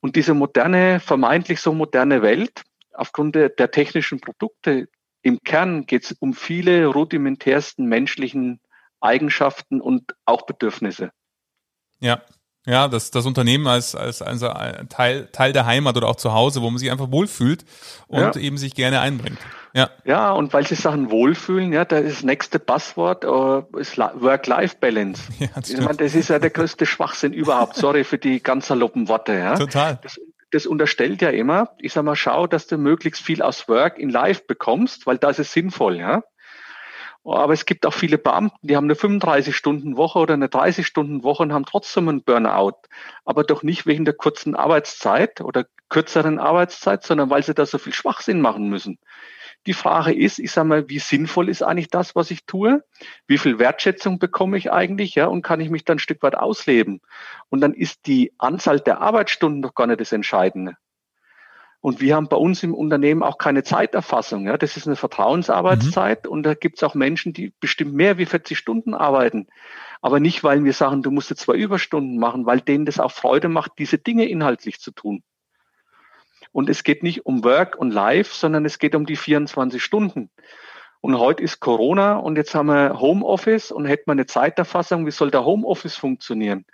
Und 0.00 0.16
diese 0.16 0.34
moderne, 0.34 1.00
vermeintlich 1.00 1.60
so 1.60 1.72
moderne 1.72 2.22
Welt, 2.22 2.62
aufgrund 2.92 3.34
der, 3.34 3.48
der 3.48 3.70
technischen 3.70 4.20
Produkte, 4.20 4.88
im 5.22 5.40
Kern 5.42 5.86
geht 5.86 6.04
es 6.04 6.12
um 6.12 6.34
viele 6.34 6.86
rudimentärsten 6.86 7.86
menschlichen 7.86 8.60
Eigenschaften 9.00 9.80
und 9.80 10.14
auch 10.24 10.46
Bedürfnisse. 10.46 11.10
Ja, 12.00 12.22
ja, 12.68 12.86
das, 12.86 13.10
das 13.10 13.24
Unternehmen 13.24 13.66
als, 13.66 13.94
als, 13.94 14.20
als 14.20 14.40
Teil, 14.90 15.28
Teil 15.32 15.52
der 15.54 15.64
Heimat 15.64 15.96
oder 15.96 16.06
auch 16.06 16.16
zu 16.16 16.34
Hause, 16.34 16.60
wo 16.60 16.68
man 16.68 16.78
sich 16.78 16.90
einfach 16.90 17.10
wohlfühlt 17.10 17.64
und 18.08 18.20
ja. 18.20 18.36
eben 18.36 18.58
sich 18.58 18.74
gerne 18.74 19.00
einbringt. 19.00 19.38
Ja. 19.72 19.90
ja, 20.04 20.32
und 20.32 20.52
weil 20.52 20.66
sie 20.66 20.74
Sachen 20.74 21.10
wohlfühlen, 21.10 21.72
ja, 21.72 21.84
das, 21.84 22.04
das 22.04 22.22
nächste 22.22 22.58
Passwort 22.58 23.24
uh, 23.24 23.62
ist 23.78 23.96
Work-Life-Balance. 23.96 25.22
Ja, 25.38 25.48
das, 25.54 25.70
ich 25.70 25.80
meine, 25.80 25.96
das 25.96 26.14
ist 26.14 26.28
ja 26.28 26.38
der 26.38 26.50
größte 26.50 26.84
Schwachsinn 26.84 27.32
überhaupt. 27.32 27.76
Sorry 27.76 28.04
für 28.04 28.18
die 28.18 28.42
ganz 28.42 28.66
saloppen 28.66 29.08
Worte. 29.08 29.34
Ja. 29.34 29.54
Total. 29.54 29.98
Das, 30.02 30.20
das 30.50 30.66
unterstellt 30.66 31.22
ja 31.22 31.30
immer, 31.30 31.70
ich 31.78 31.92
sag 31.92 32.04
mal, 32.04 32.16
schau, 32.16 32.46
dass 32.46 32.66
du 32.66 32.76
möglichst 32.76 33.22
viel 33.22 33.40
aus 33.40 33.68
Work 33.68 33.98
in 33.98 34.10
Life 34.10 34.42
bekommst, 34.46 35.06
weil 35.06 35.16
das 35.16 35.38
ist 35.38 35.52
sinnvoll, 35.52 35.96
ja. 35.96 36.22
Aber 37.30 37.52
es 37.52 37.66
gibt 37.66 37.84
auch 37.86 37.94
viele 37.94 38.18
Beamten, 38.18 38.56
die 38.62 38.76
haben 38.76 38.84
eine 38.84 38.94
35-Stunden-Woche 38.94 40.18
oder 40.18 40.34
eine 40.34 40.46
30-Stunden-Woche 40.46 41.42
und 41.42 41.52
haben 41.52 41.64
trotzdem 41.64 42.08
einen 42.08 42.22
Burnout. 42.22 42.76
Aber 43.24 43.44
doch 43.44 43.62
nicht 43.62 43.86
wegen 43.86 44.04
der 44.04 44.14
kurzen 44.14 44.54
Arbeitszeit 44.54 45.40
oder 45.40 45.66
kürzeren 45.88 46.38
Arbeitszeit, 46.38 47.04
sondern 47.04 47.30
weil 47.30 47.42
sie 47.42 47.54
da 47.54 47.66
so 47.66 47.78
viel 47.78 47.92
Schwachsinn 47.92 48.40
machen 48.40 48.68
müssen. 48.68 48.98
Die 49.66 49.74
Frage 49.74 50.14
ist, 50.14 50.38
ich 50.38 50.52
sage 50.52 50.68
mal, 50.68 50.88
wie 50.88 50.98
sinnvoll 50.98 51.48
ist 51.48 51.62
eigentlich 51.62 51.90
das, 51.90 52.14
was 52.14 52.30
ich 52.30 52.46
tue? 52.46 52.84
Wie 53.26 53.38
viel 53.38 53.58
Wertschätzung 53.58 54.18
bekomme 54.18 54.56
ich 54.56 54.72
eigentlich? 54.72 55.14
Ja, 55.14 55.26
und 55.26 55.42
kann 55.42 55.60
ich 55.60 55.68
mich 55.70 55.84
dann 55.84 55.96
ein 55.96 56.00
Stück 56.00 56.22
weit 56.22 56.36
ausleben? 56.36 57.00
Und 57.48 57.60
dann 57.60 57.74
ist 57.74 58.06
die 58.06 58.32
Anzahl 58.38 58.80
der 58.80 59.00
Arbeitsstunden 59.00 59.62
doch 59.62 59.74
gar 59.74 59.86
nicht 59.86 60.00
das 60.00 60.12
Entscheidende. 60.12 60.76
Und 61.80 62.00
wir 62.00 62.16
haben 62.16 62.28
bei 62.28 62.36
uns 62.36 62.62
im 62.62 62.74
Unternehmen 62.74 63.22
auch 63.22 63.38
keine 63.38 63.62
Zeiterfassung. 63.62 64.46
Ja. 64.46 64.58
Das 64.58 64.76
ist 64.76 64.86
eine 64.86 64.96
Vertrauensarbeitszeit 64.96 66.24
mhm. 66.24 66.30
und 66.30 66.42
da 66.42 66.54
gibt 66.54 66.78
es 66.78 66.82
auch 66.82 66.94
Menschen, 66.94 67.32
die 67.32 67.52
bestimmt 67.60 67.94
mehr 67.94 68.18
wie 68.18 68.26
40 68.26 68.58
Stunden 68.58 68.94
arbeiten. 68.94 69.46
Aber 70.00 70.20
nicht, 70.20 70.44
weil 70.44 70.64
wir 70.64 70.72
sagen, 70.72 71.02
du 71.02 71.10
musst 71.10 71.30
jetzt 71.30 71.42
zwei 71.42 71.54
Überstunden 71.54 72.18
machen, 72.18 72.46
weil 72.46 72.60
denen 72.60 72.84
das 72.84 73.00
auch 73.00 73.12
Freude 73.12 73.48
macht, 73.48 73.72
diese 73.78 73.98
Dinge 73.98 74.28
inhaltlich 74.28 74.80
zu 74.80 74.90
tun. 74.90 75.22
Und 76.52 76.68
es 76.68 76.82
geht 76.82 77.02
nicht 77.02 77.26
um 77.26 77.44
Work 77.44 77.76
und 77.76 77.90
Life, 77.90 78.34
sondern 78.34 78.64
es 78.64 78.78
geht 78.78 78.94
um 78.94 79.06
die 79.06 79.16
24 79.16 79.82
Stunden. 79.82 80.30
Und 81.00 81.18
heute 81.18 81.42
ist 81.42 81.60
Corona 81.60 82.16
und 82.16 82.36
jetzt 82.36 82.54
haben 82.54 82.68
wir 82.68 82.98
Homeoffice 82.98 83.70
und 83.70 83.86
hätten 83.86 84.06
wir 84.06 84.12
eine 84.12 84.26
Zeiterfassung. 84.26 85.06
Wie 85.06 85.12
soll 85.12 85.30
der 85.30 85.44
Homeoffice 85.44 85.96
funktionieren? 85.96 86.64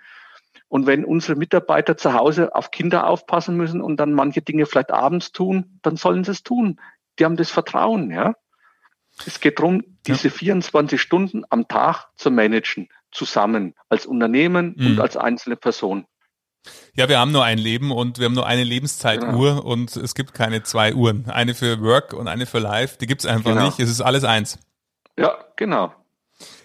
Und 0.75 0.87
wenn 0.89 1.05
unsere 1.05 1.37
Mitarbeiter 1.37 1.97
zu 1.97 2.15
Hause 2.15 2.53
auf 2.53 2.73
Kinder 2.73 3.07
aufpassen 3.07 3.57
müssen 3.57 3.81
und 3.81 3.99
dann 3.99 4.13
manche 4.13 4.43
Dinge 4.43 4.67
vielleicht 4.67 4.91
abends 4.91 5.31
tun, 5.31 5.79
dann 5.83 5.97
sollen 5.97 6.25
sie 6.25 6.33
es 6.33 6.43
tun. 6.43 6.81
Die 7.17 7.25
haben 7.25 7.37
das 7.37 7.53
Vertrauen, 7.53 8.11
ja. 8.11 8.35
Es 9.25 9.39
geht 9.39 9.61
darum, 9.61 9.85
diese 10.05 10.27
ja. 10.27 10.35
24 10.35 11.01
Stunden 11.01 11.45
am 11.49 11.69
Tag 11.69 12.07
zu 12.17 12.33
managen, 12.33 12.89
zusammen, 13.13 13.77
als 13.89 14.05
Unternehmen 14.05 14.75
mhm. 14.77 14.87
und 14.87 15.01
als 15.01 15.17
einzelne 15.17 15.55
Person. 15.55 16.07
Ja, 16.97 17.09
wir 17.09 17.21
haben 17.21 17.31
nur 17.31 17.45
ein 17.45 17.59
Leben 17.59 17.93
und 17.93 18.19
wir 18.19 18.25
haben 18.25 18.35
nur 18.35 18.49
eine 18.49 18.65
Lebenszeituhr 18.65 19.51
genau. 19.55 19.63
und 19.63 19.95
es 19.95 20.17
gibt 20.17 20.35
keine 20.35 20.65
zwei 20.65 20.93
Uhren. 20.93 21.31
Eine 21.31 21.55
für 21.55 21.83
Work 21.83 22.15
und 22.15 22.27
eine 22.27 22.47
für 22.47 22.59
Life. 22.59 22.99
Die 22.99 23.07
gibt's 23.07 23.27
einfach 23.27 23.53
genau. 23.53 23.67
nicht. 23.67 23.79
Es 23.79 23.91
ist 23.91 24.01
alles 24.01 24.25
eins. 24.25 24.59
Ja, 25.17 25.39
genau. 25.55 25.95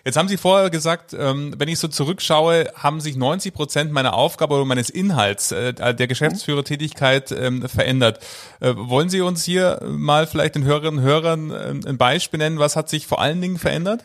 Jetzt 0.09 0.17
haben 0.17 0.27
Sie 0.27 0.37
vorher 0.37 0.71
gesagt, 0.71 1.13
ähm, 1.13 1.53
wenn 1.59 1.67
ich 1.67 1.77
so 1.77 1.87
zurückschaue, 1.87 2.71
haben 2.73 2.99
sich 2.99 3.15
90 3.15 3.53
Prozent 3.53 3.91
meiner 3.91 4.15
Aufgabe 4.15 4.55
oder 4.55 4.65
meines 4.65 4.89
Inhalts 4.89 5.51
äh, 5.51 5.71
der 5.71 6.07
Geschäftsführertätigkeit 6.07 7.31
ähm, 7.31 7.69
verändert. 7.69 8.17
Äh, 8.59 8.73
wollen 8.75 9.09
Sie 9.09 9.21
uns 9.21 9.43
hier 9.43 9.79
mal 9.87 10.25
vielleicht 10.25 10.55
den 10.55 10.63
Hörerinnen 10.63 10.97
und 10.97 11.05
Hörern 11.05 11.51
ähm, 11.51 11.81
ein 11.85 11.99
Beispiel 11.99 12.39
nennen? 12.39 12.57
Was 12.57 12.75
hat 12.75 12.89
sich 12.89 13.05
vor 13.05 13.21
allen 13.21 13.39
Dingen 13.39 13.59
verändert? 13.59 14.03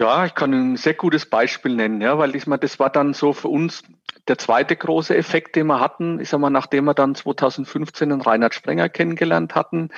Ja, 0.00 0.24
ich 0.26 0.34
kann 0.36 0.52
ein 0.52 0.76
sehr 0.76 0.94
gutes 0.94 1.26
Beispiel 1.26 1.74
nennen, 1.74 2.00
ja, 2.00 2.18
weil 2.18 2.36
ich 2.36 2.46
mal, 2.46 2.56
das 2.56 2.78
war 2.78 2.88
dann 2.88 3.14
so 3.14 3.32
für 3.32 3.48
uns 3.48 3.82
der 4.28 4.38
zweite 4.38 4.76
große 4.76 5.16
Effekt, 5.16 5.56
den 5.56 5.66
wir 5.66 5.80
hatten. 5.80 6.20
Ich 6.20 6.28
sag 6.28 6.38
mal, 6.38 6.50
nachdem 6.50 6.84
wir 6.84 6.94
dann 6.94 7.16
2015 7.16 8.10
den 8.10 8.20
Reinhard 8.20 8.54
Sprenger 8.54 8.88
kennengelernt 8.88 9.56
hatten, 9.56 9.88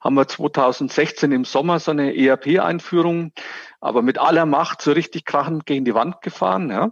haben 0.00 0.14
wir 0.14 0.26
2016 0.26 1.32
im 1.32 1.44
Sommer 1.44 1.80
so 1.80 1.90
eine 1.90 2.16
ERP-Einführung, 2.16 3.32
aber 3.80 4.00
mit 4.00 4.18
aller 4.18 4.46
Macht 4.46 4.80
so 4.80 4.92
richtig 4.92 5.26
krachend 5.26 5.66
gegen 5.66 5.84
die 5.84 5.94
Wand 5.94 6.22
gefahren, 6.22 6.70
ja. 6.70 6.90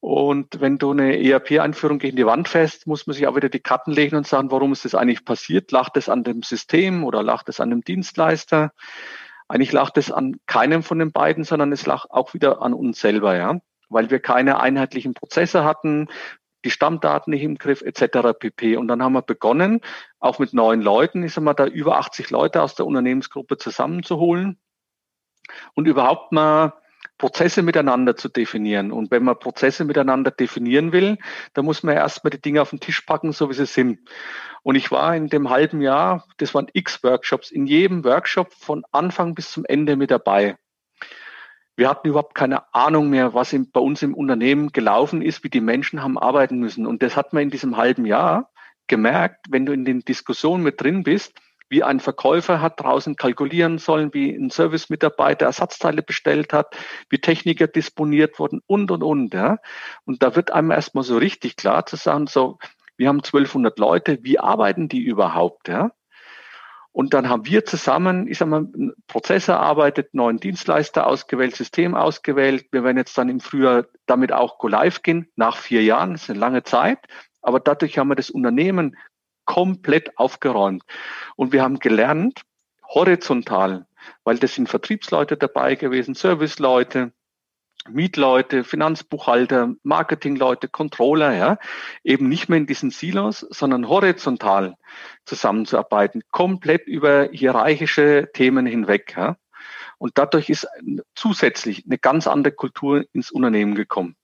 Und 0.00 0.60
wenn 0.60 0.78
du 0.78 0.90
eine 0.92 1.22
ERP-Einführung 1.22 1.98
gegen 1.98 2.16
die 2.16 2.26
Wand 2.26 2.48
fährst, 2.48 2.86
muss 2.86 3.06
man 3.06 3.14
sich 3.14 3.26
auch 3.26 3.36
wieder 3.36 3.48
die 3.48 3.60
Karten 3.60 3.92
legen 3.92 4.16
und 4.16 4.26
sagen, 4.26 4.50
warum 4.50 4.72
ist 4.72 4.84
das 4.84 4.94
eigentlich 4.94 5.24
passiert? 5.24 5.70
Lacht 5.72 5.96
es 5.96 6.08
an 6.08 6.24
dem 6.24 6.42
System 6.42 7.04
oder 7.04 7.22
lacht 7.22 7.48
es 7.48 7.60
an 7.60 7.70
dem 7.70 7.82
Dienstleister? 7.82 8.72
Eigentlich 9.48 9.72
lag 9.72 9.90
das 9.90 10.10
an 10.10 10.36
keinem 10.46 10.82
von 10.82 10.98
den 10.98 11.12
beiden, 11.12 11.44
sondern 11.44 11.72
es 11.72 11.86
lag 11.86 12.06
auch 12.08 12.34
wieder 12.34 12.62
an 12.62 12.72
uns 12.72 13.00
selber, 13.00 13.36
ja, 13.36 13.60
weil 13.88 14.10
wir 14.10 14.20
keine 14.20 14.60
einheitlichen 14.60 15.14
Prozesse 15.14 15.64
hatten, 15.64 16.08
die 16.64 16.70
Stammdaten 16.70 17.30
nicht 17.30 17.42
im 17.42 17.56
Griff 17.56 17.82
etc. 17.82 18.38
pp. 18.38 18.76
Und 18.76 18.88
dann 18.88 19.02
haben 19.02 19.12
wir 19.12 19.22
begonnen, 19.22 19.80
auch 20.18 20.38
mit 20.38 20.54
neuen 20.54 20.80
Leuten, 20.80 21.22
ich 21.22 21.34
sag 21.34 21.44
mal, 21.44 21.54
da 21.54 21.66
über 21.66 21.98
80 21.98 22.30
Leute 22.30 22.62
aus 22.62 22.74
der 22.74 22.86
Unternehmensgruppe 22.86 23.58
zusammenzuholen 23.58 24.58
und 25.74 25.86
überhaupt 25.86 26.32
mal 26.32 26.72
Prozesse 27.18 27.62
miteinander 27.62 28.16
zu 28.16 28.28
definieren. 28.28 28.92
Und 28.92 29.10
wenn 29.10 29.24
man 29.24 29.38
Prozesse 29.38 29.84
miteinander 29.84 30.30
definieren 30.30 30.92
will, 30.92 31.18
dann 31.52 31.64
muss 31.64 31.82
man 31.82 31.94
erstmal 31.94 32.30
die 32.30 32.40
Dinge 32.40 32.60
auf 32.60 32.70
den 32.70 32.80
Tisch 32.80 33.02
packen, 33.02 33.32
so 33.32 33.48
wie 33.50 33.54
sie 33.54 33.66
sind. 33.66 34.00
Und 34.62 34.76
ich 34.76 34.90
war 34.90 35.14
in 35.14 35.28
dem 35.28 35.50
halben 35.50 35.80
Jahr, 35.80 36.26
das 36.38 36.54
waren 36.54 36.68
x 36.72 37.02
Workshops, 37.04 37.50
in 37.50 37.66
jedem 37.66 38.04
Workshop 38.04 38.52
von 38.52 38.84
Anfang 38.92 39.34
bis 39.34 39.50
zum 39.50 39.64
Ende 39.64 39.96
mit 39.96 40.10
dabei. 40.10 40.56
Wir 41.76 41.88
hatten 41.88 42.08
überhaupt 42.08 42.34
keine 42.34 42.72
Ahnung 42.72 43.10
mehr, 43.10 43.34
was 43.34 43.54
bei 43.72 43.80
uns 43.80 44.02
im 44.02 44.14
Unternehmen 44.14 44.70
gelaufen 44.70 45.22
ist, 45.22 45.42
wie 45.42 45.50
die 45.50 45.60
Menschen 45.60 46.02
haben 46.02 46.18
arbeiten 46.18 46.58
müssen. 46.58 46.86
Und 46.86 47.02
das 47.02 47.16
hat 47.16 47.32
man 47.32 47.42
in 47.42 47.50
diesem 47.50 47.76
halben 47.76 48.06
Jahr 48.06 48.52
gemerkt, 48.86 49.46
wenn 49.50 49.66
du 49.66 49.72
in 49.72 49.84
den 49.84 50.00
Diskussionen 50.00 50.62
mit 50.62 50.80
drin 50.80 51.02
bist, 51.02 51.32
wie 51.68 51.82
ein 51.82 52.00
Verkäufer 52.00 52.60
hat 52.60 52.80
draußen 52.80 53.16
kalkulieren 53.16 53.78
sollen, 53.78 54.12
wie 54.12 54.30
ein 54.30 54.50
Service-Mitarbeiter 54.50 55.46
Ersatzteile 55.46 56.02
bestellt 56.02 56.52
hat, 56.52 56.76
wie 57.08 57.18
Techniker 57.18 57.66
disponiert 57.66 58.38
wurden 58.38 58.60
und, 58.66 58.90
und, 58.90 59.02
und. 59.02 59.34
Ja. 59.34 59.58
Und 60.04 60.22
da 60.22 60.36
wird 60.36 60.52
einem 60.52 60.70
erstmal 60.70 61.04
so 61.04 61.16
richtig 61.16 61.56
klar 61.56 61.86
zu 61.86 61.96
sagen, 61.96 62.26
so, 62.26 62.58
wir 62.96 63.08
haben 63.08 63.18
1200 63.18 63.78
Leute, 63.78 64.18
wie 64.22 64.38
arbeiten 64.38 64.88
die 64.88 65.02
überhaupt? 65.02 65.68
Ja? 65.68 65.90
Und 66.92 67.12
dann 67.12 67.28
haben 67.28 67.44
wir 67.44 67.64
zusammen, 67.64 68.28
ich 68.28 68.38
sag 68.38 68.46
mal, 68.46 68.68
Prozess 69.08 69.48
erarbeitet, 69.48 70.14
neuen 70.14 70.38
Dienstleister 70.38 71.08
ausgewählt, 71.08 71.56
System 71.56 71.96
ausgewählt. 71.96 72.66
Wir 72.70 72.84
werden 72.84 72.98
jetzt 72.98 73.18
dann 73.18 73.28
im 73.28 73.40
Frühjahr 73.40 73.86
damit 74.06 74.30
auch 74.30 74.58
go 74.58 74.68
live 74.68 75.02
gehen, 75.02 75.26
nach 75.34 75.56
vier 75.56 75.82
Jahren. 75.82 76.12
Das 76.12 76.22
ist 76.22 76.30
eine 76.30 76.38
lange 76.38 76.62
Zeit. 76.62 76.98
Aber 77.42 77.58
dadurch 77.58 77.98
haben 77.98 78.08
wir 78.08 78.14
das 78.14 78.30
Unternehmen 78.30 78.96
komplett 79.44 80.18
aufgeräumt. 80.18 80.82
Und 81.36 81.52
wir 81.52 81.62
haben 81.62 81.78
gelernt, 81.78 82.42
horizontal, 82.88 83.86
weil 84.24 84.38
das 84.38 84.54
sind 84.54 84.68
Vertriebsleute 84.68 85.36
dabei 85.36 85.74
gewesen, 85.74 86.14
Serviceleute, 86.14 87.12
Mietleute, 87.88 88.64
Finanzbuchhalter, 88.64 89.74
Marketingleute, 89.82 90.68
Controller, 90.68 91.34
ja, 91.34 91.58
eben 92.02 92.28
nicht 92.28 92.48
mehr 92.48 92.58
in 92.58 92.66
diesen 92.66 92.90
Silos, 92.90 93.40
sondern 93.40 93.88
horizontal 93.88 94.76
zusammenzuarbeiten, 95.26 96.22
komplett 96.30 96.86
über 96.86 97.28
hierarchische 97.30 98.30
Themen 98.32 98.66
hinweg, 98.66 99.14
ja. 99.16 99.36
Und 99.98 100.18
dadurch 100.18 100.50
ist 100.50 100.66
zusätzlich 101.14 101.84
eine 101.86 101.98
ganz 101.98 102.26
andere 102.26 102.54
Kultur 102.54 103.04
ins 103.12 103.30
Unternehmen 103.30 103.74
gekommen. 103.74 104.16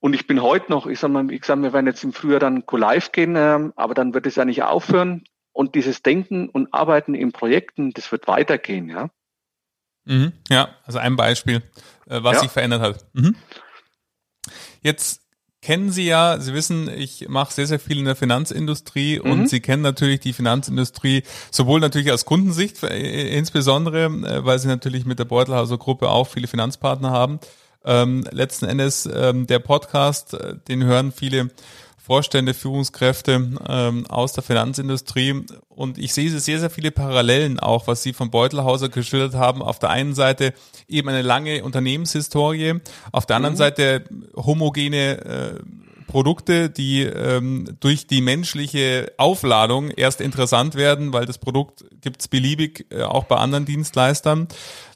Und 0.00 0.14
ich 0.14 0.26
bin 0.26 0.42
heute 0.42 0.70
noch, 0.70 0.86
ich 0.86 1.00
sag 1.00 1.10
mal, 1.10 1.28
wie 1.28 1.38
gesagt, 1.38 1.62
wir 1.62 1.72
werden 1.72 1.86
jetzt 1.86 2.04
im 2.04 2.12
Frühjahr 2.12 2.40
dann 2.40 2.66
co-live 2.66 3.10
gehen, 3.12 3.36
äh, 3.36 3.70
aber 3.74 3.94
dann 3.94 4.14
wird 4.14 4.26
es 4.26 4.36
ja 4.36 4.44
nicht 4.44 4.62
aufhören. 4.62 5.24
Und 5.52 5.74
dieses 5.74 6.02
Denken 6.02 6.48
und 6.48 6.72
Arbeiten 6.72 7.14
in 7.14 7.32
Projekten, 7.32 7.90
das 7.92 8.12
wird 8.12 8.28
weitergehen, 8.28 8.88
ja. 8.88 9.10
Mhm, 10.04 10.32
ja, 10.48 10.70
also 10.84 10.98
ein 10.98 11.16
Beispiel, 11.16 11.62
äh, 12.08 12.22
was 12.22 12.34
ja. 12.34 12.40
sich 12.40 12.50
verändert 12.50 12.80
hat. 12.80 13.06
Mhm. 13.12 13.34
Jetzt 14.80 15.22
kennen 15.60 15.90
Sie 15.90 16.06
ja, 16.06 16.38
Sie 16.38 16.54
wissen, 16.54 16.88
ich 16.88 17.28
mache 17.28 17.52
sehr, 17.52 17.66
sehr 17.66 17.80
viel 17.80 17.98
in 17.98 18.04
der 18.04 18.16
Finanzindustrie 18.16 19.18
mhm. 19.18 19.30
und 19.30 19.48
Sie 19.48 19.60
kennen 19.60 19.82
natürlich 19.82 20.20
die 20.20 20.32
Finanzindustrie 20.32 21.24
sowohl 21.50 21.80
natürlich 21.80 22.12
aus 22.12 22.24
Kundensicht, 22.24 22.82
äh, 22.84 23.36
insbesondere, 23.36 24.04
äh, 24.04 24.44
weil 24.44 24.58
Sie 24.58 24.68
natürlich 24.68 25.04
mit 25.04 25.18
der 25.18 25.24
Beutelhauser 25.24 25.76
Gruppe 25.76 26.08
auch 26.08 26.28
viele 26.28 26.46
Finanzpartner 26.46 27.10
haben. 27.10 27.40
Ähm, 27.88 28.24
letzten 28.30 28.66
Endes 28.66 29.08
ähm, 29.10 29.46
der 29.46 29.60
Podcast, 29.60 30.36
den 30.68 30.84
hören 30.84 31.10
viele 31.10 31.48
Vorstände, 32.08 32.54
Führungskräfte 32.54 33.50
ähm, 33.68 34.06
aus 34.06 34.32
der 34.32 34.42
Finanzindustrie. 34.42 35.44
Und 35.68 35.98
ich 35.98 36.14
sehe 36.14 36.30
sehr, 36.30 36.58
sehr 36.58 36.70
viele 36.70 36.90
Parallelen 36.90 37.58
auch, 37.58 37.86
was 37.86 38.02
Sie 38.02 38.14
von 38.14 38.30
Beutelhauser 38.30 38.88
geschildert 38.88 39.34
haben. 39.34 39.60
Auf 39.60 39.78
der 39.78 39.90
einen 39.90 40.14
Seite 40.14 40.54
eben 40.88 41.10
eine 41.10 41.20
lange 41.20 41.62
Unternehmenshistorie, 41.64 42.80
auf 43.12 43.26
der 43.26 43.36
anderen 43.36 43.54
mhm. 43.54 43.58
Seite 43.58 44.04
homogene 44.36 45.18
äh, 45.18 45.60
Produkte, 46.08 46.68
die 46.68 47.02
ähm, 47.02 47.76
durch 47.78 48.08
die 48.08 48.20
menschliche 48.20 49.12
Aufladung 49.16 49.90
erst 49.90 50.20
interessant 50.20 50.74
werden, 50.74 51.12
weil 51.12 51.26
das 51.26 51.38
Produkt 51.38 51.84
gibt's 52.00 52.26
beliebig 52.26 52.86
äh, 52.90 53.02
auch 53.02 53.24
bei 53.24 53.36
anderen 53.36 53.64
Dienstleistern. 53.64 54.48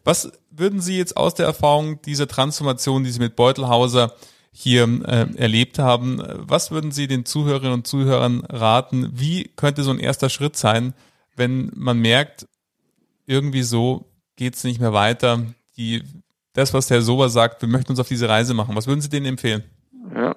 Was 0.03 0.33
würden 0.51 0.81
Sie 0.81 0.99
jetzt 0.99 1.17
aus 1.17 1.35
der 1.35 1.47
Erfahrung 1.47 2.03
dieser 2.03 2.27
Transformation, 2.27 3.05
die 3.05 3.11
Sie 3.11 3.21
mit 3.21 3.37
Beutelhauser 3.37 4.15
hier 4.53 4.85
äh, 5.07 5.27
erlebt 5.37 5.79
haben. 5.79 6.23
Was 6.37 6.71
würden 6.71 6.93
Sie 6.93 7.09
den 7.09 7.25
Zuhörerinnen 7.25 7.73
und 7.73 7.87
Zuhörern 7.87 8.45
raten? 8.45 9.11
Wie 9.13 9.51
könnte 9.57 9.83
so 9.83 9.91
ein 9.91 9.99
erster 9.99 10.29
Schritt 10.29 10.57
sein, 10.57 10.93
wenn 11.35 11.73
man 11.75 11.99
merkt, 11.99 12.47
irgendwie 13.27 13.63
so 13.63 14.13
geht's 14.37 14.63
nicht 14.63 14.79
mehr 14.79 14.93
weiter? 14.93 15.47
Die, 15.79 16.03
das, 16.53 16.75
was 16.75 16.89
der 16.89 17.01
Sober 17.01 17.31
sagt, 17.31 17.63
wir 17.63 17.69
möchten 17.69 17.93
uns 17.93 18.01
auf 18.01 18.09
diese 18.09 18.29
Reise 18.29 18.53
machen. 18.53 18.77
Was 18.77 18.87
würden 18.87 19.01
Sie 19.01 19.09
denen 19.09 19.27
empfehlen? 19.27 19.65
Ja, 20.15 20.37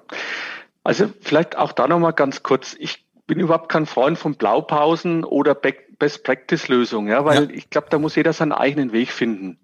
also 0.86 1.10
vielleicht 1.20 1.56
auch 1.58 1.72
da 1.72 1.88
nochmal 1.88 2.12
ganz 2.12 2.44
kurz. 2.44 2.76
Ich 2.78 3.04
bin 3.26 3.40
überhaupt 3.40 3.68
kein 3.68 3.86
Freund 3.86 4.18
von 4.18 4.36
Blaupausen 4.36 5.24
oder 5.24 5.56
Best-Practice-Lösung, 5.56 7.08
ja, 7.08 7.24
weil 7.24 7.50
ja. 7.50 7.56
ich 7.56 7.70
glaube, 7.70 7.88
da 7.90 7.98
muss 7.98 8.14
jeder 8.14 8.32
seinen 8.32 8.52
eigenen 8.52 8.92
Weg 8.92 9.10
finden. 9.10 9.58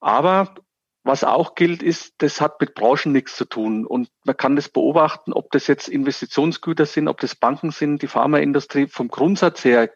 Aber 0.00 0.54
was 1.02 1.24
auch 1.24 1.56
gilt, 1.56 1.82
ist, 1.82 2.14
das 2.18 2.40
hat 2.40 2.58
mit 2.58 2.74
Branchen 2.74 3.12
nichts 3.12 3.36
zu 3.36 3.44
tun. 3.44 3.84
Und 3.84 4.08
man 4.24 4.36
kann 4.36 4.56
das 4.56 4.70
beobachten, 4.70 5.34
ob 5.34 5.50
das 5.50 5.66
jetzt 5.66 5.88
Investitionsgüter 5.88 6.86
sind, 6.86 7.08
ob 7.08 7.20
das 7.20 7.36
Banken 7.36 7.70
sind, 7.70 8.00
die 8.00 8.08
Pharmaindustrie. 8.08 8.86
Vom 8.86 9.08
Grundsatz 9.08 9.62
her, 9.62 9.90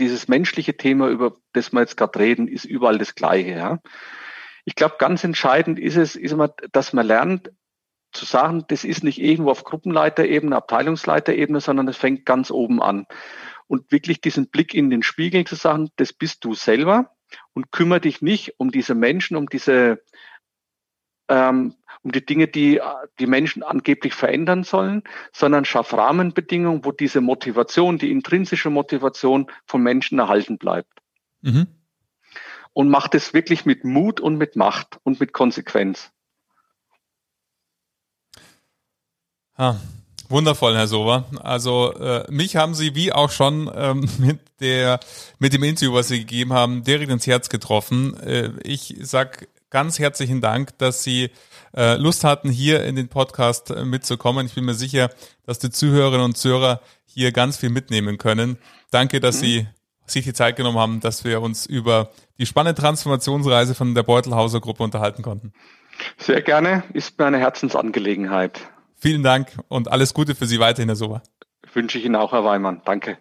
dieses 0.00 0.26
menschliche 0.26 0.76
Thema, 0.76 1.08
über 1.08 1.36
das 1.52 1.72
wir 1.72 1.82
jetzt 1.82 1.96
gerade 1.96 2.18
reden, 2.18 2.48
ist 2.48 2.64
überall 2.64 2.98
das 2.98 3.14
Gleiche. 3.14 3.52
Ja. 3.52 3.78
Ich 4.64 4.74
glaube, 4.74 4.96
ganz 4.98 5.22
entscheidend 5.22 5.78
ist 5.78 5.96
es, 5.96 6.16
ist 6.16 6.32
immer, 6.32 6.48
dass 6.72 6.92
man 6.92 7.06
lernt, 7.06 7.52
zu 8.12 8.24
sagen, 8.24 8.64
das 8.68 8.84
ist 8.84 9.04
nicht 9.04 9.20
irgendwo 9.20 9.50
auf 9.50 9.64
Gruppenleiterebene, 9.64 10.56
Abteilungsleiterebene, 10.56 11.60
sondern 11.60 11.88
es 11.88 11.96
fängt 11.96 12.26
ganz 12.26 12.50
oben 12.50 12.82
an. 12.82 13.06
Und 13.66 13.92
wirklich 13.92 14.20
diesen 14.20 14.48
Blick 14.48 14.74
in 14.74 14.90
den 14.90 15.02
Spiegel 15.02 15.44
zu 15.44 15.54
sagen, 15.54 15.90
das 15.96 16.12
bist 16.12 16.44
du 16.44 16.54
selber 16.54 17.14
und 17.52 17.70
kümmere 17.70 18.00
dich 18.00 18.20
nicht 18.20 18.58
um 18.58 18.70
diese 18.70 18.94
Menschen, 18.94 19.36
um 19.36 19.48
diese 19.48 20.02
ähm, 21.28 21.76
um 22.02 22.12
die 22.12 22.24
Dinge, 22.24 22.48
die 22.48 22.80
die 23.18 23.26
Menschen 23.26 23.62
angeblich 23.62 24.14
verändern 24.14 24.64
sollen, 24.64 25.02
sondern 25.32 25.64
schaff 25.64 25.92
Rahmenbedingungen, 25.92 26.84
wo 26.84 26.92
diese 26.92 27.20
Motivation, 27.20 27.98
die 27.98 28.10
intrinsische 28.10 28.70
Motivation 28.70 29.50
von 29.66 29.82
Menschen 29.82 30.18
erhalten 30.18 30.58
bleibt. 30.58 30.92
Mhm. 31.42 31.66
Und 32.72 32.88
macht 32.88 33.14
es 33.14 33.34
wirklich 33.34 33.66
mit 33.66 33.84
Mut 33.84 34.20
und 34.20 34.36
mit 34.36 34.56
Macht 34.56 34.98
und 35.02 35.20
mit 35.20 35.32
Konsequenz. 35.32 36.12
Ah, 39.60 39.76
wundervoll, 40.30 40.74
Herr 40.74 40.86
Sober. 40.86 41.26
Also 41.42 41.92
äh, 41.92 42.24
mich 42.30 42.56
haben 42.56 42.72
Sie 42.72 42.94
wie 42.94 43.12
auch 43.12 43.30
schon 43.30 43.70
ähm, 43.74 44.08
mit 44.18 44.38
der 44.60 45.00
mit 45.38 45.52
dem 45.52 45.62
Interview, 45.62 45.92
was 45.92 46.08
Sie 46.08 46.20
gegeben 46.20 46.54
haben, 46.54 46.82
direkt 46.82 47.10
ins 47.10 47.26
Herz 47.26 47.50
getroffen. 47.50 48.18
Äh, 48.20 48.52
ich 48.64 48.96
sag 49.02 49.48
ganz 49.68 49.98
herzlichen 49.98 50.40
Dank, 50.40 50.78
dass 50.78 51.02
Sie 51.02 51.28
äh, 51.76 51.96
Lust 51.96 52.24
hatten, 52.24 52.48
hier 52.48 52.84
in 52.84 52.96
den 52.96 53.08
Podcast 53.08 53.70
äh, 53.70 53.84
mitzukommen. 53.84 54.46
Ich 54.46 54.54
bin 54.54 54.64
mir 54.64 54.72
sicher, 54.72 55.10
dass 55.44 55.58
die 55.58 55.68
Zuhörerinnen 55.68 56.24
und 56.24 56.38
Zuhörer 56.38 56.80
hier 57.04 57.30
ganz 57.30 57.58
viel 57.58 57.68
mitnehmen 57.68 58.16
können. 58.16 58.56
Danke, 58.90 59.20
dass 59.20 59.42
mhm. 59.42 59.44
Sie 59.44 59.66
sich 60.06 60.24
die 60.24 60.32
Zeit 60.32 60.56
genommen 60.56 60.78
haben, 60.78 61.00
dass 61.00 61.24
wir 61.24 61.42
uns 61.42 61.66
über 61.66 62.12
die 62.38 62.46
spannende 62.46 62.80
Transformationsreise 62.80 63.74
von 63.74 63.94
der 63.94 64.04
Beutelhauser 64.04 64.60
Gruppe 64.60 64.84
unterhalten 64.84 65.22
konnten. 65.22 65.52
Sehr 66.16 66.40
gerne, 66.40 66.82
ist 66.94 67.18
mir 67.18 67.26
eine 67.26 67.40
Herzensangelegenheit. 67.40 68.62
Vielen 69.00 69.22
Dank 69.22 69.56
und 69.68 69.90
alles 69.90 70.12
Gute 70.12 70.34
für 70.34 70.46
Sie 70.46 70.60
weiterhin, 70.60 70.88
Herr 70.88 70.96
Sober. 70.96 71.22
Wünsche 71.72 71.98
ich 71.98 72.04
Ihnen 72.04 72.16
auch, 72.16 72.32
Herr 72.32 72.44
Weimann. 72.44 72.82
Danke. 72.84 73.18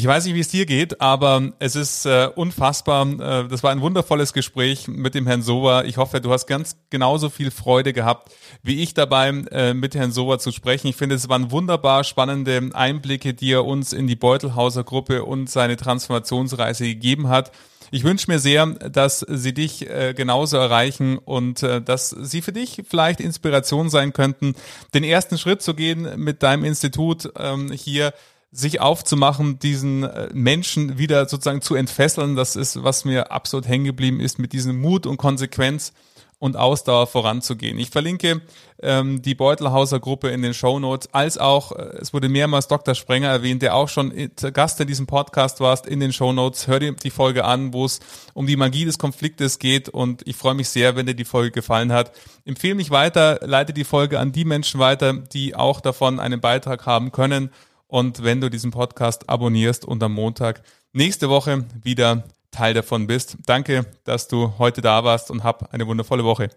Ich 0.00 0.06
weiß 0.06 0.24
nicht, 0.24 0.34
wie 0.34 0.40
es 0.40 0.48
dir 0.48 0.64
geht, 0.64 1.02
aber 1.02 1.52
es 1.58 1.76
ist 1.76 2.06
äh, 2.06 2.30
unfassbar. 2.34 3.06
Äh, 3.06 3.48
das 3.48 3.62
war 3.62 3.70
ein 3.70 3.82
wundervolles 3.82 4.32
Gespräch 4.32 4.88
mit 4.88 5.14
dem 5.14 5.26
Herrn 5.26 5.42
Sober. 5.42 5.84
Ich 5.84 5.98
hoffe, 5.98 6.22
du 6.22 6.32
hast 6.32 6.46
ganz 6.46 6.78
genauso 6.88 7.28
viel 7.28 7.50
Freude 7.50 7.92
gehabt, 7.92 8.32
wie 8.62 8.82
ich 8.82 8.94
dabei, 8.94 9.28
äh, 9.28 9.74
mit 9.74 9.94
Herrn 9.94 10.10
Sober 10.10 10.38
zu 10.38 10.52
sprechen. 10.52 10.86
Ich 10.86 10.96
finde, 10.96 11.16
es 11.16 11.28
waren 11.28 11.50
wunderbar 11.50 12.02
spannende 12.04 12.70
Einblicke, 12.72 13.34
die 13.34 13.52
er 13.52 13.66
uns 13.66 13.92
in 13.92 14.06
die 14.06 14.16
Beutelhauser 14.16 14.84
Gruppe 14.84 15.22
und 15.26 15.50
seine 15.50 15.76
Transformationsreise 15.76 16.86
gegeben 16.86 17.28
hat. 17.28 17.52
Ich 17.90 18.02
wünsche 18.02 18.30
mir 18.30 18.38
sehr, 18.38 18.64
dass 18.68 19.20
sie 19.28 19.52
dich 19.52 19.86
äh, 19.90 20.14
genauso 20.16 20.56
erreichen 20.56 21.18
und 21.18 21.62
äh, 21.62 21.82
dass 21.82 22.08
sie 22.08 22.40
für 22.40 22.52
dich 22.52 22.84
vielleicht 22.88 23.20
Inspiration 23.20 23.90
sein 23.90 24.14
könnten, 24.14 24.54
den 24.94 25.04
ersten 25.04 25.36
Schritt 25.36 25.60
zu 25.60 25.74
gehen 25.74 26.08
mit 26.16 26.42
deinem 26.42 26.64
Institut 26.64 27.30
ähm, 27.36 27.70
hier 27.70 28.14
sich 28.52 28.80
aufzumachen, 28.80 29.58
diesen 29.58 30.02
äh, 30.02 30.28
Menschen 30.32 30.98
wieder 30.98 31.28
sozusagen 31.28 31.62
zu 31.62 31.74
entfesseln. 31.74 32.36
Das 32.36 32.56
ist, 32.56 32.82
was 32.82 33.04
mir 33.04 33.30
absolut 33.30 33.68
hängen 33.68 33.84
geblieben 33.84 34.20
ist, 34.20 34.38
mit 34.38 34.52
diesem 34.52 34.80
Mut 34.80 35.06
und 35.06 35.18
Konsequenz 35.18 35.92
und 36.40 36.56
Ausdauer 36.56 37.06
voranzugehen. 37.06 37.78
Ich 37.78 37.90
verlinke 37.90 38.40
ähm, 38.82 39.20
die 39.20 39.34
Beutelhauser 39.34 40.00
Gruppe 40.00 40.30
in 40.30 40.40
den 40.40 40.54
Show 40.54 40.80
Notes, 40.80 41.12
als 41.12 41.36
auch, 41.36 41.72
äh, 41.72 41.98
es 42.00 42.14
wurde 42.14 42.30
mehrmals 42.30 42.66
Dr. 42.66 42.94
Sprenger 42.94 43.28
erwähnt, 43.28 43.60
der 43.60 43.76
auch 43.76 43.90
schon 43.90 44.12
Gast 44.54 44.80
in 44.80 44.86
diesem 44.86 45.06
Podcast 45.06 45.60
warst, 45.60 45.86
in 45.86 46.00
den 46.00 46.14
Show 46.14 46.32
Notes. 46.32 46.66
Hör 46.66 46.80
dir 46.80 46.92
die 46.92 47.10
Folge 47.10 47.44
an, 47.44 47.74
wo 47.74 47.84
es 47.84 48.00
um 48.32 48.46
die 48.46 48.56
Magie 48.56 48.86
des 48.86 48.98
Konfliktes 48.98 49.58
geht 49.58 49.90
und 49.90 50.26
ich 50.26 50.34
freue 50.34 50.54
mich 50.54 50.70
sehr, 50.70 50.96
wenn 50.96 51.06
dir 51.06 51.14
die 51.14 51.26
Folge 51.26 51.50
gefallen 51.50 51.92
hat. 51.92 52.10
Empfehle 52.46 52.74
mich 52.74 52.90
weiter, 52.90 53.40
leite 53.42 53.74
die 53.74 53.84
Folge 53.84 54.18
an 54.18 54.32
die 54.32 54.46
Menschen 54.46 54.80
weiter, 54.80 55.12
die 55.12 55.54
auch 55.54 55.80
davon 55.80 56.18
einen 56.18 56.40
Beitrag 56.40 56.86
haben 56.86 57.12
können 57.12 57.50
und 57.90 58.22
wenn 58.22 58.40
du 58.40 58.48
diesen 58.48 58.70
Podcast 58.70 59.28
abonnierst 59.28 59.84
und 59.84 60.02
am 60.02 60.14
Montag 60.14 60.62
nächste 60.92 61.28
Woche 61.28 61.64
wieder 61.82 62.24
Teil 62.50 62.74
davon 62.74 63.06
bist. 63.06 63.36
Danke, 63.46 63.86
dass 64.04 64.28
du 64.28 64.54
heute 64.58 64.80
da 64.80 65.04
warst 65.04 65.30
und 65.30 65.44
hab 65.44 65.72
eine 65.72 65.86
wundervolle 65.86 66.24
Woche. 66.24 66.50